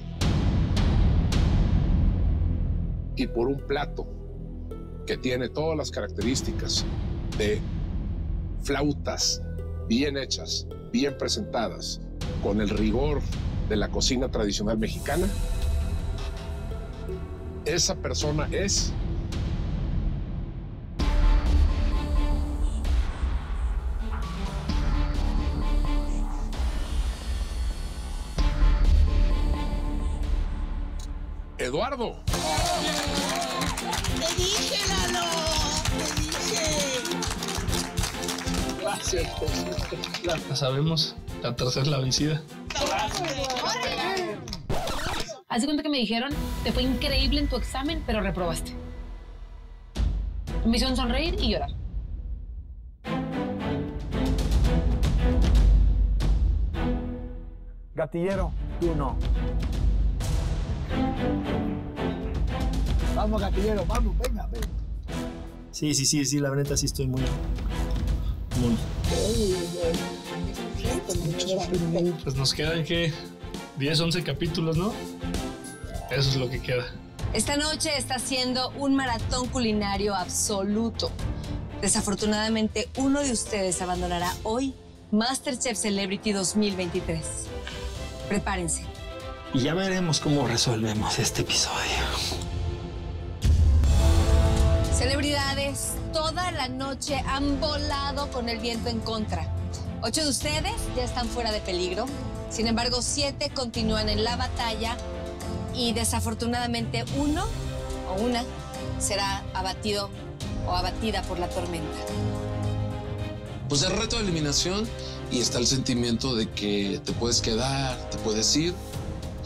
[3.15, 4.07] y por un plato
[5.05, 6.85] que tiene todas las características
[7.37, 7.59] de
[8.61, 9.41] flautas
[9.87, 12.01] bien hechas, bien presentadas,
[12.43, 13.21] con el rigor
[13.69, 15.27] de la cocina tradicional mexicana,
[17.65, 18.93] esa persona es
[31.57, 32.15] Eduardo.
[40.23, 41.15] La sabemos.
[41.41, 42.41] La tercera es la vencida.
[45.47, 46.31] Haz de cuenta que me dijeron,
[46.65, 48.73] te fue increíble en tu examen, pero reprobaste.
[50.65, 51.69] Me hicieron sonreír y llorar.
[57.95, 58.51] Gatillero,
[58.81, 59.17] tú no.
[63.15, 64.67] Vamos, gatillero, vamos, venga, venga.
[65.71, 67.21] Sí, sí, sí, sí, la neta sí estoy muy.
[68.59, 68.77] Muy.
[72.23, 73.13] Pues nos quedan que
[73.77, 74.93] 10, 11 capítulos, ¿no?
[76.11, 76.85] Eso es lo que queda.
[77.33, 81.11] Esta noche está siendo un maratón culinario absoluto.
[81.81, 84.73] Desafortunadamente, uno de ustedes abandonará hoy
[85.11, 87.19] MasterChef Celebrity 2023.
[88.27, 88.83] Prepárense.
[89.53, 92.26] Y ya veremos cómo resolvemos este episodio.
[94.97, 99.47] Celebridades, toda la noche han volado con el viento en contra.
[100.01, 102.07] Ocho de ustedes ya están fuera de peligro.
[102.49, 104.97] Sin embargo, siete continúan en la batalla
[105.75, 107.45] y desafortunadamente uno
[108.09, 108.43] o una
[108.97, 110.09] será abatido
[110.65, 111.99] o abatida por la tormenta.
[113.69, 114.89] Pues el reto de eliminación
[115.29, 118.73] y está el sentimiento de que te puedes quedar, te puedes ir.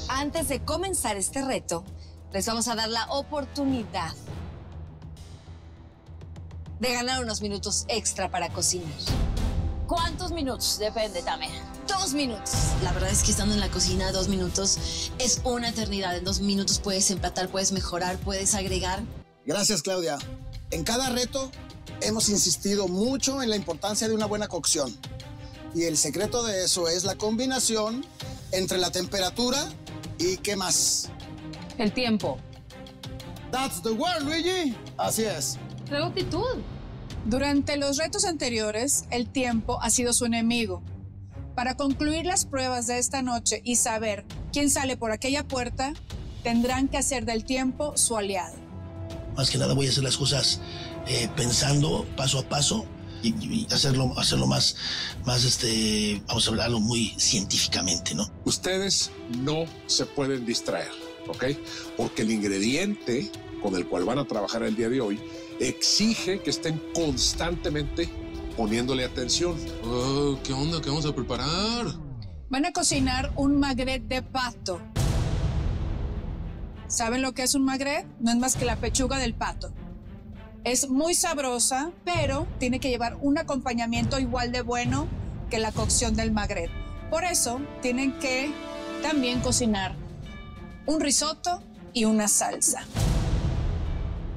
[0.07, 1.83] Antes de comenzar este reto,
[2.31, 4.13] les vamos a dar la oportunidad
[6.81, 8.89] de ganar unos minutos extra para cocinar.
[9.85, 10.79] ¿Cuántos minutos?
[10.79, 11.51] Depende también.
[11.87, 12.53] Dos minutos.
[12.83, 16.17] La verdad es que estando en la cocina dos minutos es una eternidad.
[16.17, 19.03] En dos minutos puedes empatar, puedes mejorar, puedes agregar.
[19.45, 20.17] Gracias, Claudia.
[20.71, 21.51] En cada reto
[22.01, 24.97] hemos insistido mucho en la importancia de una buena cocción.
[25.75, 28.03] Y el secreto de eso es la combinación
[28.51, 29.69] entre la temperatura
[30.17, 31.09] y qué más.
[31.77, 32.39] El tiempo.
[33.51, 34.75] That's the word, Luigi.
[34.97, 35.59] Así es.
[35.85, 36.63] Traigo actitud.
[37.25, 40.81] Durante los retos anteriores, el tiempo ha sido su enemigo.
[41.55, 45.93] Para concluir las pruebas de esta noche y saber quién sale por aquella puerta,
[46.41, 48.55] tendrán que hacer del tiempo su aliado.
[49.35, 50.61] Más que nada voy a hacer las cosas
[51.07, 52.85] eh, pensando paso a paso
[53.21, 54.75] y, y hacerlo, hacerlo más,
[55.23, 58.31] más este, vamos a hablarlo muy científicamente, ¿no?
[58.45, 60.89] Ustedes no se pueden distraer,
[61.27, 61.45] ¿ok?
[61.97, 63.31] Porque el ingrediente
[63.61, 65.19] con el cual van a trabajar el día de hoy
[65.61, 68.09] exige que estén constantemente
[68.57, 69.55] poniéndole atención.
[69.83, 70.81] Oh, ¿Qué onda?
[70.81, 71.85] ¿Qué vamos a preparar?
[72.49, 74.81] Van a cocinar un magret de pato.
[76.87, 78.05] ¿Saben lo que es un magret?
[78.19, 79.71] No es más que la pechuga del pato.
[80.63, 85.07] Es muy sabrosa, pero tiene que llevar un acompañamiento igual de bueno
[85.49, 86.69] que la cocción del magret.
[87.09, 88.51] Por eso tienen que
[89.01, 89.95] también cocinar
[90.85, 91.63] un risotto
[91.93, 92.85] y una salsa.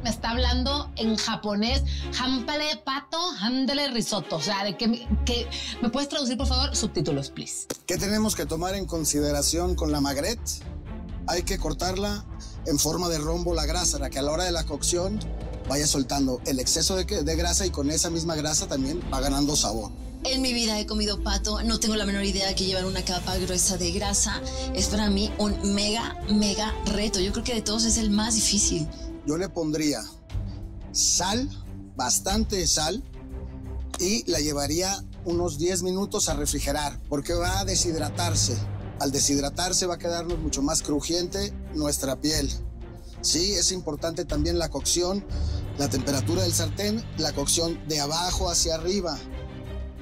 [0.05, 1.83] Me está hablando en japonés.
[2.21, 4.37] Hampale pato, handele risotto.
[4.37, 5.49] O sea, de que, me- que
[5.83, 7.67] me puedes traducir, por favor, subtítulos, please.
[7.87, 10.39] ¿Qué tenemos que tomar en consideración con la magret?
[11.27, 12.25] Hay que cortarla
[12.67, 15.19] en forma de rombo la grasa para que a la hora de la cocción
[15.69, 19.57] vaya soltando el exceso de, de grasa y con esa misma grasa también va ganando
[19.57, 19.91] sabor.
[20.25, 23.37] En mi vida he comido pato, no tengo la menor idea que llevar una capa
[23.39, 24.41] gruesa de grasa
[24.75, 27.21] es para mí un mega, mega reto.
[27.21, 28.87] Yo creo que de todos es el más difícil.
[29.27, 30.03] Yo le pondría
[30.93, 31.49] sal,
[31.97, 33.03] bastante sal,
[33.99, 38.57] y la llevaría unos 10 minutos a refrigerar porque va a deshidratarse.
[39.01, 42.51] Al deshidratarse va a quedarnos mucho más crujiente nuestra piel.
[43.21, 45.25] Sí, es importante también la cocción,
[45.79, 49.19] la temperatura del sartén, la cocción de abajo hacia arriba.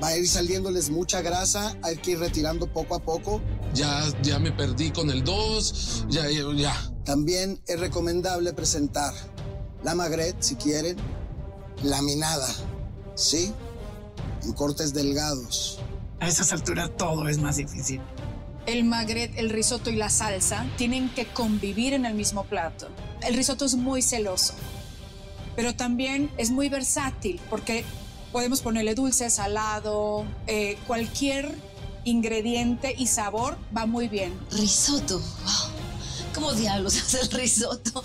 [0.02, 3.40] Va a ir saliéndoles mucha grasa, hay que ir retirando poco a poco.
[3.74, 6.92] Ya, ya me perdí con el 2, ya, ya, ya.
[7.04, 9.14] También es recomendable presentar
[9.82, 10.96] la magret, si quieren,
[11.82, 12.48] laminada,
[13.14, 13.52] ¿sí?
[14.42, 15.80] En cortes delgados.
[16.20, 18.00] A esas alturas todo es más difícil.
[18.66, 22.88] El magret, el risotto y la salsa tienen que convivir en el mismo plato.
[23.22, 24.54] El risotto es muy celoso,
[25.56, 27.84] pero también es muy versátil porque
[28.30, 31.56] podemos ponerle dulce, salado, eh, cualquier
[32.04, 34.32] ingrediente y sabor va muy bien.
[34.50, 35.82] Risotto, wow.
[36.34, 38.02] ¿Cómo diablos hace el risotto?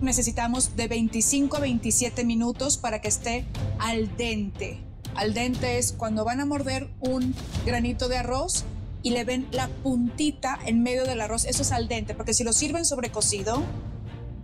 [0.00, 3.46] Necesitamos de 25 a 27 minutos para que esté
[3.78, 4.80] al dente.
[5.14, 7.34] Al dente es cuando van a morder un
[7.66, 8.64] granito de arroz
[9.02, 11.44] y le ven la puntita en medio del arroz.
[11.44, 13.62] Eso es al dente, porque si lo sirven sobrecocido,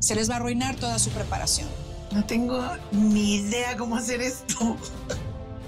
[0.00, 1.68] se les va a arruinar toda su preparación.
[2.12, 2.60] No tengo
[2.92, 4.76] ni idea cómo hacer esto.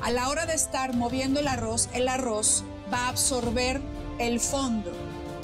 [0.01, 3.81] A la hora de estar moviendo el arroz, el arroz va a absorber
[4.19, 4.93] el fondo.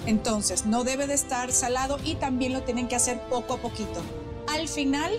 [0.06, 4.02] Entonces, no debe de estar salado y también lo tienen que hacer poco a poquito.
[4.48, 5.12] Al final,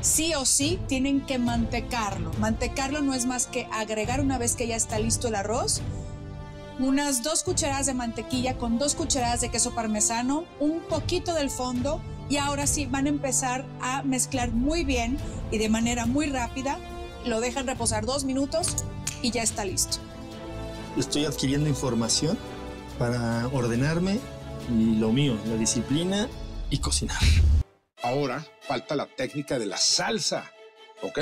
[0.00, 2.32] sí o sí, tienen que mantecarlo.
[2.38, 5.80] Mantecarlo no es más que agregar una vez que ya está listo el arroz,
[6.78, 12.00] unas dos cucharadas de mantequilla con dos cucharadas de queso parmesano, un poquito del fondo
[12.28, 15.18] y ahora sí van a empezar a mezclar muy bien
[15.50, 16.78] y de manera muy rápida.
[17.24, 18.76] Lo dejan reposar dos minutos
[19.22, 19.98] y ya está listo.
[20.96, 22.38] Estoy adquiriendo información
[22.98, 24.18] para ordenarme
[24.68, 26.28] y lo mío, la disciplina
[26.70, 27.18] y cocinar.
[28.02, 30.50] Ahora falta la técnica de la salsa,
[31.02, 31.18] ¿ok?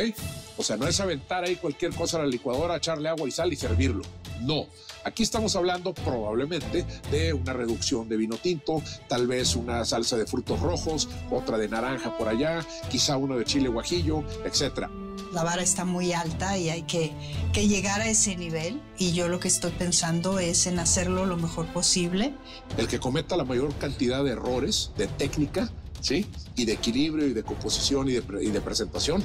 [0.56, 3.52] O sea, no es aventar ahí cualquier cosa a la licuadora, echarle agua y sal
[3.52, 4.02] y servirlo.
[4.40, 4.66] No.
[5.06, 10.26] Aquí estamos hablando probablemente de una reducción de vino tinto, tal vez una salsa de
[10.26, 14.90] frutos rojos, otra de naranja por allá, quizá uno de chile guajillo, etcétera.
[15.32, 17.12] La vara está muy alta y hay que,
[17.52, 18.82] que llegar a ese nivel.
[18.98, 22.34] Y yo lo que estoy pensando es en hacerlo lo mejor posible.
[22.76, 25.70] El que cometa la mayor cantidad de errores de técnica,
[26.00, 26.26] ¿sí?
[26.56, 29.22] Y de equilibrio y de composición y de, y de presentación,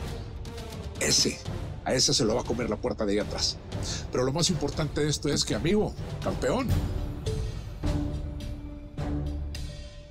[0.99, 1.39] ese,
[1.85, 3.57] a ese se lo va a comer la puerta de ahí atrás.
[4.11, 5.93] Pero lo más importante de esto es que, amigo,
[6.23, 6.67] campeón,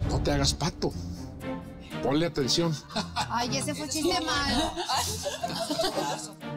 [0.08, 0.92] no te hagas pato.
[2.02, 2.74] Ponle atención.
[3.14, 4.72] Ay, ese fue chiste malo.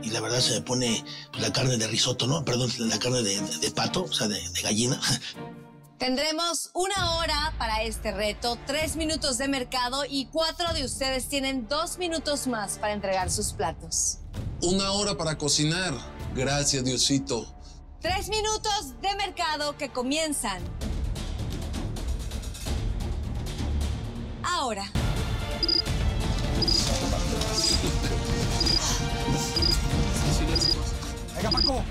[0.01, 2.45] Y la verdad se me pone pues, la carne de risotto, ¿no?
[2.45, 4.99] Perdón, la carne de, de- de pato, o sea, de, de gallina.
[5.97, 11.67] Tendremos una hora para este reto, tres minutos de mercado y cuatro de ustedes tienen
[11.67, 14.19] dos minutos más para entregar sus platos.
[14.61, 15.93] Una hora para cocinar.
[16.35, 17.45] Gracias, Diosito.
[18.01, 20.61] Tres minutos de mercado que comienzan.
[24.43, 24.85] Ahora.
[31.35, 31.83] Venga, Paco.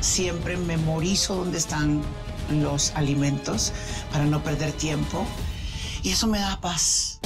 [0.00, 2.02] Siempre memorizo dónde están
[2.50, 3.72] los alimentos
[4.12, 5.26] para no perder tiempo.
[6.02, 7.20] Y eso me da paz.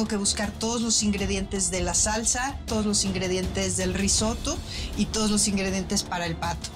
[0.00, 4.56] Tengo que buscar todos los ingredientes de la salsa, todos los ingredientes del risotto
[4.96, 6.70] y todos los ingredientes para el pato.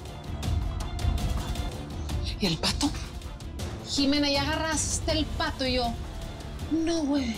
[2.39, 2.91] ¿Y el pato?
[3.89, 5.91] Jimena, ya agarraste el pato y yo.
[6.69, 7.35] No, güey.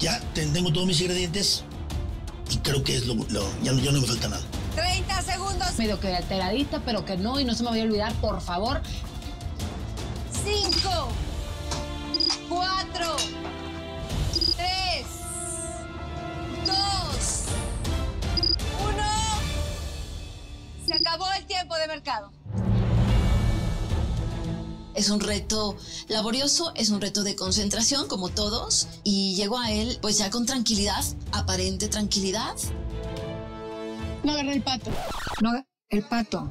[0.00, 1.62] Ya ten- tengo todos mis ingredientes
[2.50, 4.42] y creo que es lo, lo- ya, no- ya no me falta nada.
[4.74, 5.78] 30 segundos.
[5.78, 8.82] Medio que alteradita, pero que no, y no se me vaya a olvidar, por favor.
[10.44, 10.90] 5,
[12.50, 13.16] 4,
[14.32, 15.06] 3,
[16.66, 16.76] 2,
[18.88, 19.04] 1.
[20.84, 22.32] Se acabó el tiempo de mercado.
[24.96, 25.76] Es un reto
[26.08, 30.44] laborioso, es un reto de concentración, como todos, y llego a él pues ya con
[30.44, 32.56] tranquilidad, aparente tranquilidad.
[34.24, 34.90] No agarré el pato.
[35.40, 35.52] No,
[35.88, 36.48] el pato.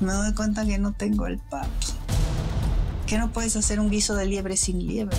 [0.00, 1.97] Me doy cuenta que no tengo el pato.
[3.08, 5.16] Que no puedes hacer un guiso de liebre sin liebre.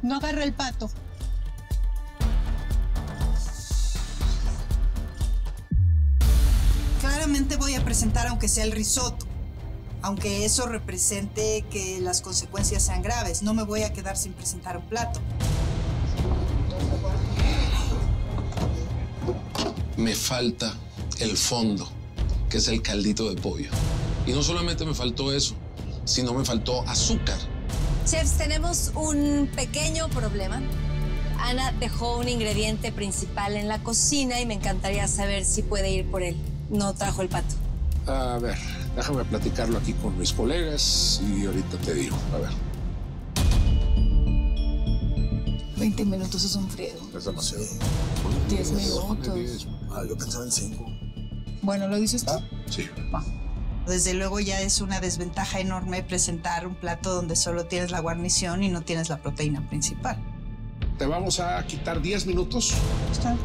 [0.00, 0.88] No agarra el pato.
[7.00, 9.26] Claramente voy a presentar aunque sea el risotto.
[10.02, 13.42] Aunque eso represente que las consecuencias sean graves.
[13.42, 15.20] No me voy a quedar sin presentar un plato.
[19.96, 20.74] Me falta
[21.18, 21.90] el fondo,
[22.48, 23.70] que es el caldito de pollo.
[24.26, 25.54] Y no solamente me faltó eso,
[26.04, 27.38] sino me faltó azúcar.
[28.04, 30.60] Chefs, tenemos un pequeño problema.
[31.38, 36.10] Ana dejó un ingrediente principal en la cocina y me encantaría saber si puede ir
[36.10, 36.36] por él.
[36.70, 37.54] No trajo el pato.
[38.06, 38.56] A ver,
[38.96, 42.16] déjame platicarlo aquí con mis colegas y ahorita te digo.
[42.34, 42.50] A ver.
[45.76, 46.98] 20 minutos es un friego.
[47.16, 47.64] Es demasiado.
[48.48, 49.68] 10 minutos.
[49.90, 50.86] Ah, yo pensaba en cinco.
[51.62, 52.32] Bueno, ¿lo dices tú?
[52.70, 52.88] Sí.
[53.86, 58.62] Desde luego ya es una desventaja enorme presentar un plato donde solo tienes la guarnición
[58.62, 60.18] y no tienes la proteína principal.
[60.98, 62.74] Te vamos a quitar 10 minutos.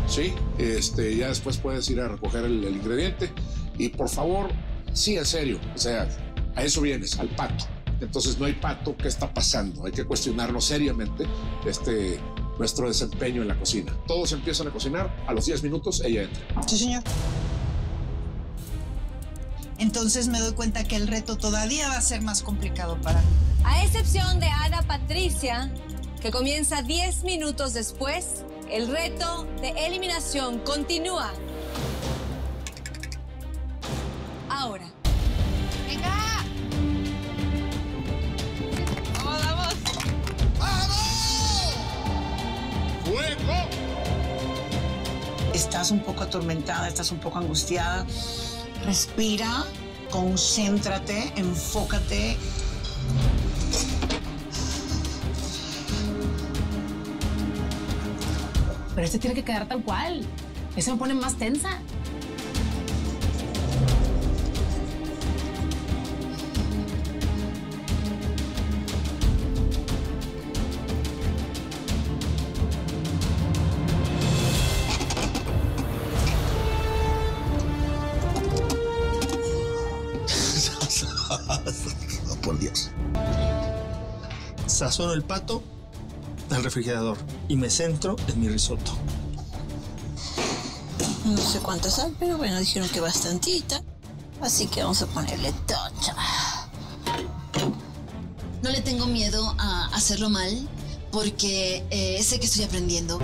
[0.08, 3.32] Sí, este, ya después puedes ir a recoger el, el ingrediente.
[3.78, 4.50] Y por favor,
[4.94, 6.08] sí, en serio, o sea,
[6.56, 7.66] a eso vienes, al pato.
[8.00, 9.86] Entonces no hay pato, ¿qué está pasando?
[9.86, 11.26] Hay que cuestionarnos seriamente
[11.66, 12.20] este,
[12.58, 13.96] nuestro desempeño en la cocina.
[14.08, 16.42] Todos empiezan a cocinar, a los 10 minutos ella entra.
[16.68, 17.04] Sí, señor.
[19.82, 23.28] Entonces me doy cuenta que el reto todavía va a ser más complicado para mí.
[23.64, 25.74] A excepción de Ana Patricia,
[26.22, 31.34] que comienza 10 minutos después, el reto de eliminación continúa.
[34.50, 34.86] Ahora.
[35.88, 36.44] ¡Venga!
[39.26, 39.74] ¡Vamos,
[40.60, 40.96] vamos!
[43.04, 43.68] ¡Fuego!
[45.56, 48.06] Estás un poco atormentada, estás un poco angustiada.
[48.86, 49.66] Respira,
[50.10, 52.38] concéntrate, enfócate.
[58.96, 60.26] Pero este tiene que quedar tal cual.
[60.76, 61.80] Ese me pone más tensa.
[85.10, 85.64] El pato
[86.52, 87.18] al refrigerador
[87.48, 88.92] y me centro en mi risotto.
[91.26, 93.82] No sé cuánta sal, pero bueno, dijeron que bastantita.
[94.42, 96.16] Así que vamos a ponerle tocha.
[98.62, 100.70] No le tengo miedo a hacerlo mal,
[101.12, 103.20] porque eh, sé que estoy aprendiendo.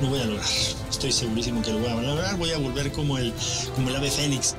[0.00, 0.73] Lo voy a lograr.
[1.04, 2.38] Estoy segurísimo que lo voy a lograr.
[2.38, 3.30] Voy a volver como el,
[3.74, 4.56] como el ave fénix.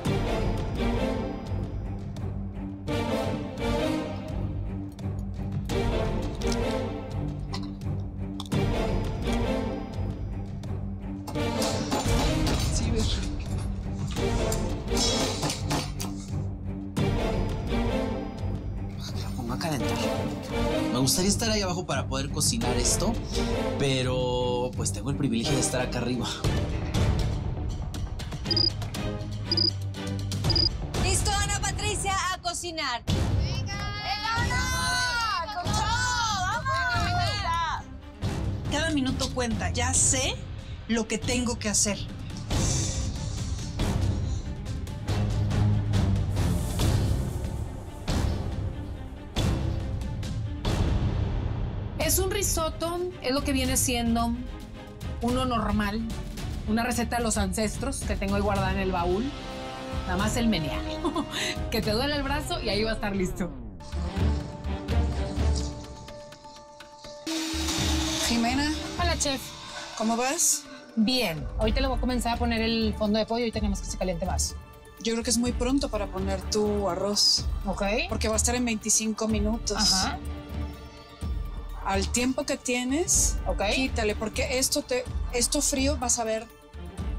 [20.92, 23.12] Me gustaría estar ahí abajo para poder cocinar esto,
[23.78, 24.35] pero
[24.86, 26.28] pues tengo el privilegio de estar acá arriba.
[31.02, 33.02] ¿Listo, Ana Patricia, a cocinar?
[33.36, 33.74] ¡Venga!
[34.36, 35.54] Ana!
[35.56, 36.62] ¡Con todo!
[36.62, 37.84] ¡Vamos!
[38.70, 39.70] Cada minuto cuenta.
[39.70, 40.36] Ya sé
[40.86, 41.98] lo que tengo que hacer.
[51.98, 54.32] Es un risotto, es lo que viene siendo
[55.22, 56.00] uno normal,
[56.68, 59.24] una receta de los ancestros que tengo ahí guardada en el baúl.
[60.06, 60.80] Nada más el menear.
[61.70, 63.50] que te duele el brazo y ahí va a estar listo.
[68.28, 68.72] Jimena.
[69.00, 69.40] Hola, chef.
[69.96, 70.64] ¿Cómo vas?
[70.96, 71.44] Bien.
[71.58, 73.96] Ahorita le voy a comenzar a poner el fondo de pollo y tenemos que se
[73.96, 74.56] caliente más.
[75.02, 77.44] Yo creo que es muy pronto para poner tu arroz.
[77.66, 77.82] Ok.
[78.08, 79.76] Porque va a estar en 25 minutos.
[79.76, 80.18] Ajá.
[81.86, 83.62] Al tiempo que tienes, Ok.
[83.74, 86.46] quítale, porque esto te, esto frío vas a ver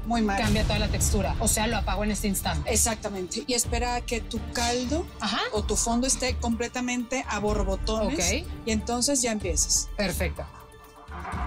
[0.04, 0.40] muy mal.
[0.40, 1.36] Cambia toda la textura.
[1.38, 2.72] O sea, lo apago en este instante.
[2.72, 3.44] Exactamente.
[3.46, 5.06] Y espera a que tu caldo
[5.52, 8.44] o tu fondo esté completamente a borbotones.
[8.64, 9.88] Y entonces ya empiezas.
[9.96, 10.46] Perfecto.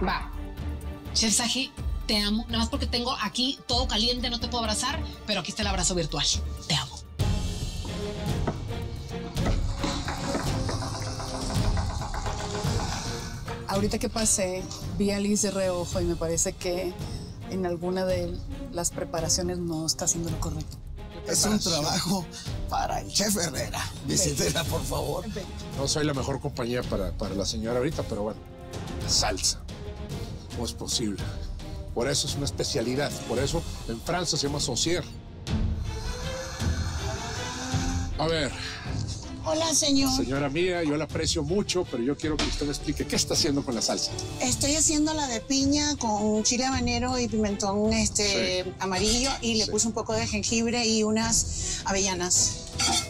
[0.07, 0.31] Va.
[1.14, 1.72] Chef Saji,
[2.07, 2.45] te amo.
[2.48, 5.68] Nada más porque tengo aquí todo caliente, no te puedo abrazar, pero aquí está el
[5.68, 6.26] abrazo virtual.
[6.68, 7.01] Te amo.
[13.72, 14.64] Ahorita que pasé,
[14.98, 16.93] vi a Liz de reojo y me parece que
[17.49, 18.38] en alguna de
[18.73, 20.77] las preparaciones no está haciendo lo correcto.
[21.27, 22.26] Es un trabajo
[22.69, 23.80] para el chef Herrera.
[24.06, 25.26] Visítela, por favor.
[25.77, 28.39] No soy la mejor compañía para, para la señora ahorita, pero bueno,
[29.07, 29.61] salsa.
[30.52, 31.23] ¿Cómo es posible?
[31.93, 33.11] Por eso es una especialidad.
[33.27, 35.03] Por eso en Francia se llama saucier.
[38.18, 38.52] A ver,
[39.43, 40.15] Hola, señor.
[40.15, 43.34] señora mía, yo la aprecio mucho, pero yo quiero que usted me explique qué está
[43.34, 44.11] haciendo con la salsa.
[44.39, 48.72] Estoy haciendo la de piña con chile habanero y pimentón este Sí.
[48.80, 49.72] amarillo y le Sí.
[49.72, 52.57] puse un poco de jengibre y unas avellanas.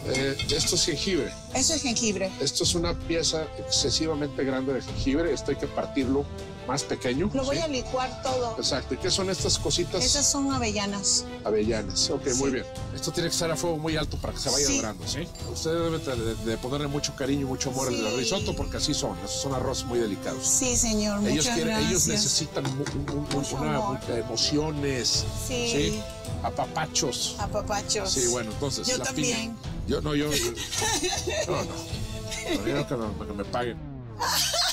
[0.06, 1.32] Eh, esto es jengibre.
[1.54, 2.30] Eso es jengibre.
[2.40, 5.32] Esto es una pieza excesivamente grande de jengibre.
[5.34, 6.24] Esto hay que partirlo
[6.66, 7.30] más pequeño.
[7.34, 7.62] Lo voy ¿sí?
[7.62, 8.54] a licuar todo.
[8.58, 8.94] Exacto.
[8.94, 10.04] ¿Y qué son estas cositas?
[10.04, 11.24] Esas son avellanas.
[11.44, 12.10] Avellanas.
[12.10, 12.64] Ok, muy bien.
[12.94, 14.76] Esto tiene que estar a fuego muy alto para que se vaya Sí.
[14.76, 15.26] dorando, ¿sí?
[15.52, 19.16] Usted debe de, de ponerle mucho cariño y mucho amor al risotto porque así son.
[19.24, 20.46] Esos son arroz muy delicados.
[20.46, 21.18] Sí, señor.
[21.20, 25.68] Ellos, Muchas quieren, ellos necesitan una, mu- emociones, Sí.
[25.72, 26.00] ¿sí?
[26.42, 27.36] Apapachos.
[27.38, 28.10] Apapachos.
[28.10, 28.86] Sí, bueno, entonces.
[28.86, 29.54] Yo la también.
[29.56, 29.56] piña.
[29.86, 30.28] Yo no, yo.
[31.48, 31.62] no, no.
[31.64, 33.76] No, yo que, que me paguen.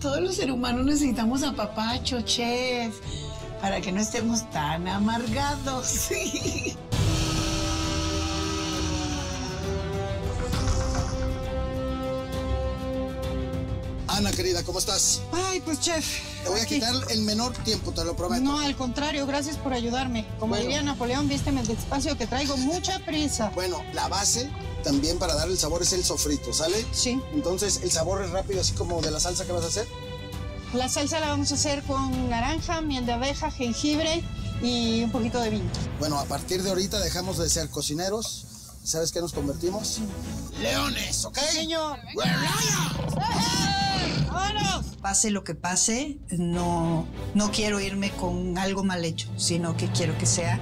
[0.00, 2.94] Todos los seres humanos necesitamos apapacho, chef,
[3.60, 6.08] para que no estemos tan amargados.
[14.10, 15.20] Ana, querida, ¿cómo estás?
[15.32, 16.04] Ay, pues chef.
[16.42, 18.42] Te voy a quitar el menor tiempo, te lo prometo.
[18.42, 20.26] No, al contrario, gracias por ayudarme.
[20.40, 20.64] Como Bueno.
[20.64, 23.52] diría Napoleón, vísteme despacio que traigo mucha prisa.
[23.54, 24.50] Bueno, la base
[24.82, 26.84] también para darle el sabor es el sofrito, ¿sale?
[26.92, 27.20] Sí.
[27.32, 29.86] Entonces, el sabor es rápido, así como de la salsa que vas a hacer.
[30.74, 34.22] La salsa la vamos a hacer con naranja, miel de abeja, jengibre
[34.62, 35.70] y un poquito de vino.
[36.00, 38.46] Bueno, a partir de ahorita dejamos de ser cocineros.
[38.82, 40.00] ¿Sabes qué nos convertimos?
[40.60, 41.38] Leones, ¿ok?
[41.38, 41.98] Señor.
[44.30, 44.86] ¡Vámonos!
[45.02, 50.16] Pase lo que pase, no, no quiero irme con algo mal hecho, sino que quiero
[50.18, 50.58] que sea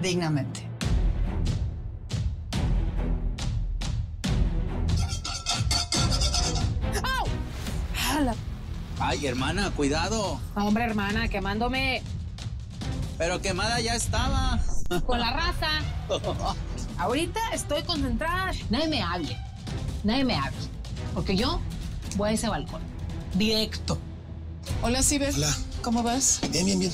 [0.00, 0.68] dignamente.
[7.02, 7.26] ¡Au!
[8.16, 8.34] ¡Hala!
[8.98, 10.40] Ay, hermana, cuidado.
[10.54, 12.02] Hombre, hermana, quemándome
[13.18, 14.58] Pero quemada ya estaba.
[15.06, 15.68] con la raza.
[16.98, 18.52] Ahorita estoy concentrada.
[18.70, 19.36] Nadie me hable.
[20.04, 20.56] Nadie me hable.
[21.14, 21.60] Porque yo
[22.16, 22.82] voy a ese balcón.
[23.34, 23.98] Directo.
[24.82, 25.34] Hola, Ciber.
[25.34, 25.54] Hola.
[25.82, 26.40] ¿Cómo vas?
[26.50, 26.92] Bien, bien, bien.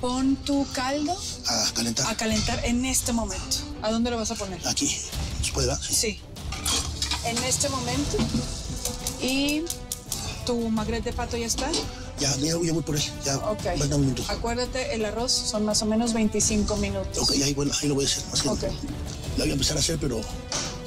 [0.00, 1.16] Pon tu caldo
[1.48, 2.10] A calentar.
[2.10, 3.56] a calentar en este momento.
[3.82, 4.60] ¿A dónde lo vas a poner?
[4.66, 4.88] Aquí.
[4.88, 5.74] ¿Se puede?
[5.76, 6.20] Sí.
[7.24, 8.16] En este momento.
[9.22, 9.62] Y
[10.44, 11.70] tu magret de pato ya está.
[12.22, 13.02] Ya, ya, ya voy por él.
[13.24, 13.62] Ya, Ok.
[13.78, 14.22] falta un minuto.
[14.28, 17.18] Acuérdate, el arroz son más o menos 25 minutos.
[17.18, 18.22] Ok, ahí, bueno, ahí lo voy a hacer.
[18.30, 18.62] Más que Ok.
[19.38, 20.20] La voy a empezar a hacer, pero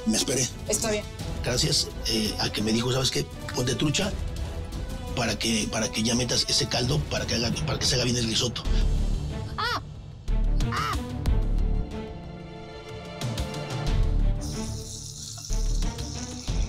[0.05, 0.47] me esperé.
[0.69, 1.03] Está bien.
[1.43, 3.25] Gracias eh, a que me dijo, ¿sabes qué?
[3.53, 4.13] Ponte trucha
[5.13, 8.05] para que, para que ya metas ese caldo para que, haga, para que se haga
[8.05, 8.63] bien el risotto.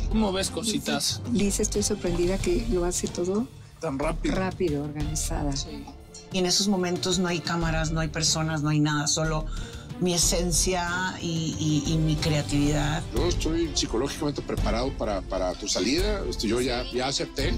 [0.08, 1.20] ¿Cómo ves, cositas?
[1.32, 3.46] Liz, estoy sorprendida que lo hace todo
[3.80, 4.34] Tan rápido.
[4.34, 5.50] rápido, organizada.
[6.32, 9.46] Y en esos momentos no hay cámaras, no hay personas, no hay nada, solo
[10.00, 11.54] mi esencia y,
[11.86, 13.02] y- y mi creatividad.
[13.14, 16.22] Yo estoy psicológicamente preparado para, para tu salida.
[16.28, 17.54] Este, Yo ya, ya acepté.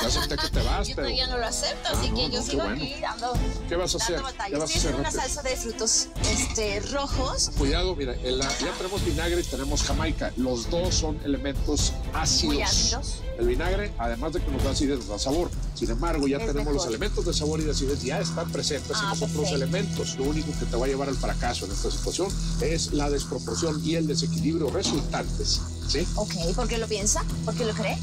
[0.00, 1.08] Ya acepté que te vas, Yo pero.
[1.08, 2.82] todavía no lo acepto, Ah, así no, que no, yo qué sigo bueno.
[2.84, 3.32] aquí dando,
[3.68, 4.22] ¿Qué vas a hacer?
[4.22, 4.50] batalla.
[4.50, 7.50] ¿Qué vas a Estoy haciendo hacer, una salsa de frutos este, rojos.
[7.58, 10.32] Cuidado, mira, en la- ya tenemos vinagre y tenemos jamaica.
[10.36, 12.54] Los dos son elementos ácidos.
[12.54, 13.14] Muy ácidos.
[13.38, 15.50] El vinagre, además de que nos da acidez, nos da sabor.
[15.74, 16.88] Sin embargo, ya Es tenemos los mejor.
[16.88, 20.16] elementos de sabor y de acidez ya están presentes en Ah, los otros elementos.
[20.18, 22.28] Lo único que te va a llevar al fracaso en esta situación
[22.60, 25.60] es la desproporción y el desequilibrio resultantes.
[25.88, 26.06] ¿Sí?
[26.16, 27.24] Ok, ¿por qué lo piensa?
[27.44, 27.96] ¿Por qué lo cree?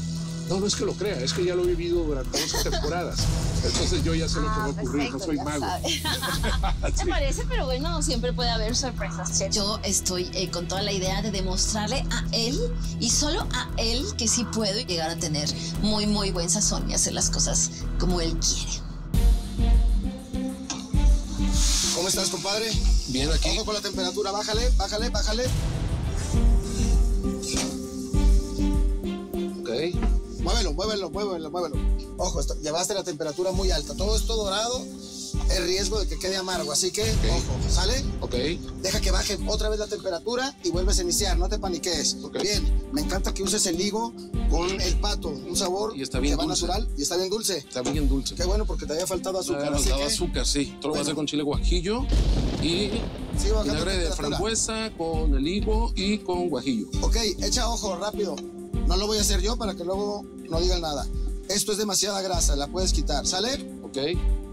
[0.48, 3.18] No, no es que lo crea, es que ya lo he vivido durante 11 temporadas.
[3.64, 5.66] Entonces yo ya sé lo que va a ocurrir, no soy mago.
[5.88, 6.02] Sí.
[6.94, 9.38] Se parece, pero bueno, siempre puede haber sorpresas.
[9.38, 9.52] chef.
[9.54, 12.58] Yo estoy eh, con toda la idea de demostrarle a él
[13.00, 15.48] y solo a él que sí puedo llegar a tener
[15.82, 18.88] muy, muy buen sazón y hacer las cosas como él quiere.
[21.94, 22.70] ¿Cómo estás, compadre?
[23.08, 23.48] Bien aquí.
[23.50, 25.44] Ojo con la temperatura, bájale, bájale, bájale.
[30.48, 31.76] Muévelo, muévelo, muévelo, muévelo.
[32.16, 33.94] Ojo, esto- llevaste la temperatura muy alta.
[33.94, 38.02] Todo esto dorado es riesgo de que quede amargo, así que, ojo, ¿sale?
[38.22, 38.32] Ok.
[38.80, 42.16] Deja que baje otra vez la temperatura y vuelves a iniciar, no te paniques.
[42.42, 44.14] Bien, me encanta que uses el higo
[44.50, 47.58] con el pato, un sabor Y está bien que va natural y está bien dulce.
[47.58, 48.34] Está bien dulce.
[48.34, 50.04] Qué bueno porque te había faltado azúcar, Azúcar, así que...
[50.14, 50.74] azúcar, sí.
[50.80, 52.06] Todo lo voy a hacer con chile guajillo
[52.62, 52.90] y
[53.38, 56.86] Sí, vinagre de frambuesa con el higo y con guajillo.
[57.02, 58.34] Ok, echa ojo, rápido.
[58.88, 61.06] No lo voy a hacer yo para que luego no digan nada.
[61.48, 63.54] Esto es demasiada grasa, la puedes quitar, ¿sale?
[63.84, 63.96] Ok,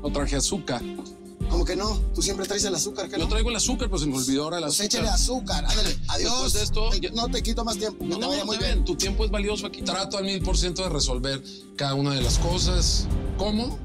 [0.04, 0.82] no traje azúcar.
[1.50, 2.00] ¿Cómo que no?
[2.14, 4.58] Tú siempre traes el azúcar, ¿qué Yo traigo el azúcar, pues se me olvidó ahora
[4.58, 4.86] el Pues azúcar.
[5.02, 5.98] échale azúcar, ándale.
[6.08, 6.32] Adiós.
[6.32, 8.04] Después de esto, Te- No te quito más tiempo.
[8.06, 8.84] No, te no, muy bien.
[8.84, 9.82] Tu tiempo es valioso aquí.
[9.84, 11.44] Trato al mil por ciento de resolver
[11.78, 13.08] cada una de las cosas.
[13.38, 13.78] ¿Cómo?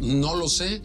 [0.00, 0.82] No lo sé.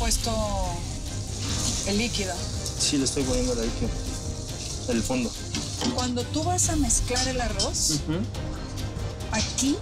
[0.00, 0.32] Puesto
[1.86, 2.34] el líquido.
[2.80, 3.90] Sí, le estoy poniendo la líquido.
[4.88, 5.30] El fondo.
[5.94, 8.00] Cuando tú vas a mezclar el arroz,
[9.30, 9.76] aquí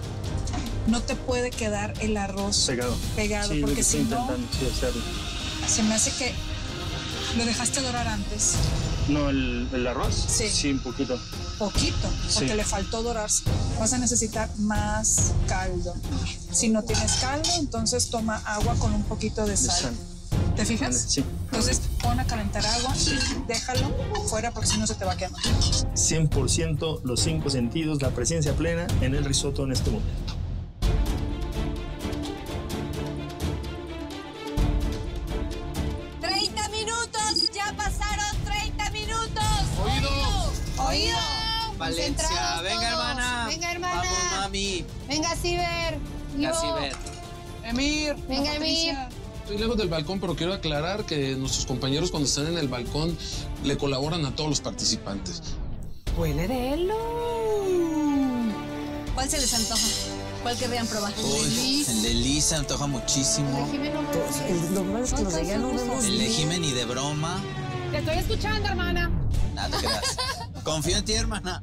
[0.89, 2.97] no te puede quedar el arroz Pegado.
[3.15, 4.28] pegado, Sí, porque que si no,
[4.59, 5.03] sí, hacerlo.
[5.69, 6.32] se me hace que
[7.36, 8.55] lo dejaste dorar antes,
[9.09, 10.15] No, el, el arroz.
[10.28, 10.49] Sí.
[10.53, 11.19] Sí, un poquito.
[11.59, 12.55] Poquito, porque Sí.
[12.55, 13.43] le faltó dorarse.
[13.78, 15.94] Vas a necesitar más caldo.
[16.52, 19.94] Si no tienes caldo, entonces toma agua con un poquito de De sal.
[20.56, 21.05] ¿Te fijas?
[21.09, 21.24] Sí.
[21.47, 23.94] Entonces pon a calentar agua y déjalo
[24.28, 25.40] fuera porque si no se te va a quemar.
[25.94, 30.35] 100% los cinco sentidos, la presencia plena en el risotto en este momento.
[36.20, 37.51] ¡30 minutos!
[37.55, 39.44] ¡Ya pasaron 30 minutos!
[39.85, 40.52] ¡Oído!
[40.89, 41.38] ¡Oído!
[41.79, 42.93] Valencia, venga todos.
[42.93, 43.47] hermana.
[43.49, 44.03] Venga, hermana.
[44.03, 44.85] Vamos, mami.
[45.09, 45.99] Venga, Ciber.
[46.43, 46.93] Casi ver.
[47.65, 48.17] Emir.
[48.29, 48.97] Venga, Emir.
[49.43, 53.17] Estoy lejos del balcón, pero quiero aclarar que nuestros compañeros cuando están en el balcón
[53.65, 55.43] le colaboran a todos los participantes.
[56.17, 56.93] Huele de él.
[59.15, 59.87] ¿Cuál se les antoja?
[60.43, 61.13] ¿Cuál querrían probar?
[61.19, 63.69] Uy, el de Lisa antoja muchísimo.
[64.73, 66.27] Lo malo es que los de allá no vemos El de.
[66.29, 67.41] Jimen y de broma.
[67.91, 69.11] Te estoy escuchando, hermana.
[69.55, 70.17] Nada creas.
[70.69, 71.62] Confío en ti, hermana.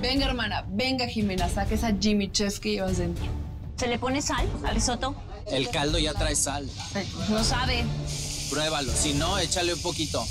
[0.00, 0.64] Venga, hermana.
[0.68, 1.48] Venga, Jimena.
[1.48, 3.24] Saca esa Jimmy Chef que llevas dentro.
[3.76, 5.16] ¿Se le pone sal al risotto?
[5.48, 6.70] El caldo ya trae sal.
[7.28, 7.84] No sabe.
[8.48, 8.92] Pruébalo.
[8.92, 10.24] Si no, échale un poquito.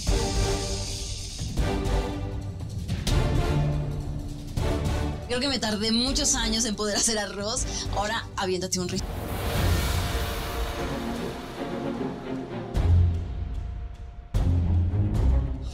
[5.27, 7.65] Creo que me tardé muchos años en poder hacer arroz.
[7.97, 9.11] Ahora aviéntate un risotto.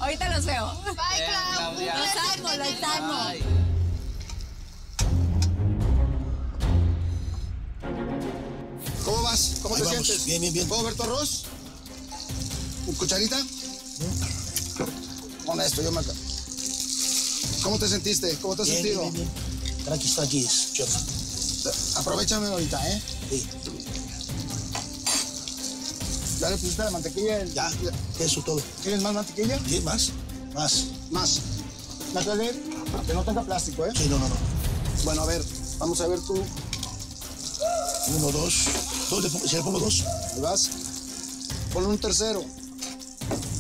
[0.07, 0.73] Ahorita los veo.
[0.85, 1.75] Bye, Clau.
[1.75, 1.97] Claudia.
[1.97, 3.13] Los amo, los amo.
[3.23, 3.43] Ay.
[9.03, 9.55] ¿Cómo vas?
[9.61, 10.07] ¿Cómo Ahí te vamos.
[10.07, 10.25] sientes?
[10.25, 10.67] Bien, bien, bien.
[10.69, 11.43] ¿Puedo ver tu arroz?
[12.85, 13.38] ¿Un cucharita?
[15.45, 16.13] Con esto, yo me acá.
[17.63, 18.34] ¿Cómo te sentiste?
[18.38, 19.01] ¿Cómo te has Bien, sentido?
[19.01, 19.84] bien, bien, bien.
[19.84, 21.97] Tranquis, tranquis, chef.
[21.97, 23.01] Aprovechame ahorita, ¿eh?
[23.29, 23.45] Sí.
[26.39, 27.41] Ya le pusiste la mantequilla.
[27.41, 27.72] el- Ya,
[28.19, 28.61] eso todo.
[28.84, 29.59] ¿Quieres más mantequilla?
[29.68, 30.09] ¿Qué más?
[30.53, 30.85] Más.
[31.11, 31.39] Más.
[32.14, 32.51] Natalie,
[33.05, 33.91] que no tenga plástico, ¿eh?
[33.95, 34.35] Sí, no, no, no.
[35.03, 35.43] Bueno, a ver,
[35.80, 36.35] vamos a ver tú.
[38.18, 38.53] Uno, dos.
[39.09, 40.03] ¿Dos le pongo, si le pongo dos?
[40.35, 40.69] Ahí vas.
[41.73, 42.43] Ponle un tercero.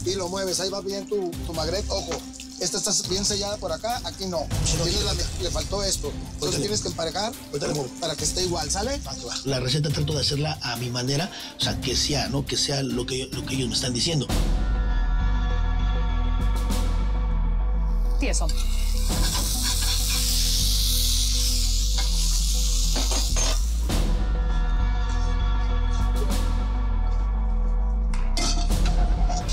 [0.05, 0.59] Y lo mueves.
[0.59, 1.83] Ahí va bien tu, tu magret.
[1.89, 2.11] Ojo,
[2.59, 4.45] esta está bien sellada por acá, aquí no.
[5.05, 5.13] La-
[5.43, 6.11] le faltó esto.
[6.33, 7.31] Entonces tienes que emparejar
[7.99, 8.99] para que esté igual, ¿sale?
[9.45, 11.29] La receta trato de hacerla a mi manera,
[11.59, 12.45] o sea, que sea, ¿no?
[12.45, 14.27] Que sea lo que, lo que ellos me están diciendo.
[18.19, 18.47] Tieso.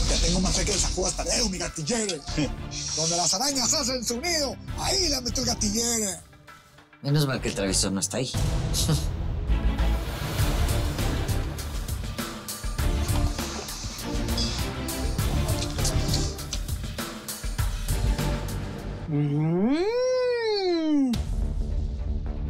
[0.08, 1.24] Te tengo más fe que el sacudo hasta
[1.68, 2.20] gatillere.
[2.96, 6.20] Donde las arañas hacen su nido, ahí la meto el gatillere.
[7.02, 8.30] Menos mal que el travisor no está ahí.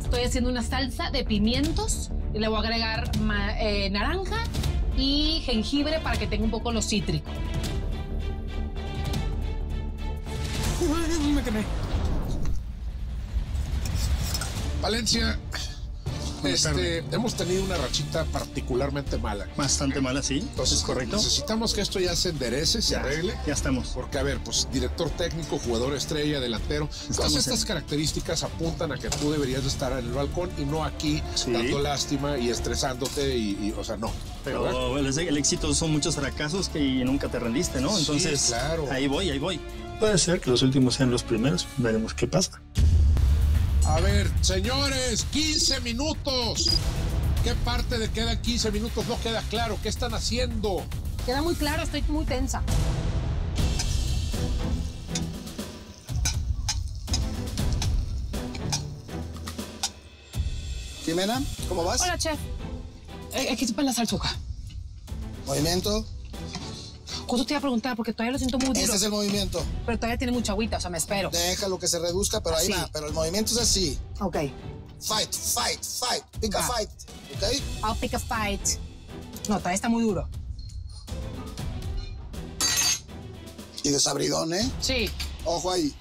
[0.00, 3.10] Estoy haciendo una salsa de pimientos y le voy a agregar
[3.60, 4.44] eh, naranja
[4.96, 7.30] y jengibre para que tenga un poco lo cítrico.
[11.44, 11.64] Me quemé.
[14.80, 15.38] Valencia,
[16.44, 19.46] este, hemos tenido una rachita particularmente mala.
[19.56, 20.38] Bastante mala, sí.
[20.40, 21.16] Entonces, ¿Es correcto?
[21.16, 23.34] Necesitamos que esto ya se enderece, se Ya, arregle.
[23.46, 23.88] Ya estamos.
[23.88, 28.92] Porque, a ver, pues director técnico, jugador estrella, delantero, todas Estamos estas en- características apuntan
[28.92, 31.50] a que tú deberías de estar en el balcón y no aquí Sí.
[31.50, 34.12] dando lástima y estresándote y, y, o sea, no.
[34.44, 37.90] Pero el, el éxito son muchos fracasos que nunca te rendiste, ¿no?
[37.90, 38.86] Sí, Entonces, claro.
[38.90, 39.58] ahí voy, ahí voy.
[40.00, 41.66] Puede ser que los últimos sean los primeros.
[41.78, 42.60] Veremos qué pasa.
[43.86, 46.70] A ver, señores, 15 minutos.
[47.42, 49.78] ¿Qué parte de quedan 15 minutos no queda claro?
[49.82, 50.82] ¿Qué están haciendo?
[51.26, 52.62] Queda muy claro, estoy muy tensa.
[61.04, 62.00] Jimena, ¿cómo vas?
[62.00, 62.38] Hola, chef.
[63.34, 64.34] Eh, Aquí para la salsuca.
[65.46, 66.06] Movimiento.
[67.26, 68.80] Justo te iba a preguntar porque todavía lo siento muy duro.
[68.80, 69.64] Este es el movimiento.
[69.86, 71.30] Pero todavía tiene mucha agüita, o sea, me espero.
[71.30, 72.88] Déjalo que se reduzca, pero ahí va.
[72.92, 73.98] Pero el movimiento es así.
[74.20, 74.36] Ok.
[75.00, 76.24] Fight, fight, fight.
[76.40, 76.90] Pick a fight.
[77.36, 77.42] ¿Ok?
[77.84, 78.60] I'll pick a fight.
[79.48, 80.28] No, todavía está muy duro.
[83.82, 84.70] Y desabridón, ¿eh?
[84.80, 85.10] Sí.
[85.44, 85.94] Ojo ahí.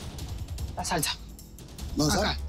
[0.77, 1.17] La salsa.
[1.95, 2.31] ¿Dónde Acá.
[2.31, 2.43] está?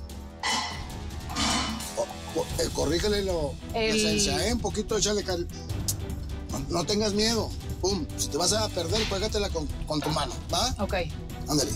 [2.62, 4.52] Eh, corrígele lo, la El- esencia, ¿eh?
[4.52, 5.46] Un poquito, échale cal...
[6.50, 7.50] No, no tengas miedo.
[7.84, 8.06] Pum.
[8.16, 10.74] Si te vas a perder, juégatela con, con tu mano, ¿va?
[10.78, 10.94] Ok.
[11.46, 11.70] Ándale.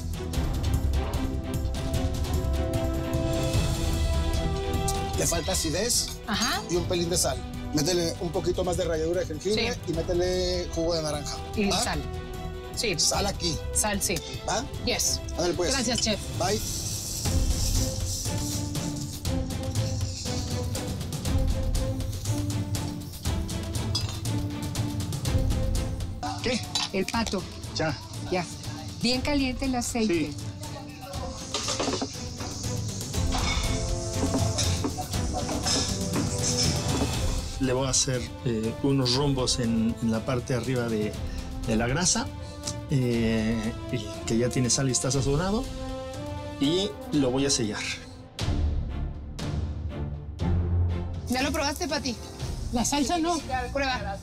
[5.19, 6.63] Le falta acidez Ajá.
[6.71, 7.37] y un pelín de sal.
[7.75, 9.79] Métele un poquito más de ralladura de jengibre Sí.
[9.89, 11.37] y métele jugo de naranja.
[11.55, 11.79] Y ¿va?
[11.79, 12.01] sal.
[12.75, 12.99] Sí.
[12.99, 13.55] Sal aquí.
[13.75, 14.15] Sal, sí.
[14.49, 14.65] ¿Va?
[14.87, 15.21] Yes.
[15.33, 15.73] Ándale, pues.
[15.73, 16.19] Gracias, chef.
[16.39, 16.59] Bye.
[26.43, 26.61] ¿Qué?
[26.93, 27.43] El pato.
[27.75, 27.97] Ya.
[28.31, 28.45] Ya.
[29.03, 30.33] Bien caliente el aceite.
[37.61, 41.13] Le voy a hacer eh, unos rombos en, en la parte de arriba de,
[41.67, 42.27] de la grasa,
[42.91, 43.73] eh,
[44.27, 45.65] que ya tiene sal y está sazonado,
[46.61, 47.83] y lo voy a sellar.
[51.29, 52.15] ¿Ya lo probaste, Pati?
[52.73, 53.39] La salsa no.
[53.73, 54.17] Prueba.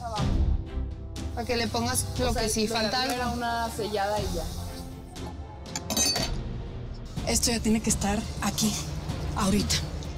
[1.35, 3.33] Para que le pongas lo que sí falta algo.
[3.33, 4.43] una sellada y ya.
[7.31, 8.71] Esto ya tiene que estar aquí,
[9.35, 9.75] ahorita.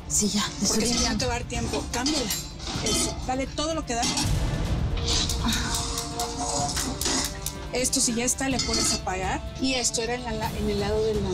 [0.07, 0.43] Sí, ya.
[0.67, 2.29] Porque si no te va a dar tiempo, cámbiala.
[2.85, 4.03] Eso, dale todo lo que da.
[7.73, 9.41] Esto si ya está, le pones a apagar.
[9.61, 11.29] Y esto era en, la- en el lado de la,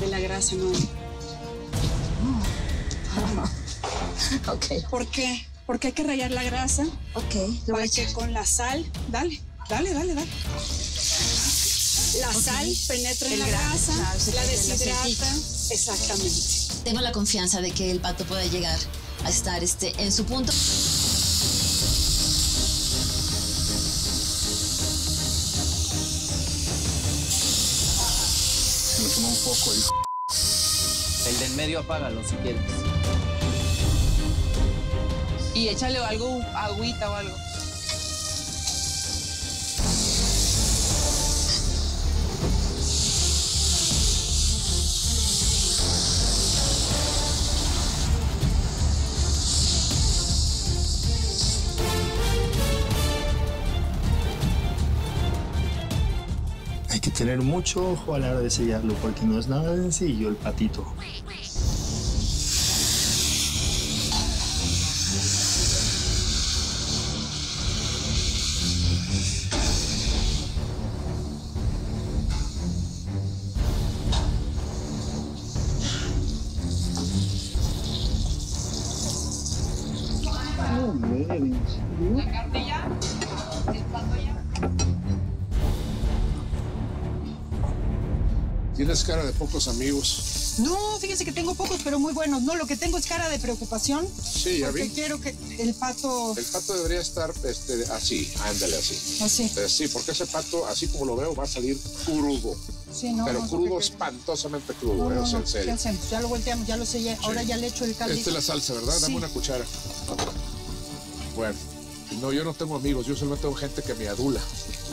[0.00, 0.70] de la grasa, ¿no?
[4.52, 4.66] Ok.
[4.90, 5.46] ¿Por qué?
[5.66, 6.84] Porque hay que rayar la grasa.
[7.14, 7.34] Ok.
[7.66, 8.12] lo voy a echar.
[8.12, 10.30] con la sal, dale, dale, dale, dale.
[12.20, 15.36] La sal penetra en la gra- grasa, la deshidrata.
[15.70, 16.84] Exactamente.
[16.84, 18.78] Tengo la confianza de que el pato pueda llegar
[19.24, 20.52] a estar este, en su punto.
[28.98, 29.82] Me tomó un poco el...
[31.26, 32.62] El de en medio apágalo si quieres.
[35.54, 37.36] Y échale algo, agüita o algo.
[56.88, 60.28] Hay que tener mucho ojo a la hora de sellarlo, porque no es nada sencillo
[60.28, 60.84] el patito.
[89.52, 90.54] Pocos amigos.
[90.58, 92.42] No, fíjese que tengo pocos, pero muy buenos.
[92.42, 94.08] No, lo que tengo es cara de preocupación.
[94.08, 94.90] Sí, ya porque vi.
[94.90, 96.34] quiero que el pato.
[96.36, 99.22] El pato debería estar este, así, ándale así.
[99.22, 99.52] Así.
[99.56, 102.56] Eh, sí, porque ese pato, así como lo veo, va a salir crudo.
[102.90, 105.44] Sí, no, pero no, crudo, espantosamente crudo, no.
[106.10, 107.18] Ya lo volteamos, ya lo sellé.
[107.22, 108.20] Ahora ya le echo el caldito.
[108.20, 108.94] Esta es la salsa, ¿verdad?
[108.94, 109.14] Dame Sí.
[109.14, 109.64] una cuchara.
[111.36, 111.54] Bueno,
[112.22, 114.40] no, yo no tengo amigos, yo solo tengo gente que me adula.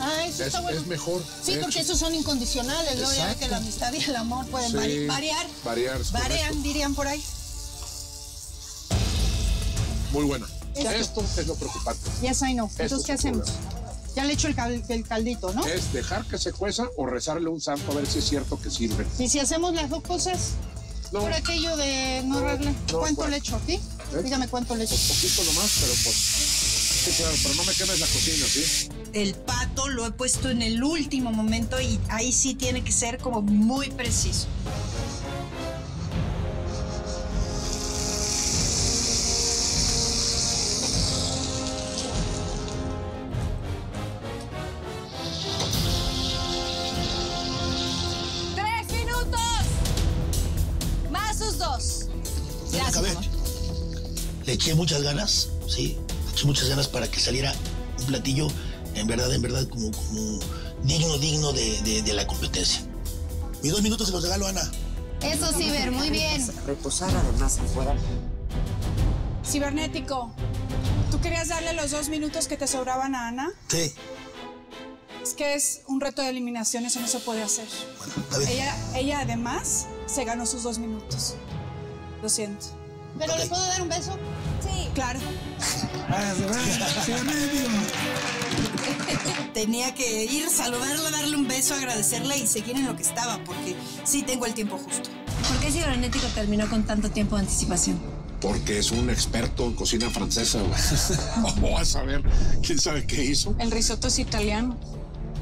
[0.00, 0.80] Ah, eso Es, está bueno.
[0.80, 1.22] es mejor.
[1.42, 1.92] Sí, porque hecho.
[1.92, 3.12] esos son incondicionales, ¿no?
[3.14, 5.46] Ya que la amistad y el amor pueden Sí, variar.
[5.64, 6.56] Variar, correcto.
[6.62, 7.22] dirían por ahí.
[10.12, 10.46] Muy buena.
[10.74, 10.90] Esto.
[11.20, 12.02] Esto es lo preocupante.
[12.20, 12.66] Yes, I know.
[12.66, 13.48] Esto Entonces, es ¿qué hacemos?
[13.50, 13.70] problema.
[14.16, 15.64] Ya le echo el, cal- el caldito, ¿no?
[15.66, 18.68] Es dejar que se cueza o rezarle un santo a ver si es cierto que
[18.70, 19.06] sirve.
[19.20, 20.50] Y si hacemos las dos cosas,
[21.12, 21.20] No.
[21.20, 22.74] por aquello de no darle.
[22.90, 23.74] no, ¿Cuánto le echo aquí?
[23.74, 24.22] ¿Eh?
[24.24, 24.96] Dígame cuánto le echo.
[24.96, 26.16] Un poquito nomás, pero pues.
[27.00, 28.88] Sí, claro, pero no me quemes la cocina, ¿sí?
[29.14, 33.16] El pato lo he puesto en el último momento y ahí sí tiene que ser
[33.16, 34.48] como muy preciso.
[48.54, 49.40] ¡Tres minutos!
[51.10, 52.08] Más sus dos.
[52.72, 53.16] Ya acabé.
[54.44, 55.96] Le eché muchas ganas, sí.
[56.44, 57.52] Muchas ganas para que saliera
[57.98, 58.48] un platillo,
[58.94, 60.38] en verdad, en verdad, como, como
[60.82, 62.82] digno, digno de, de- de la competencia.
[63.62, 64.62] Mis dos minutos se los regalo, Ana.
[65.22, 66.46] Eso Ver, muy bien.
[66.66, 67.94] Reposar además afuera.
[69.44, 70.32] Cibernético,
[71.10, 73.50] ¿tú ¿Tú querías darle los dos minutos que te sobraban a Ana?
[73.68, 73.92] Sí.
[75.22, 77.66] Es que es un reto de eliminación, eso no se puede hacer.
[78.48, 81.34] Ella, ella además se ganó sus dos minutos.
[82.22, 82.66] Lo siento.
[83.18, 84.16] ¿Pero le puedo dar un beso?
[84.62, 84.88] Sí.
[84.94, 85.18] Claro.
[89.54, 93.76] Tenía que ir, saludarla, darle un beso, agradecerle y seguir en lo que estaba, porque
[94.04, 95.10] sí tengo el tiempo justo.
[95.48, 98.00] ¿Por qué Cibernético terminó con tanto tiempo de anticipación?
[98.40, 100.72] Porque es un experto en cocina francesa, güey.
[101.42, 102.22] Vamos a saber
[102.62, 103.54] quién sabe qué hizo.
[103.58, 104.78] El risotto es italiano.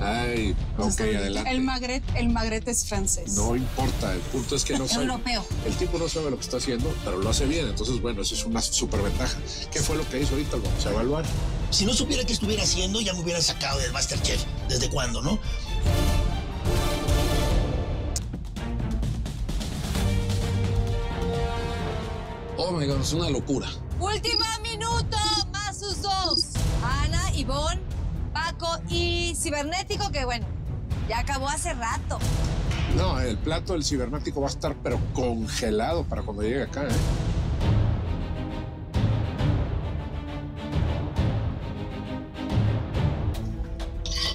[0.00, 1.50] Ay, ok, adelante.
[1.50, 3.32] El magret, el magret es francés.
[3.34, 5.04] No importa, el punto es que no sabe.
[5.04, 5.44] Europeo.
[5.66, 7.66] El tipo no sabe lo que está haciendo, pero lo hace bien.
[7.68, 9.36] Entonces, bueno, eso es una superventaja.
[9.72, 10.56] ¿Qué fue lo que hizo ahorita?
[10.56, 11.24] Lo vamos a evaluar.
[11.70, 14.42] Si no supiera qué estuviera haciendo, ya me hubieran sacado del Masterchef.
[14.68, 15.38] ¿Desde cuándo, no?
[22.56, 23.68] Oh my god, es una locura.
[23.98, 25.16] Último minuto,
[25.52, 26.46] más sus dos.
[26.82, 27.80] Ana, Ivonne,
[28.38, 30.46] Paco y Cibernético, que bueno,
[31.08, 32.18] ya acabó hace rato.
[32.96, 36.88] No, el plato del cibernético va a estar pero congelado para cuando llegue acá, ¿eh?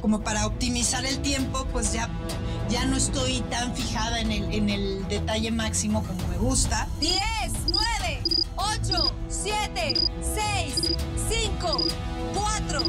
[0.01, 2.09] Como para optimizar el tiempo, pues ya,
[2.69, 6.89] ya no estoy tan fijada en el, en el detalle máximo como me gusta.
[6.99, 7.21] 10,
[7.69, 8.21] 9,
[8.57, 10.95] 8, 7, 6,
[11.30, 11.77] 5,
[12.34, 12.81] 4,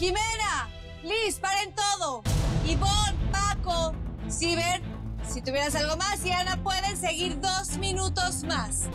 [0.00, 0.70] Jimena,
[1.02, 2.22] Liz, paren todo.
[2.66, 3.94] Ivonne, Paco,
[4.30, 4.80] Ciber,
[5.30, 8.88] si tuvieras algo más y Ana pueden seguir dos minutos más.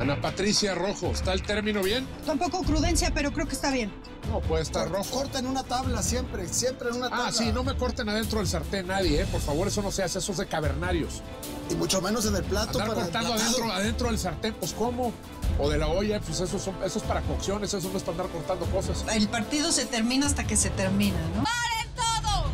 [0.00, 2.06] Ana Patricia Rojo, ¿está el término bien?
[2.24, 3.92] Tampoco crudencia, pero creo que está bien.
[4.30, 5.10] No, puede estar rojo.
[5.10, 7.26] Corta en una tabla, siempre, siempre en una tabla.
[7.28, 9.26] Ah, sí, no me corten adentro del sartén nadie, ¿eh?
[9.26, 11.20] Por favor, eso no se hace, eso es de cavernarios.
[11.68, 12.80] Y mucho menos en el plato.
[12.80, 15.12] Andar para cortando adentro, adentro del sartén, pues ¿cómo?
[15.58, 18.22] O de la olla, pues eso, son- eso es para cocciones, eso no es para
[18.22, 19.04] andar cortando cosas.
[19.14, 21.44] El partido se termina hasta que se termina, ¿no?
[21.44, 22.50] ¡Paren todo!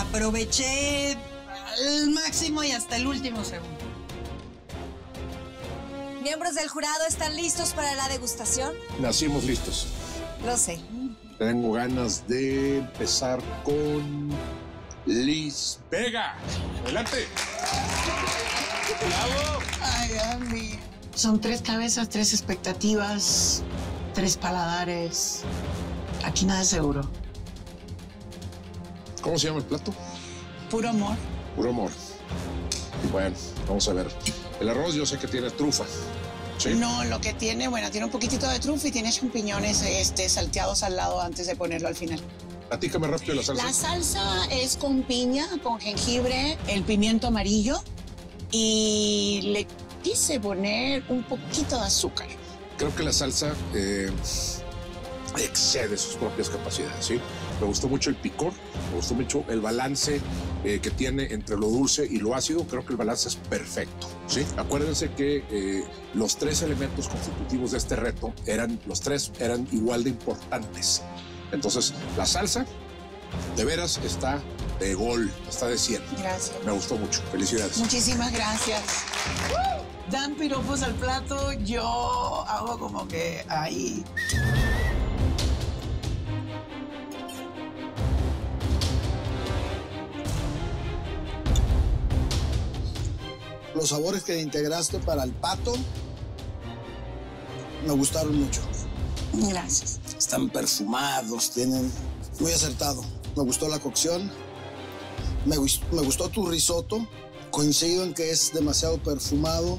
[0.00, 3.77] Aproveché al máximo y hasta el último segundo.
[6.22, 8.74] Miembros del jurado están listos para la degustación.
[9.00, 9.86] Nacimos listos.
[10.44, 10.80] Lo sé.
[11.38, 14.30] Tengo ganas de empezar con
[15.06, 16.36] Liz Vega.
[16.84, 17.26] Adelante.
[19.80, 20.78] Ay, Andy.
[21.14, 23.62] Son tres cabezas, tres expectativas,
[24.14, 25.42] tres paladares.
[26.24, 27.08] Aquí nada es seguro.
[29.22, 29.92] ¿Cómo se llama el plato?
[30.70, 31.16] Puro amor.
[31.54, 31.90] Puro amor.
[33.12, 33.36] Bueno,
[33.68, 34.08] vamos a ver.
[34.60, 35.84] El arroz yo sé que tiene trufa.
[36.58, 36.70] Sí.
[36.74, 40.82] No, lo que tiene, bueno, tiene un poquitito de trufa y tiene champiñones este, salteados
[40.82, 42.20] al lado antes de ponerlo al final.
[42.68, 43.64] Platícame rápido la salsa.
[43.64, 47.80] La salsa es con piña, con jengibre, el pimiento amarillo
[48.50, 49.66] y le
[50.02, 52.26] quise poner un poquito de azúcar.
[52.76, 54.10] Creo que la salsa eh,
[55.38, 57.20] excede sus propias capacidades, ¿sí?
[57.60, 58.52] Me gustó mucho el picor,
[58.90, 60.20] me gustó mucho el balance
[60.64, 62.64] eh, que tiene entre lo dulce y lo ácido.
[62.66, 64.44] Creo que el balance es perfecto, ¿sí?
[64.56, 70.04] Acuérdense que eh, los tres elementos constitutivos de este reto eran, los tres eran igual
[70.04, 71.02] de importantes.
[71.52, 72.66] Entonces, la salsa,
[73.56, 74.42] de veras, está
[74.78, 76.02] de gol, está de 100.
[76.18, 76.56] Gracias.
[76.64, 77.22] Me gustó mucho.
[77.30, 77.78] Felicidades.
[77.78, 78.82] Muchísimas gracias.
[80.10, 84.04] Dan piropos al plato, yo hago como que ahí.
[93.78, 95.72] Los sabores que integraste para el pato
[97.86, 98.60] me gustaron mucho.
[99.34, 100.00] Gracias.
[100.18, 101.88] Están perfumados, tienen
[102.40, 103.04] muy acertado.
[103.36, 104.28] Me gustó la cocción.
[105.46, 107.06] Me, gus- me gustó tu risotto.
[107.52, 109.78] Coincido en que es demasiado perfumado,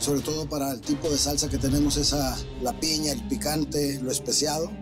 [0.00, 4.10] sobre todo para el tipo de salsa que tenemos, esa la piña, el picante, lo
[4.10, 4.70] especiado.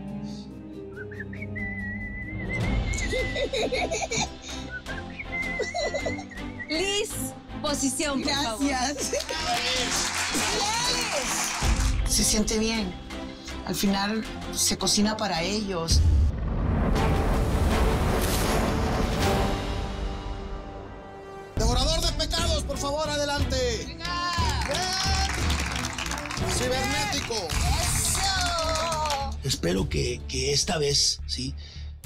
[6.68, 7.10] Liz,
[7.62, 8.70] posición, por favor.
[12.08, 12.92] Se siente bien.
[13.66, 16.00] Al final se cocina para ellos.
[21.56, 23.84] Devorador de pecados, por favor, adelante.
[23.86, 23.98] Bien.
[26.58, 27.48] Cibernético.
[29.44, 31.54] Espero que, que esta vez, ¿sí?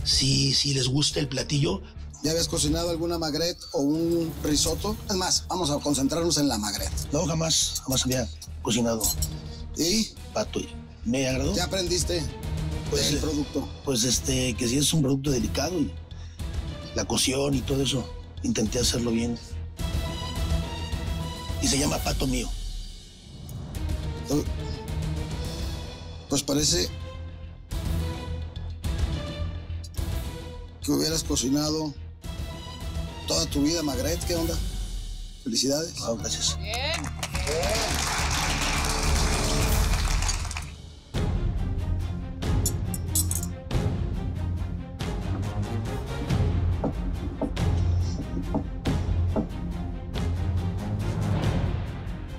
[0.05, 1.83] Si, si les guste el platillo.
[2.23, 4.97] ¿Ya habías cocinado alguna magret o un risotto?
[5.09, 6.91] Es más, vamos a concentrarnos en la magret.
[7.13, 8.29] No, jamás, jamás había
[8.63, 9.03] cocinado.
[9.77, 10.09] ¿Y?
[10.33, 10.59] Pato.
[10.61, 10.69] y
[11.05, 11.55] Me agradó.
[11.55, 12.23] ¿Ya aprendiste
[12.91, 13.69] pues, del producto?
[13.85, 15.93] Pues este, que sí es un producto delicado y
[16.95, 18.09] la cocción y todo eso.
[18.43, 19.39] Intenté hacerlo bien.
[21.63, 22.49] y se llama Pato Mío.
[26.29, 26.89] Pues parece
[30.83, 31.95] que hubieras cocinado
[33.27, 34.25] toda tu vida, Magret.
[34.25, 34.57] ¿Qué onda?
[35.43, 35.95] Felicidades.
[36.03, 36.57] Ah, gracias.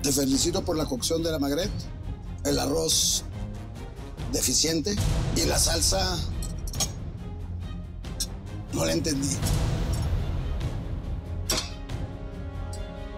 [0.01, 1.69] Te felicito por la cocción de la Magret,
[2.45, 3.25] el arroz
[4.31, 4.95] deficiente
[5.35, 6.17] y la salsa
[8.73, 9.35] no la entendí.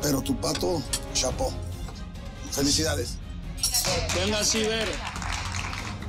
[0.10, 0.82] Pero tu pato,
[1.14, 1.54] chapó.
[2.50, 3.18] Felicidades.
[4.16, 4.88] Venga, Ciber.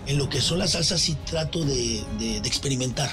[0.06, 3.10] En lo que son las salsas sí trato de, de- de experimentar.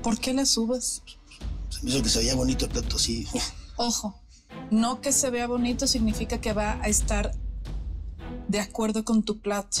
[0.00, 1.02] ¿Por qué las subes?
[1.70, 3.26] Se me hizo que se veía bonito el plato así.
[3.78, 4.14] Ojo,
[4.70, 7.32] no que se vea bonito significa que va a estar
[8.46, 9.78] de acuerdo con tu plato.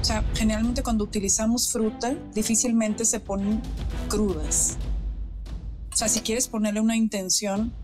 [0.00, 3.60] O sea, generalmente cuando utilizamos fruta, difícilmente se ponen
[4.08, 4.78] crudas.
[5.92, 7.74] O sea, si quieres ponerle una intención,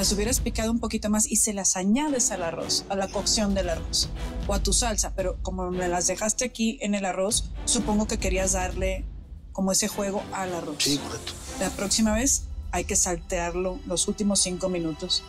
[0.00, 3.52] las hubieras picado un poquito más y se las añades al arroz, a la cocción
[3.52, 4.08] del arroz
[4.46, 5.12] o a tu salsa.
[5.14, 9.04] Pero como me las dejaste aquí en el arroz, supongo que querías darle
[9.52, 10.76] como ese juego al arroz.
[10.78, 11.34] Sí, correcto.
[11.60, 15.22] La próxima vez hay que saltearlo los últimos cinco minutos.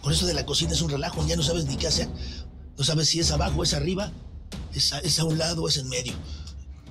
[0.00, 2.08] Por eso de la cocina es un relajo, ya no sabes ni qué hacer.
[2.78, 4.12] No sabes si es abajo, es arriba,
[4.74, 6.12] es a, es a un lado o es en medio.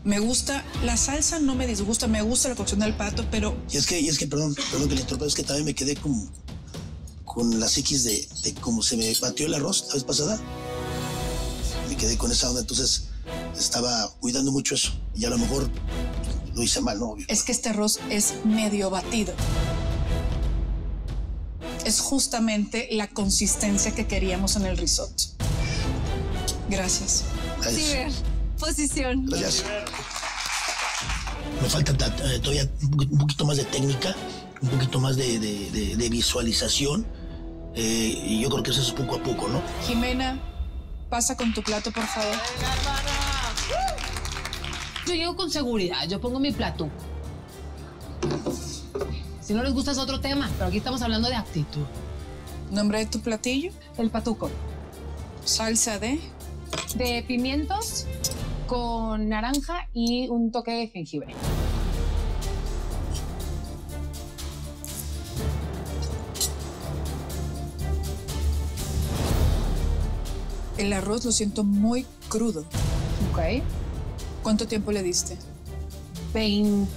[0.04, 3.78] Me gusta, la salsa no me disgusta, me gusta la cocción del pato, pero Y
[3.78, 5.96] es que, y es que perdón, perdón que le interrumpa, es que también me quedé
[5.96, 6.30] como
[7.36, 10.40] con las X de, de cómo se me batió el arroz la vez pasada.
[11.90, 13.10] Me quedé con esa onda, entonces
[13.60, 14.94] estaba cuidando mucho eso.
[15.16, 15.70] Y a lo mejor
[16.56, 17.10] lo hice mal, ¿no?
[17.12, 17.26] Obvio.
[17.28, 19.34] es que este arroz es medio batido.
[21.86, 25.24] Es justamente la consistencia que queríamos en el risotto.
[26.70, 27.26] Gracias.
[27.70, 28.12] Ciber,
[28.58, 29.26] posición.
[29.26, 29.64] Gracias.
[31.62, 34.16] Me falta ta- eh, todavía un poqu- un poquito más de técnica,
[34.62, 37.06] un poquito más de, de- de- de visualización.
[37.76, 39.62] Eh, y yo creo que eso es poco a poco, ¿no?
[39.86, 40.40] Jimena,
[41.10, 42.36] pasa con tu plato, por favor.
[45.08, 46.90] Yo llego con seguridad, yo pongo mi plato.
[49.42, 51.86] Si no les gusta es otro tema, pero aquí estamos hablando de actitud.
[52.72, 53.72] ¿Nombre de tu platillo?
[53.98, 54.50] El patuco.
[55.44, 56.20] Salsa de
[56.96, 58.08] De pimientos
[58.66, 61.36] con naranja y un toque de jengibre.
[70.78, 72.62] El arroz lo siento muy crudo.
[73.32, 73.64] Ok.
[74.44, 75.38] ¿Cuánto tiempo le diste?
[76.34, 76.88] Vein-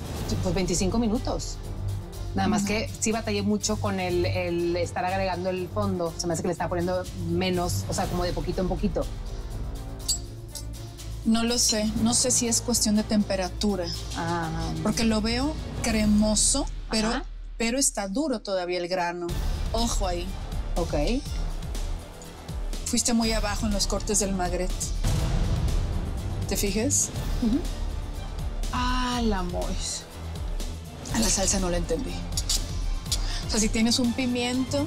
[0.42, 1.56] pues 25 minutos.
[2.34, 6.12] Nada más que sí batallé mucho con el, el estar agregando el fondo.
[6.18, 9.04] Se me hace que le estaba poniendo menos, o sea, como de poquito en poquito.
[11.24, 11.90] No lo sé.
[12.02, 13.86] No sé si es cuestión de temperatura.
[14.16, 14.50] Ah.
[14.82, 17.24] Porque lo veo cremoso, pero, Ajá.
[17.56, 19.26] pero está duro todavía el grano.
[19.72, 20.26] Ojo ahí.
[20.76, 20.94] Ok.
[22.88, 24.70] Fuiste muy abajo en los cortes del magret.
[26.48, 27.10] ¿Te fijes?
[28.72, 30.04] Ah, la mois.
[31.14, 32.14] A la salsa no la entendí.
[33.46, 34.86] O sea, si tienes un pimiento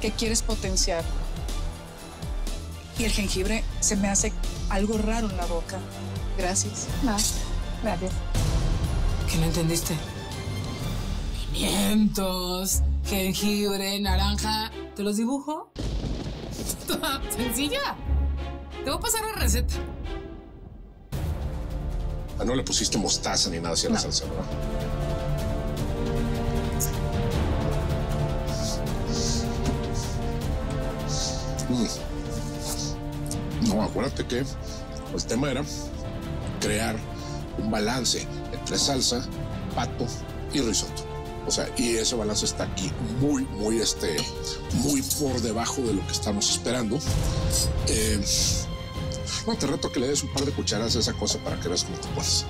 [0.00, 1.04] que quieres potenciar
[2.98, 4.32] y el jengibre se me hace
[4.70, 5.78] algo raro en la boca.
[6.38, 6.86] Gracias.
[7.02, 7.34] Más.
[7.82, 8.12] Gracias.
[9.30, 9.94] ¿Qué no entendiste?
[11.52, 14.70] Pimientos, jengibre, naranja.
[14.96, 15.70] ¿Te los dibujo?
[17.36, 17.96] Sencilla.
[18.84, 19.74] Te voy a pasar la receta.
[22.38, 24.44] Ah, no le pusiste mostaza ni nada así a la salsa, ¿verdad?
[31.68, 31.86] Mm.
[33.68, 35.64] No, acuérdate que el tema era
[36.60, 36.96] crear
[37.58, 39.26] un balance entre salsa,
[39.74, 40.06] pato
[40.52, 41.07] y risotto.
[41.48, 44.18] O sea, y ese balance está aquí muy, muy, este,
[44.74, 46.98] muy por debajo de lo que estamos esperando.
[47.86, 48.22] Eh,
[49.46, 51.68] no, te reto que le des un par de cucharadas a esa cosa para que
[51.68, 52.44] veas cómo te pones.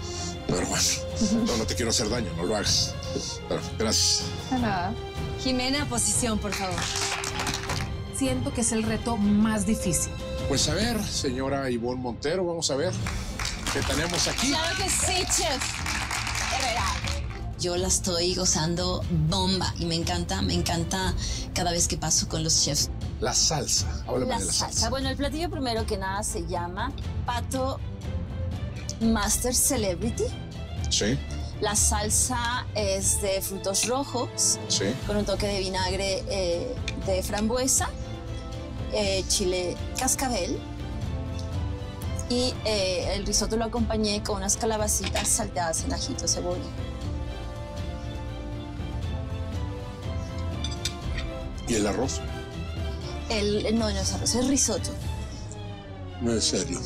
[0.48, 0.84] Pero bueno,
[1.46, 2.92] no, no te quiero hacer daño, no lo hagas.
[3.48, 4.24] Pero, gracias.
[4.50, 4.92] Nada.
[5.44, 6.80] Jimena, posición, por favor.
[8.16, 10.10] Siento que es el reto más difícil.
[10.48, 12.92] Pues a ver, señora Ivonne Montero, vamos a ver
[13.72, 14.48] qué tenemos aquí.
[14.48, 15.87] Claro que sí, chef.
[17.58, 21.12] Yo la estoy gozando bomba y me encanta, me encanta
[21.54, 22.88] cada vez que paso con los chefs.
[23.20, 24.72] La salsa, háblame La de la salsa.
[24.72, 24.90] salsa.
[24.90, 26.92] Bueno, el platillo primero que nada se llama
[27.26, 27.80] Pato
[29.00, 30.24] Master Celebrity.
[30.88, 31.18] Sí.
[31.60, 34.84] La salsa es de frutos rojos, Sí.
[35.08, 36.72] con un toque de vinagre eh,
[37.06, 37.90] de frambuesa,
[38.92, 40.56] eh, chile cascabel.
[42.30, 46.62] Y eh, el risotto lo acompañé con unas calabacitas salteadas en ajito cebolla.
[51.68, 52.20] ¿Y el arroz?
[53.28, 54.90] El, no, no es arroz, es risotto.
[56.22, 56.80] No, en serio.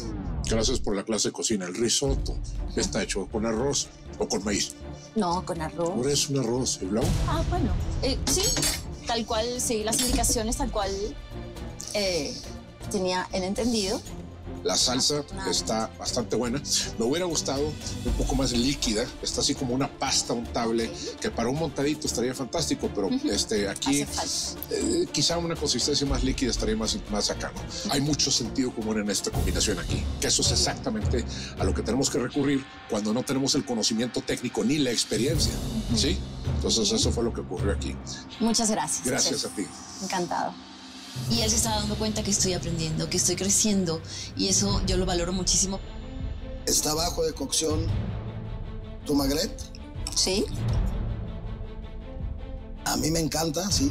[0.50, 1.66] Gracias por la clase de cocina.
[1.66, 2.36] El risotto
[2.76, 3.88] está hecho con arroz
[4.18, 4.74] o con maíz.
[5.14, 5.90] No, con arroz.
[5.90, 7.08] Ahora es un arroz, ¿y blanco?
[7.28, 7.70] Ah, bueno.
[8.02, 8.42] Eh, sí,
[9.06, 10.90] tal cual, sí, las indicaciones tal cual
[11.94, 12.34] eh,
[12.90, 14.00] tenía el entendido.
[14.64, 16.62] La salsa está bastante buena.
[16.98, 19.04] Me hubiera gustado un poco más líquida.
[19.22, 20.90] Está así como una pasta untable
[21.20, 24.04] que para un montadito estaría fantástico, pero este, aquí
[24.70, 27.52] eh, quizá una consistencia más líquida estaría más, más acá.
[27.54, 27.92] ¿no?
[27.92, 31.24] Hay mucho sentido común en esta combinación aquí, que eso es exactamente
[31.58, 35.52] a lo que tenemos que recurrir cuando no tenemos el conocimiento técnico ni la experiencia.
[35.96, 36.18] ¿Sí?
[36.56, 37.96] Entonces eso fue lo que ocurrió aquí.
[38.40, 39.06] Muchas gracias.
[39.06, 39.66] Gracias a ti.
[40.02, 40.54] Encantado.
[41.30, 44.00] Y él se está dando cuenta que estoy aprendiendo, que estoy creciendo.
[44.36, 45.80] Y eso yo lo valoro muchísimo.
[46.66, 47.86] ¿Está bajo de cocción
[49.06, 49.50] tu magret?
[50.14, 50.44] Sí.
[52.84, 53.90] A mí me encanta, sí.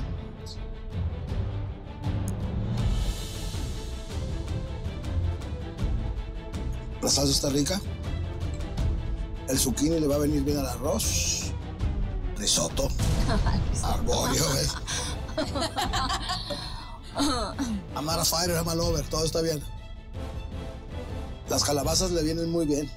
[7.01, 7.81] La salsa está rica.
[9.49, 11.51] El zucchini le va a venir bien al arroz.
[12.37, 12.87] Risotto.
[13.83, 14.75] Arborio, ¿ves?
[17.95, 19.61] Amara Fire, I'm all over, todo está bien.
[21.49, 22.89] Las calabazas le vienen muy bien.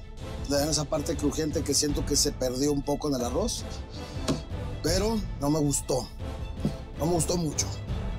[0.49, 3.63] Le dan esa parte crujiente que siento que se perdió un poco en el arroz.
[4.83, 6.07] Pero no me gustó.
[6.99, 7.65] No me gustó mucho.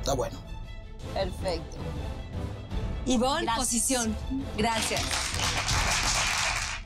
[0.00, 0.38] Está bueno.
[1.14, 1.76] Perfecto.
[3.06, 4.14] Ivonne, posición.
[4.58, 5.00] Gracias.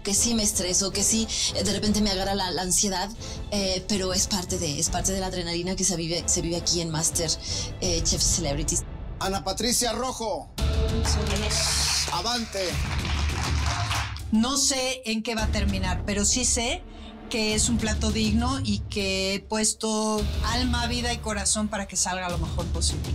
[0.05, 3.11] Que sí me estreso, que sí eh, de repente me agarra la, la ansiedad,
[3.51, 6.57] eh, pero es parte de, es parte de la adrenalina que se vive, se vive
[6.57, 7.31] aquí en Master
[7.81, 8.83] eh, Chef Celebrities.
[9.21, 10.49] Ana Patricia Rojo.
[12.13, 12.71] Avante.
[14.33, 16.83] No sé en qué va a terminar, pero sí sé
[17.29, 21.97] que es un plato digno y que he puesto alma, vida y corazón para que
[21.97, 23.11] salga lo mejor posible.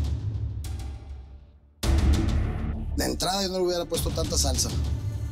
[2.96, 4.70] De entrada yo no le hubiera puesto tanta salsa.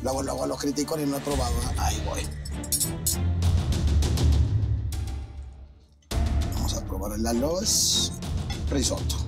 [0.02, 1.54] Luego, luego lo critico y no he probado.
[1.78, 2.22] Ahí voy.
[6.56, 8.12] Vamos a probar el aloes
[8.72, 9.23] risotto.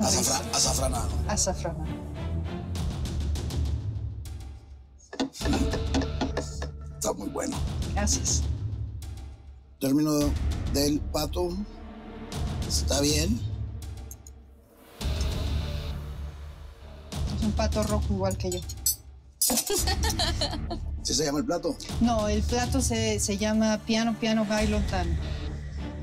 [0.00, 1.08] Azafra- azafranado.
[1.28, 1.84] Azafranado.
[6.94, 7.56] Está muy bueno.
[7.94, 8.42] Gracias.
[9.80, 10.12] Término
[10.72, 11.48] del pato.
[12.66, 13.40] Está bien.
[17.36, 18.60] Es un pato rojo igual que yo.
[19.38, 21.76] ¿Sí se llama el plato?
[22.00, 25.06] No, el plato se, se llama piano, piano, bailo, tan.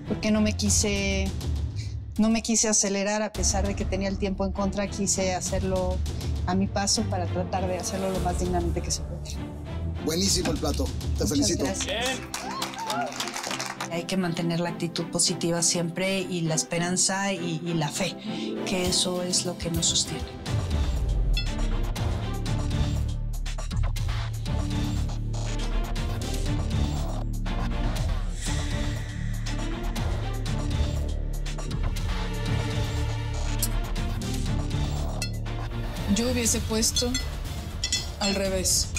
[0.08, 1.30] Porque no me quise.
[2.18, 5.98] No me quise acelerar a pesar de que tenía el tiempo en contra, quise hacerlo
[6.46, 9.22] a mi paso para tratar de hacerlo lo más dignamente que se puede.
[10.06, 10.84] Buenísimo el plato.
[10.86, 11.64] Te Muchas felicito.
[11.66, 12.06] gracias.
[13.92, 18.16] Hay que mantener la actitud positiva siempre y la esperanza y, y la fe,
[18.66, 20.24] que eso es lo que nos sostiene.
[36.16, 37.12] Yo hubiese puesto
[38.20, 38.90] al revés.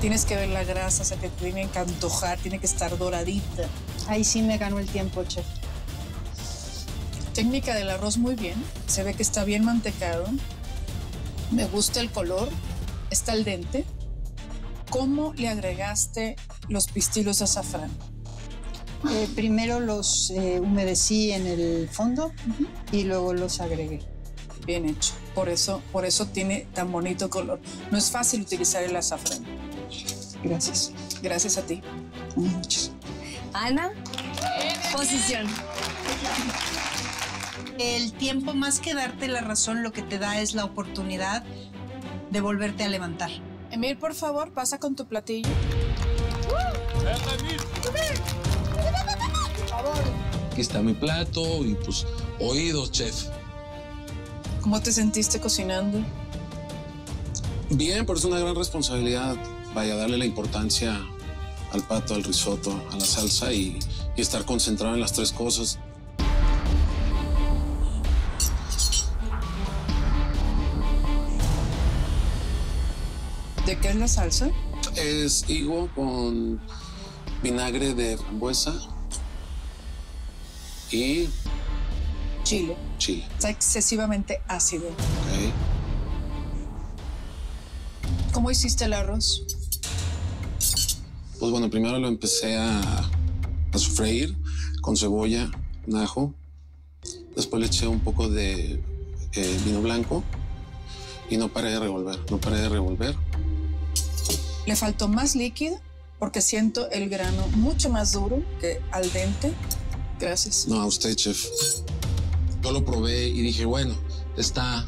[0.00, 3.64] Tienes que ver la grasa, o sea, que tiene que antojar, tiene que estar doradita.
[4.08, 5.44] Ahí sí me ganó el tiempo, chef.
[7.34, 8.54] Técnica del arroz muy bien.
[8.86, 10.24] Se ve que está bien mantecado.
[11.50, 12.48] Me gusta el color.
[13.10, 13.84] Está al dente.
[14.88, 16.36] ¿Cómo le agregaste
[16.68, 17.90] los pistilos de azafrán?
[19.10, 22.32] Eh, primero los eh, humedecí en el fondo
[22.92, 24.00] y luego los agregué.
[24.64, 25.12] Bien hecho.
[25.36, 27.60] Por eso, por eso tiene tan bonito color.
[27.90, 29.44] No es fácil utilizar el azafrán.
[30.42, 30.92] Gracias.
[31.22, 31.82] Gracias a ti.
[33.52, 33.92] Ana,
[34.94, 35.46] posición.
[37.78, 41.44] El tiempo más que darte la razón lo que te da es la oportunidad
[42.30, 43.30] de volverte a levantar.
[43.70, 45.50] Emil, por favor, pasa con tu platillo.
[50.50, 52.06] Aquí está mi plato y pues
[52.40, 53.26] oídos, chef.
[54.66, 56.00] ¿Cómo te sentiste cocinando?
[57.70, 59.36] Bien, pero es una gran responsabilidad.
[59.72, 61.00] Vaya, darle la importancia
[61.70, 63.78] al pato, al risotto, a la salsa y,
[64.16, 65.78] y estar concentrado en las tres cosas.
[73.66, 74.50] ¿De qué es la salsa?
[74.96, 76.60] Es higo con
[77.40, 78.74] vinagre de frambuesa
[80.90, 81.28] y
[82.46, 82.76] Chile.
[82.98, 83.24] chile.
[83.34, 84.86] Está excesivamente ácido.
[84.86, 85.52] Ok.
[88.32, 89.42] ¿Cómo hiciste el arroz?
[91.40, 92.78] Pues bueno, primero lo empecé a,
[93.72, 94.36] a sofreír
[94.80, 95.50] con cebolla,
[95.88, 96.34] un ajo.
[97.34, 98.80] Después le eché un poco de
[99.32, 100.22] eh, vino blanco
[101.28, 103.16] y no paré de revolver, no paré de revolver.
[104.66, 105.80] Le faltó más líquido
[106.20, 109.52] porque siento el grano mucho más duro que al dente.
[110.20, 110.68] Gracias.
[110.68, 111.44] No, a usted, chef.
[112.66, 113.94] Yo lo probé y dije, bueno,
[114.36, 114.84] está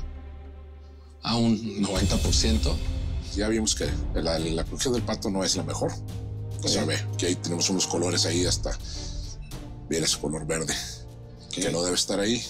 [1.23, 2.75] a un 90%.
[3.37, 5.93] Ya vimos que la, la cocción del pato no es la mejor.
[6.65, 8.77] O sea, ve que ahí tenemos unos colores ahí hasta.
[9.89, 10.75] Mira ese color verde.
[11.53, 12.45] Que no debe estar ahí.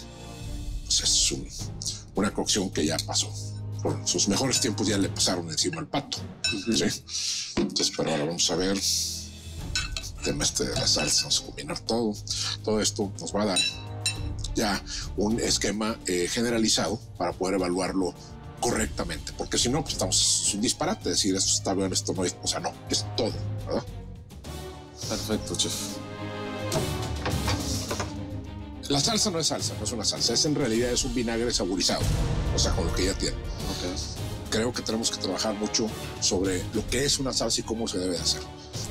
[0.86, 1.46] Pues es un-
[2.14, 3.30] una cocción que ya pasó.
[3.82, 6.16] Por sus mejores tiempos ya le pasaron encima al pato.
[6.74, 6.84] ¿sí?
[7.56, 8.78] Entonces, pero ahora vamos a ver.
[8.78, 12.14] El tema este de la salsa, vamos a combinar todo.
[12.64, 13.58] Todo esto nos va a dar
[14.58, 14.82] ya
[15.16, 18.14] un esquema eh, generalizado para poder evaluarlo
[18.60, 22.24] correctamente, porque si no, pues estamos es un disparate decir esto está bien, esto no
[22.24, 23.32] es, o sea, no, es todo,
[23.66, 23.84] ¿verdad?
[25.08, 25.72] Perfecto, chef.
[28.88, 31.52] La salsa no es salsa, no es una salsa, es en realidad es un vinagre
[31.52, 32.00] saborizado,
[32.54, 33.36] o sea, con lo que ya tiene.
[34.50, 35.88] Creo que tenemos que trabajar mucho
[36.20, 38.40] sobre lo que es una salsa y cómo se debe de hacer.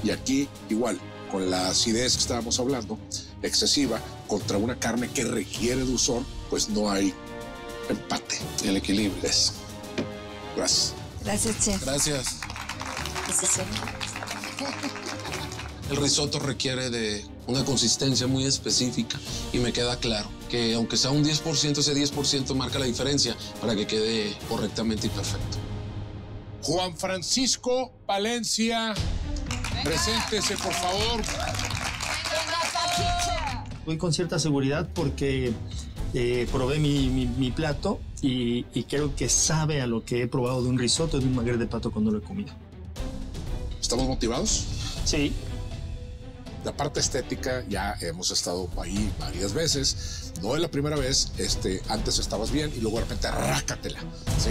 [0.04, 1.00] Y aquí, igual,
[1.32, 2.98] con la acidez que estábamos hablando,
[3.42, 7.14] excesiva, contra una carne que requiere dulzor, pues no hay
[7.90, 8.40] empate.
[8.64, 9.22] El equilibrio.
[9.24, 9.54] Es.
[10.56, 10.94] Gracias.
[11.24, 11.86] Gracias, chef.
[11.86, 12.40] Gracias.
[15.90, 19.18] El risotto requiere de una consistencia muy específica
[19.54, 23.76] y me queda claro que aunque sea un 10%, ese 10% marca la diferencia para
[23.76, 25.58] que quede correctamente y perfecto.
[26.64, 28.94] Juan Francisco Palencia,
[29.84, 31.22] preséntese, por favor.
[33.88, 35.54] Voy con cierta seguridad porque
[36.14, 40.28] eh, probé mi, mi- mi plato y, y creo que sabe a lo que he
[40.28, 42.52] probado de un risotto, de un magre de pato cuando lo he comido.
[43.80, 44.66] ¿Estamos motivados?
[45.06, 45.32] Sí.
[46.66, 50.34] La parte estética ya hemos estado ahí varias veces.
[50.42, 51.32] No es la primera vez.
[51.38, 54.00] Este, antes estabas bien y luego de repente rácatela.
[54.38, 54.50] ¿sí?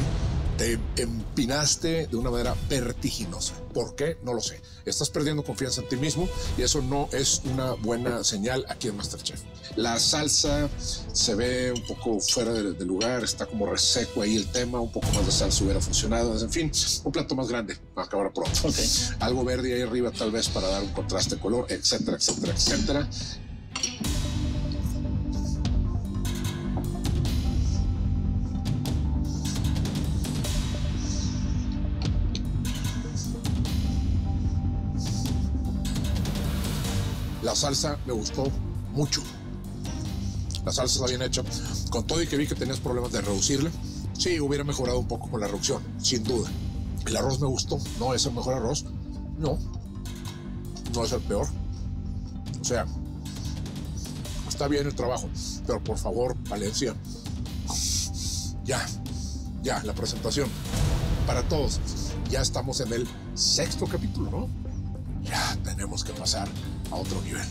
[0.59, 3.55] Te empinaste de una manera vertiginosa.
[3.75, 4.17] ¿Por qué?
[4.23, 4.61] No lo sé.
[4.87, 8.97] Estás perdiendo confianza en ti mismo y eso no es una buena señal aquí en
[8.97, 9.43] Masterchef.
[9.77, 14.51] La salsa se ve un poco fuera de, de lugar, está como reseco ahí el
[14.51, 16.41] tema, un poco más de salsa hubiera funcionado.
[16.41, 16.73] En fin,
[17.05, 18.59] un plato más grande para acabar pronto.
[19.21, 23.11] Algo verde ahí arriba tal vez para dar un contraste de color, etcétera, etcétera, etcétera.
[37.47, 38.51] La salsa me gustó
[38.93, 39.23] mucho.
[40.65, 41.45] La salsa está bien hecha.
[41.91, 43.71] Con todo y que vi que tenías problemas de reducirle,
[44.19, 46.51] sí, hubiera mejorado un poco con la reducción, sin duda.
[47.07, 47.79] El arroz me gustó.
[48.01, 48.85] No es el mejor arroz.
[49.39, 49.61] No.
[50.93, 51.47] No es el peor.
[52.61, 52.85] O sea,
[54.49, 55.29] está bien el trabajo.
[55.69, 56.97] Pero por favor, Valencia,
[58.65, 58.85] ya,
[59.63, 60.49] ya, la presentación.
[61.29, 61.79] Para todos,
[62.29, 63.07] ya estamos en el
[63.37, 64.49] sexto capítulo, ¿no?
[65.23, 66.49] Ya tenemos que pasar
[66.91, 67.47] a otro nivel.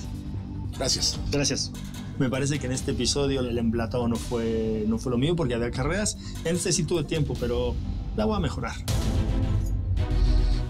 [0.77, 1.17] Gracias.
[1.31, 1.71] Gracias.
[2.17, 5.53] Me parece que en este episodio el emplatado no fue, no fue lo mío porque
[5.53, 6.17] había carreras.
[6.45, 7.75] En este sí tuve tiempo, pero
[8.15, 8.75] la voy a mejorar.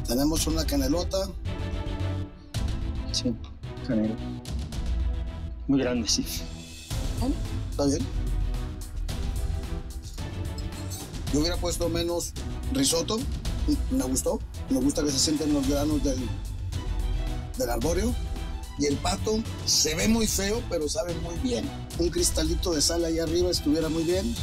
[0.08, 1.30] Tenemos una canelota.
[3.12, 3.34] Sí,
[3.88, 4.16] canela.
[5.68, 6.26] Muy grande, sí.
[7.72, 8.00] ¿Está bien?
[11.34, 12.34] Yo hubiera puesto menos
[12.74, 13.20] risotto.
[13.92, 14.40] Me gustó.
[14.70, 16.18] Me gusta que se sienten los granos del,
[17.58, 18.14] del arbóreo.
[18.78, 21.70] Y el pato se ve muy feo, pero sabe muy bien.
[21.98, 24.36] Un cristalito de sal ahí arriba estuviera muy bien.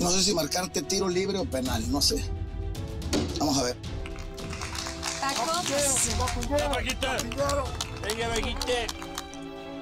[0.00, 2.24] No sé si marcarte tiro libre o penal, no sé.
[3.38, 3.76] Vamos a ver.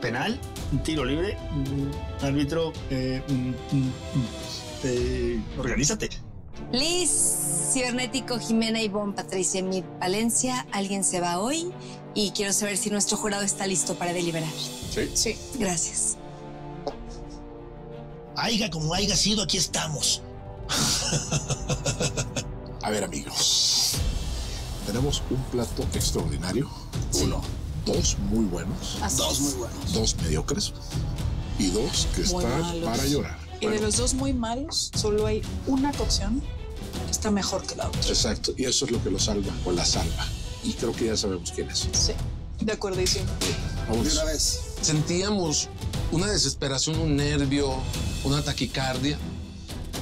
[0.01, 0.41] Penal,
[0.73, 1.39] un tiro libre,
[2.21, 4.29] árbitro, eh, mm, mm, mm,
[4.85, 6.11] eh, organízate.
[6.73, 11.71] Liz, Cibernético, Jimena, Ivonne, Patricia, Emil, Valencia, alguien se va hoy
[12.15, 14.49] y quiero saber si nuestro jurado está listo para deliberar.
[14.95, 15.11] Sí.
[15.13, 15.37] Sí.
[15.59, 16.17] Gracias.
[18.35, 20.23] Aiga como haya sido, aquí estamos.
[22.83, 23.97] A ver, amigos.
[24.87, 26.71] Tenemos un plato extraordinario.
[27.23, 27.43] Uno.
[27.85, 28.97] Dos muy buenos.
[29.03, 29.41] Así Dos es.
[29.41, 29.93] muy buenos.
[29.93, 30.73] Dos mediocres.
[31.59, 32.85] Y dos que Muy están malos.
[32.85, 33.39] para llorar.
[33.61, 36.43] Y de los dos muy malos, solo hay una cocción
[37.11, 38.01] está mejor que la otra.
[38.03, 38.53] Exacto.
[38.57, 40.27] Y eso es lo que lo salva o la salva.
[40.65, 41.87] y creo que ya sabemos quién es.
[41.93, 42.13] Sí,
[42.61, 43.25] de acuerdísimo.
[43.89, 44.07] Vamos.
[44.07, 44.61] De una vez.
[44.83, 45.69] Sentíamos
[46.13, 47.73] una desesperación, un nervio,
[48.25, 49.17] una taquicardia.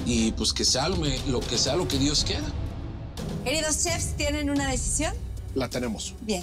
[0.06, 2.44] Y pues que sea lo, me- lo que sea lo que Dios quiera.
[3.44, 5.14] Queridos chefs, ¿tienen una decisión?
[5.54, 6.14] La tenemos.
[6.22, 6.42] Bien.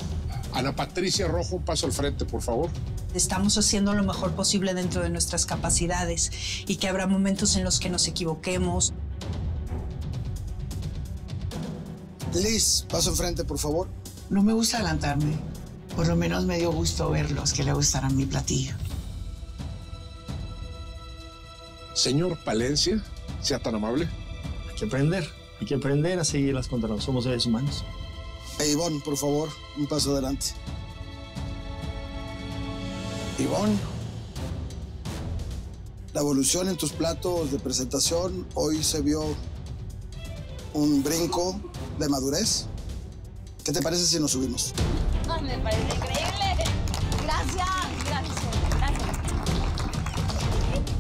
[0.53, 2.69] Ana Patricia Rojo, un paso al frente, por favor.
[3.14, 6.32] Estamos haciendo lo mejor posible dentro de nuestras capacidades
[6.68, 8.94] y que habrá momentos en los que nos equivoquemos.
[12.33, 13.87] Liz, paso enfrente, por favor.
[14.29, 15.37] No me gusta adelantarme.
[15.95, 18.73] Por lo menos me dio gusto verlos, que le gustará mi platillo.
[21.93, 23.03] Señor Palencia,
[23.41, 24.07] sea tan amable.
[24.69, 25.29] Hay que aprender,
[25.59, 27.03] hay que aprender a seguir las contras.
[27.03, 27.83] Somos seres humanos.
[28.59, 30.47] E Ivonne, por favor, un paso adelante.
[33.37, 33.77] Ivonne,
[36.13, 39.35] la evolución en tus platos de presentación, hoy se vio
[40.73, 41.60] un brinco
[41.99, 42.65] de madurez.
[43.64, 44.73] ¿Qué te parece si nos subimos?
[45.30, 46.65] Ay, me parece increíble.
[47.23, 47.68] Gracias,
[48.06, 48.35] gracias,
[48.77, 49.10] gracias.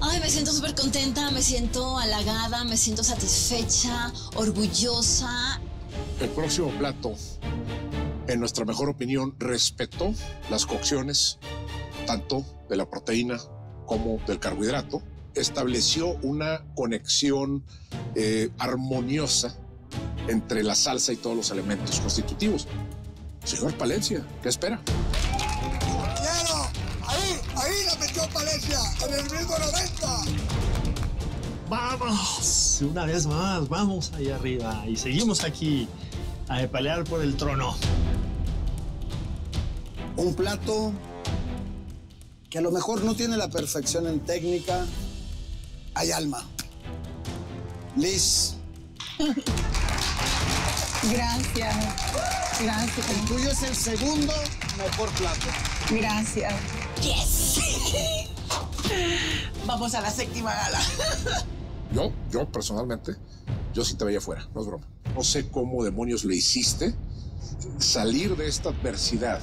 [0.01, 5.59] Ay, me siento súper contenta, me siento halagada, me siento satisfecha, orgullosa.
[6.19, 7.15] El próximo plato,
[8.27, 10.13] en nuestra mejor opinión, respetó
[10.49, 11.39] las cocciones
[12.05, 13.37] tanto de la proteína
[13.85, 15.01] como del carbohidrato.
[15.33, 17.63] Estableció una conexión
[18.15, 19.60] eh, armoniosa
[20.31, 22.67] entre la salsa y todos los elementos constitutivos.
[23.43, 24.81] Señor Palencia, ¿qué espera?
[26.15, 26.69] ¡Quiero!
[27.07, 27.39] ¡Ahí!
[27.55, 28.79] ¡Ahí la metió Palencia!
[29.07, 30.07] ¡En el mismo 90!
[31.69, 32.79] ¡Vamos!
[32.81, 34.83] Una vez más, vamos ahí arriba.
[34.87, 35.87] Y seguimos aquí
[36.47, 37.75] a pelear por el trono.
[40.17, 40.91] Un plato
[42.49, 44.85] que a lo mejor no tiene la perfección en técnica,
[45.93, 46.45] hay alma.
[47.95, 48.55] Liz,
[51.03, 51.75] Gracias.
[52.61, 53.09] Gracias.
[53.09, 54.33] el tuyo es el segundo
[54.77, 55.47] mejor plato.
[55.89, 56.53] Gracias.
[59.65, 60.79] Vamos a la séptima gala.
[61.93, 63.17] Yo, yo personalmente,
[63.73, 64.87] yo sí te veía fuera, no es broma.
[65.13, 66.95] No sé cómo demonios le hiciste
[67.79, 69.41] salir de esta adversidad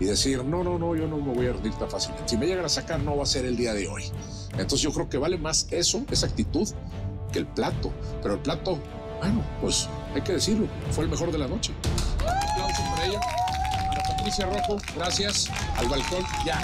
[0.00, 2.30] y decir, no, no, no, yo no me voy a rendir tan fácilmente.
[2.30, 4.04] Si me llegan a sacar, no va a ser el día de hoy.
[4.52, 6.66] Entonces yo creo que vale más eso, esa actitud,
[7.30, 7.92] que el plato.
[8.22, 8.78] Pero el plato,
[9.20, 11.72] bueno, pues hay que decirlo, fue el mejor de la noche.
[12.20, 13.20] Aplauso para ella.
[13.90, 15.50] Ana Patricia Rojo, gracias.
[15.76, 16.60] Al balcón, ya.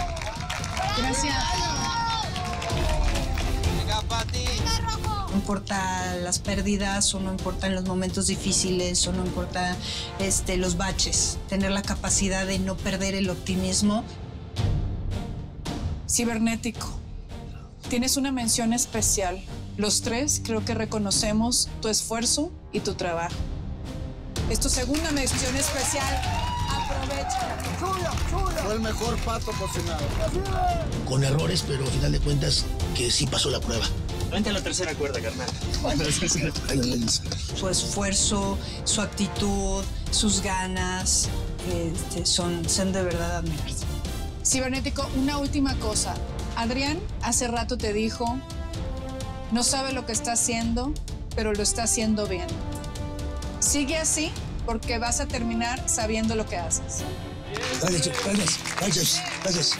[0.98, 1.34] Gracias.
[5.30, 9.76] No importa las pérdidas o no importan los momentos difíciles o no importa
[10.18, 14.04] este, los baches, tener la capacidad de no perder el optimismo.
[16.08, 16.88] Cibernético.
[17.88, 19.42] Tienes una mención especial.
[19.76, 23.34] Los tres creo que reconocemos tu esfuerzo y tu trabajo.
[24.50, 26.22] Es tu segunda mención especial.
[26.70, 27.56] Aprovecha.
[28.64, 30.04] Fue el mejor pato cocinado.
[31.06, 32.64] Con errores, pero al final de cuentas
[32.94, 33.84] que sí pasó la prueba.
[34.30, 35.48] Vente a la tercera cuerda, carnal.
[37.56, 41.28] Su esfuerzo, su actitud, sus ganas,
[41.72, 43.78] este, son, son de verdad admirables.
[44.44, 46.14] Cibernético, una última cosa.
[46.56, 48.38] Adrián hace rato te dijo,
[49.52, 50.92] no sabe lo que está haciendo,
[51.38, 52.48] pero lo está haciendo bien.
[53.60, 54.32] Sigue así
[54.66, 57.04] porque vas a terminar sabiendo lo que haces.
[57.80, 59.78] Gracias, gracias, gracias, gracias.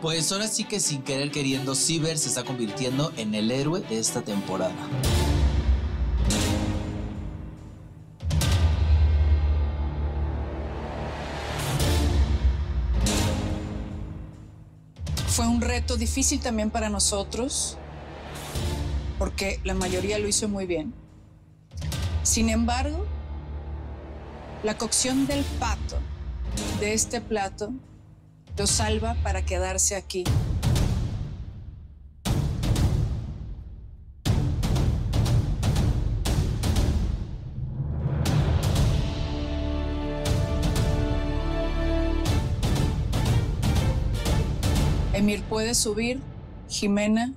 [0.00, 3.98] Pues ahora sí que sin querer queriendo, Ciber se está convirtiendo en el héroe de
[3.98, 4.76] esta temporada.
[15.26, 17.76] Fue un reto difícil también para nosotros,
[19.18, 20.94] porque la mayoría lo hizo muy bien.
[22.22, 23.04] Sin embargo,
[24.62, 25.98] la cocción del pato
[26.80, 27.72] de este plato
[28.56, 30.24] lo salva para quedarse aquí.
[45.12, 46.20] Emir, ¿puedes subir?
[46.68, 47.34] Jimena.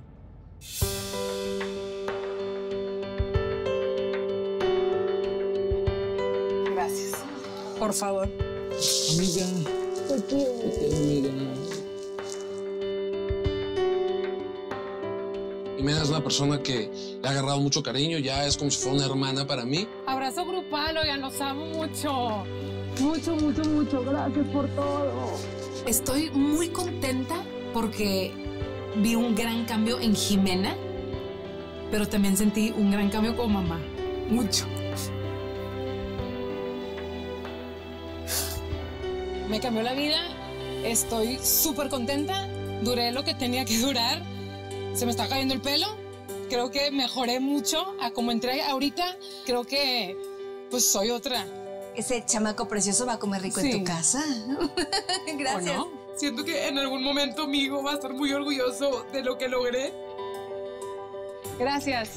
[7.82, 8.28] Por favor.
[9.12, 9.44] Amiga.
[15.76, 16.88] Jimena es una persona que
[17.20, 19.88] le ha agarrado mucho cariño, ya es como si fuera una hermana para mí.
[20.06, 22.44] Abrazo grupal, oigan, los amo mucho.
[23.00, 24.04] Mucho, mucho, mucho.
[24.04, 25.32] Gracias por todo.
[25.84, 27.42] Estoy muy contenta
[27.74, 28.30] porque
[28.94, 30.76] vi un gran cambio en Jimena,
[31.90, 33.80] pero también sentí un gran cambio como mamá.
[34.30, 34.66] Mucho.
[39.52, 40.18] Me cambió la vida.
[40.82, 42.48] Estoy súper contenta.
[42.80, 44.22] Duré lo que tenía que durar.
[44.94, 45.88] Se me está cayendo el pelo.
[46.48, 49.14] Creo que mejoré mucho a como entré ahorita.
[49.44, 50.16] Creo que
[50.70, 51.44] pues soy otra.
[51.94, 53.78] Ese chamaco precioso va a comer rico en Sí.
[53.78, 54.24] tu casa.
[55.36, 55.76] Gracias.
[55.76, 55.88] ¿O no?
[56.16, 59.48] Siento que en algún momento mi hijo va a estar muy orgulloso de lo que
[59.48, 59.92] logré.
[61.58, 62.12] Gracias.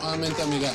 [0.00, 0.72] Nuevamente, amiga.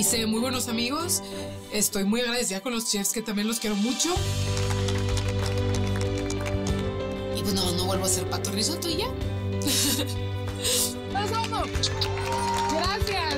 [0.00, 1.22] Hice muy buenos amigos.
[1.74, 4.08] Estoy muy agradecida con los chefs que también los quiero mucho.
[7.36, 9.08] Y pues no, no vuelvo a hacer pato risotto y ya.
[11.12, 11.68] ¡Nos vamos!
[12.72, 13.34] ¡Gracias!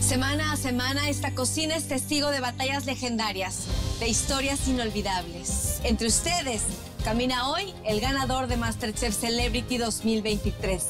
[0.00, 3.66] Semana a semana, esta cocina es testigo de batallas legendarias,
[4.00, 5.80] de historias inolvidables.
[5.84, 6.62] Entre ustedes,
[7.02, 10.84] camina hoy el ganador de MasterChef Celebrity 2023.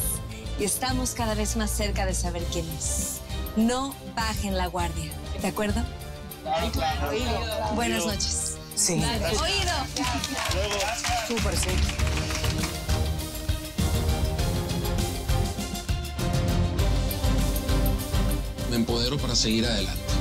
[0.61, 3.21] Y estamos cada vez más cerca de saber quién es.
[3.57, 5.11] No bajen la guardia,
[5.41, 5.83] ¿de acuerdo?
[7.75, 8.57] Buenas noches.
[8.75, 8.95] Sí.
[8.95, 9.73] Oído.
[11.29, 11.69] Súper, sí.
[18.71, 20.12] Me empodero para seguir adelante.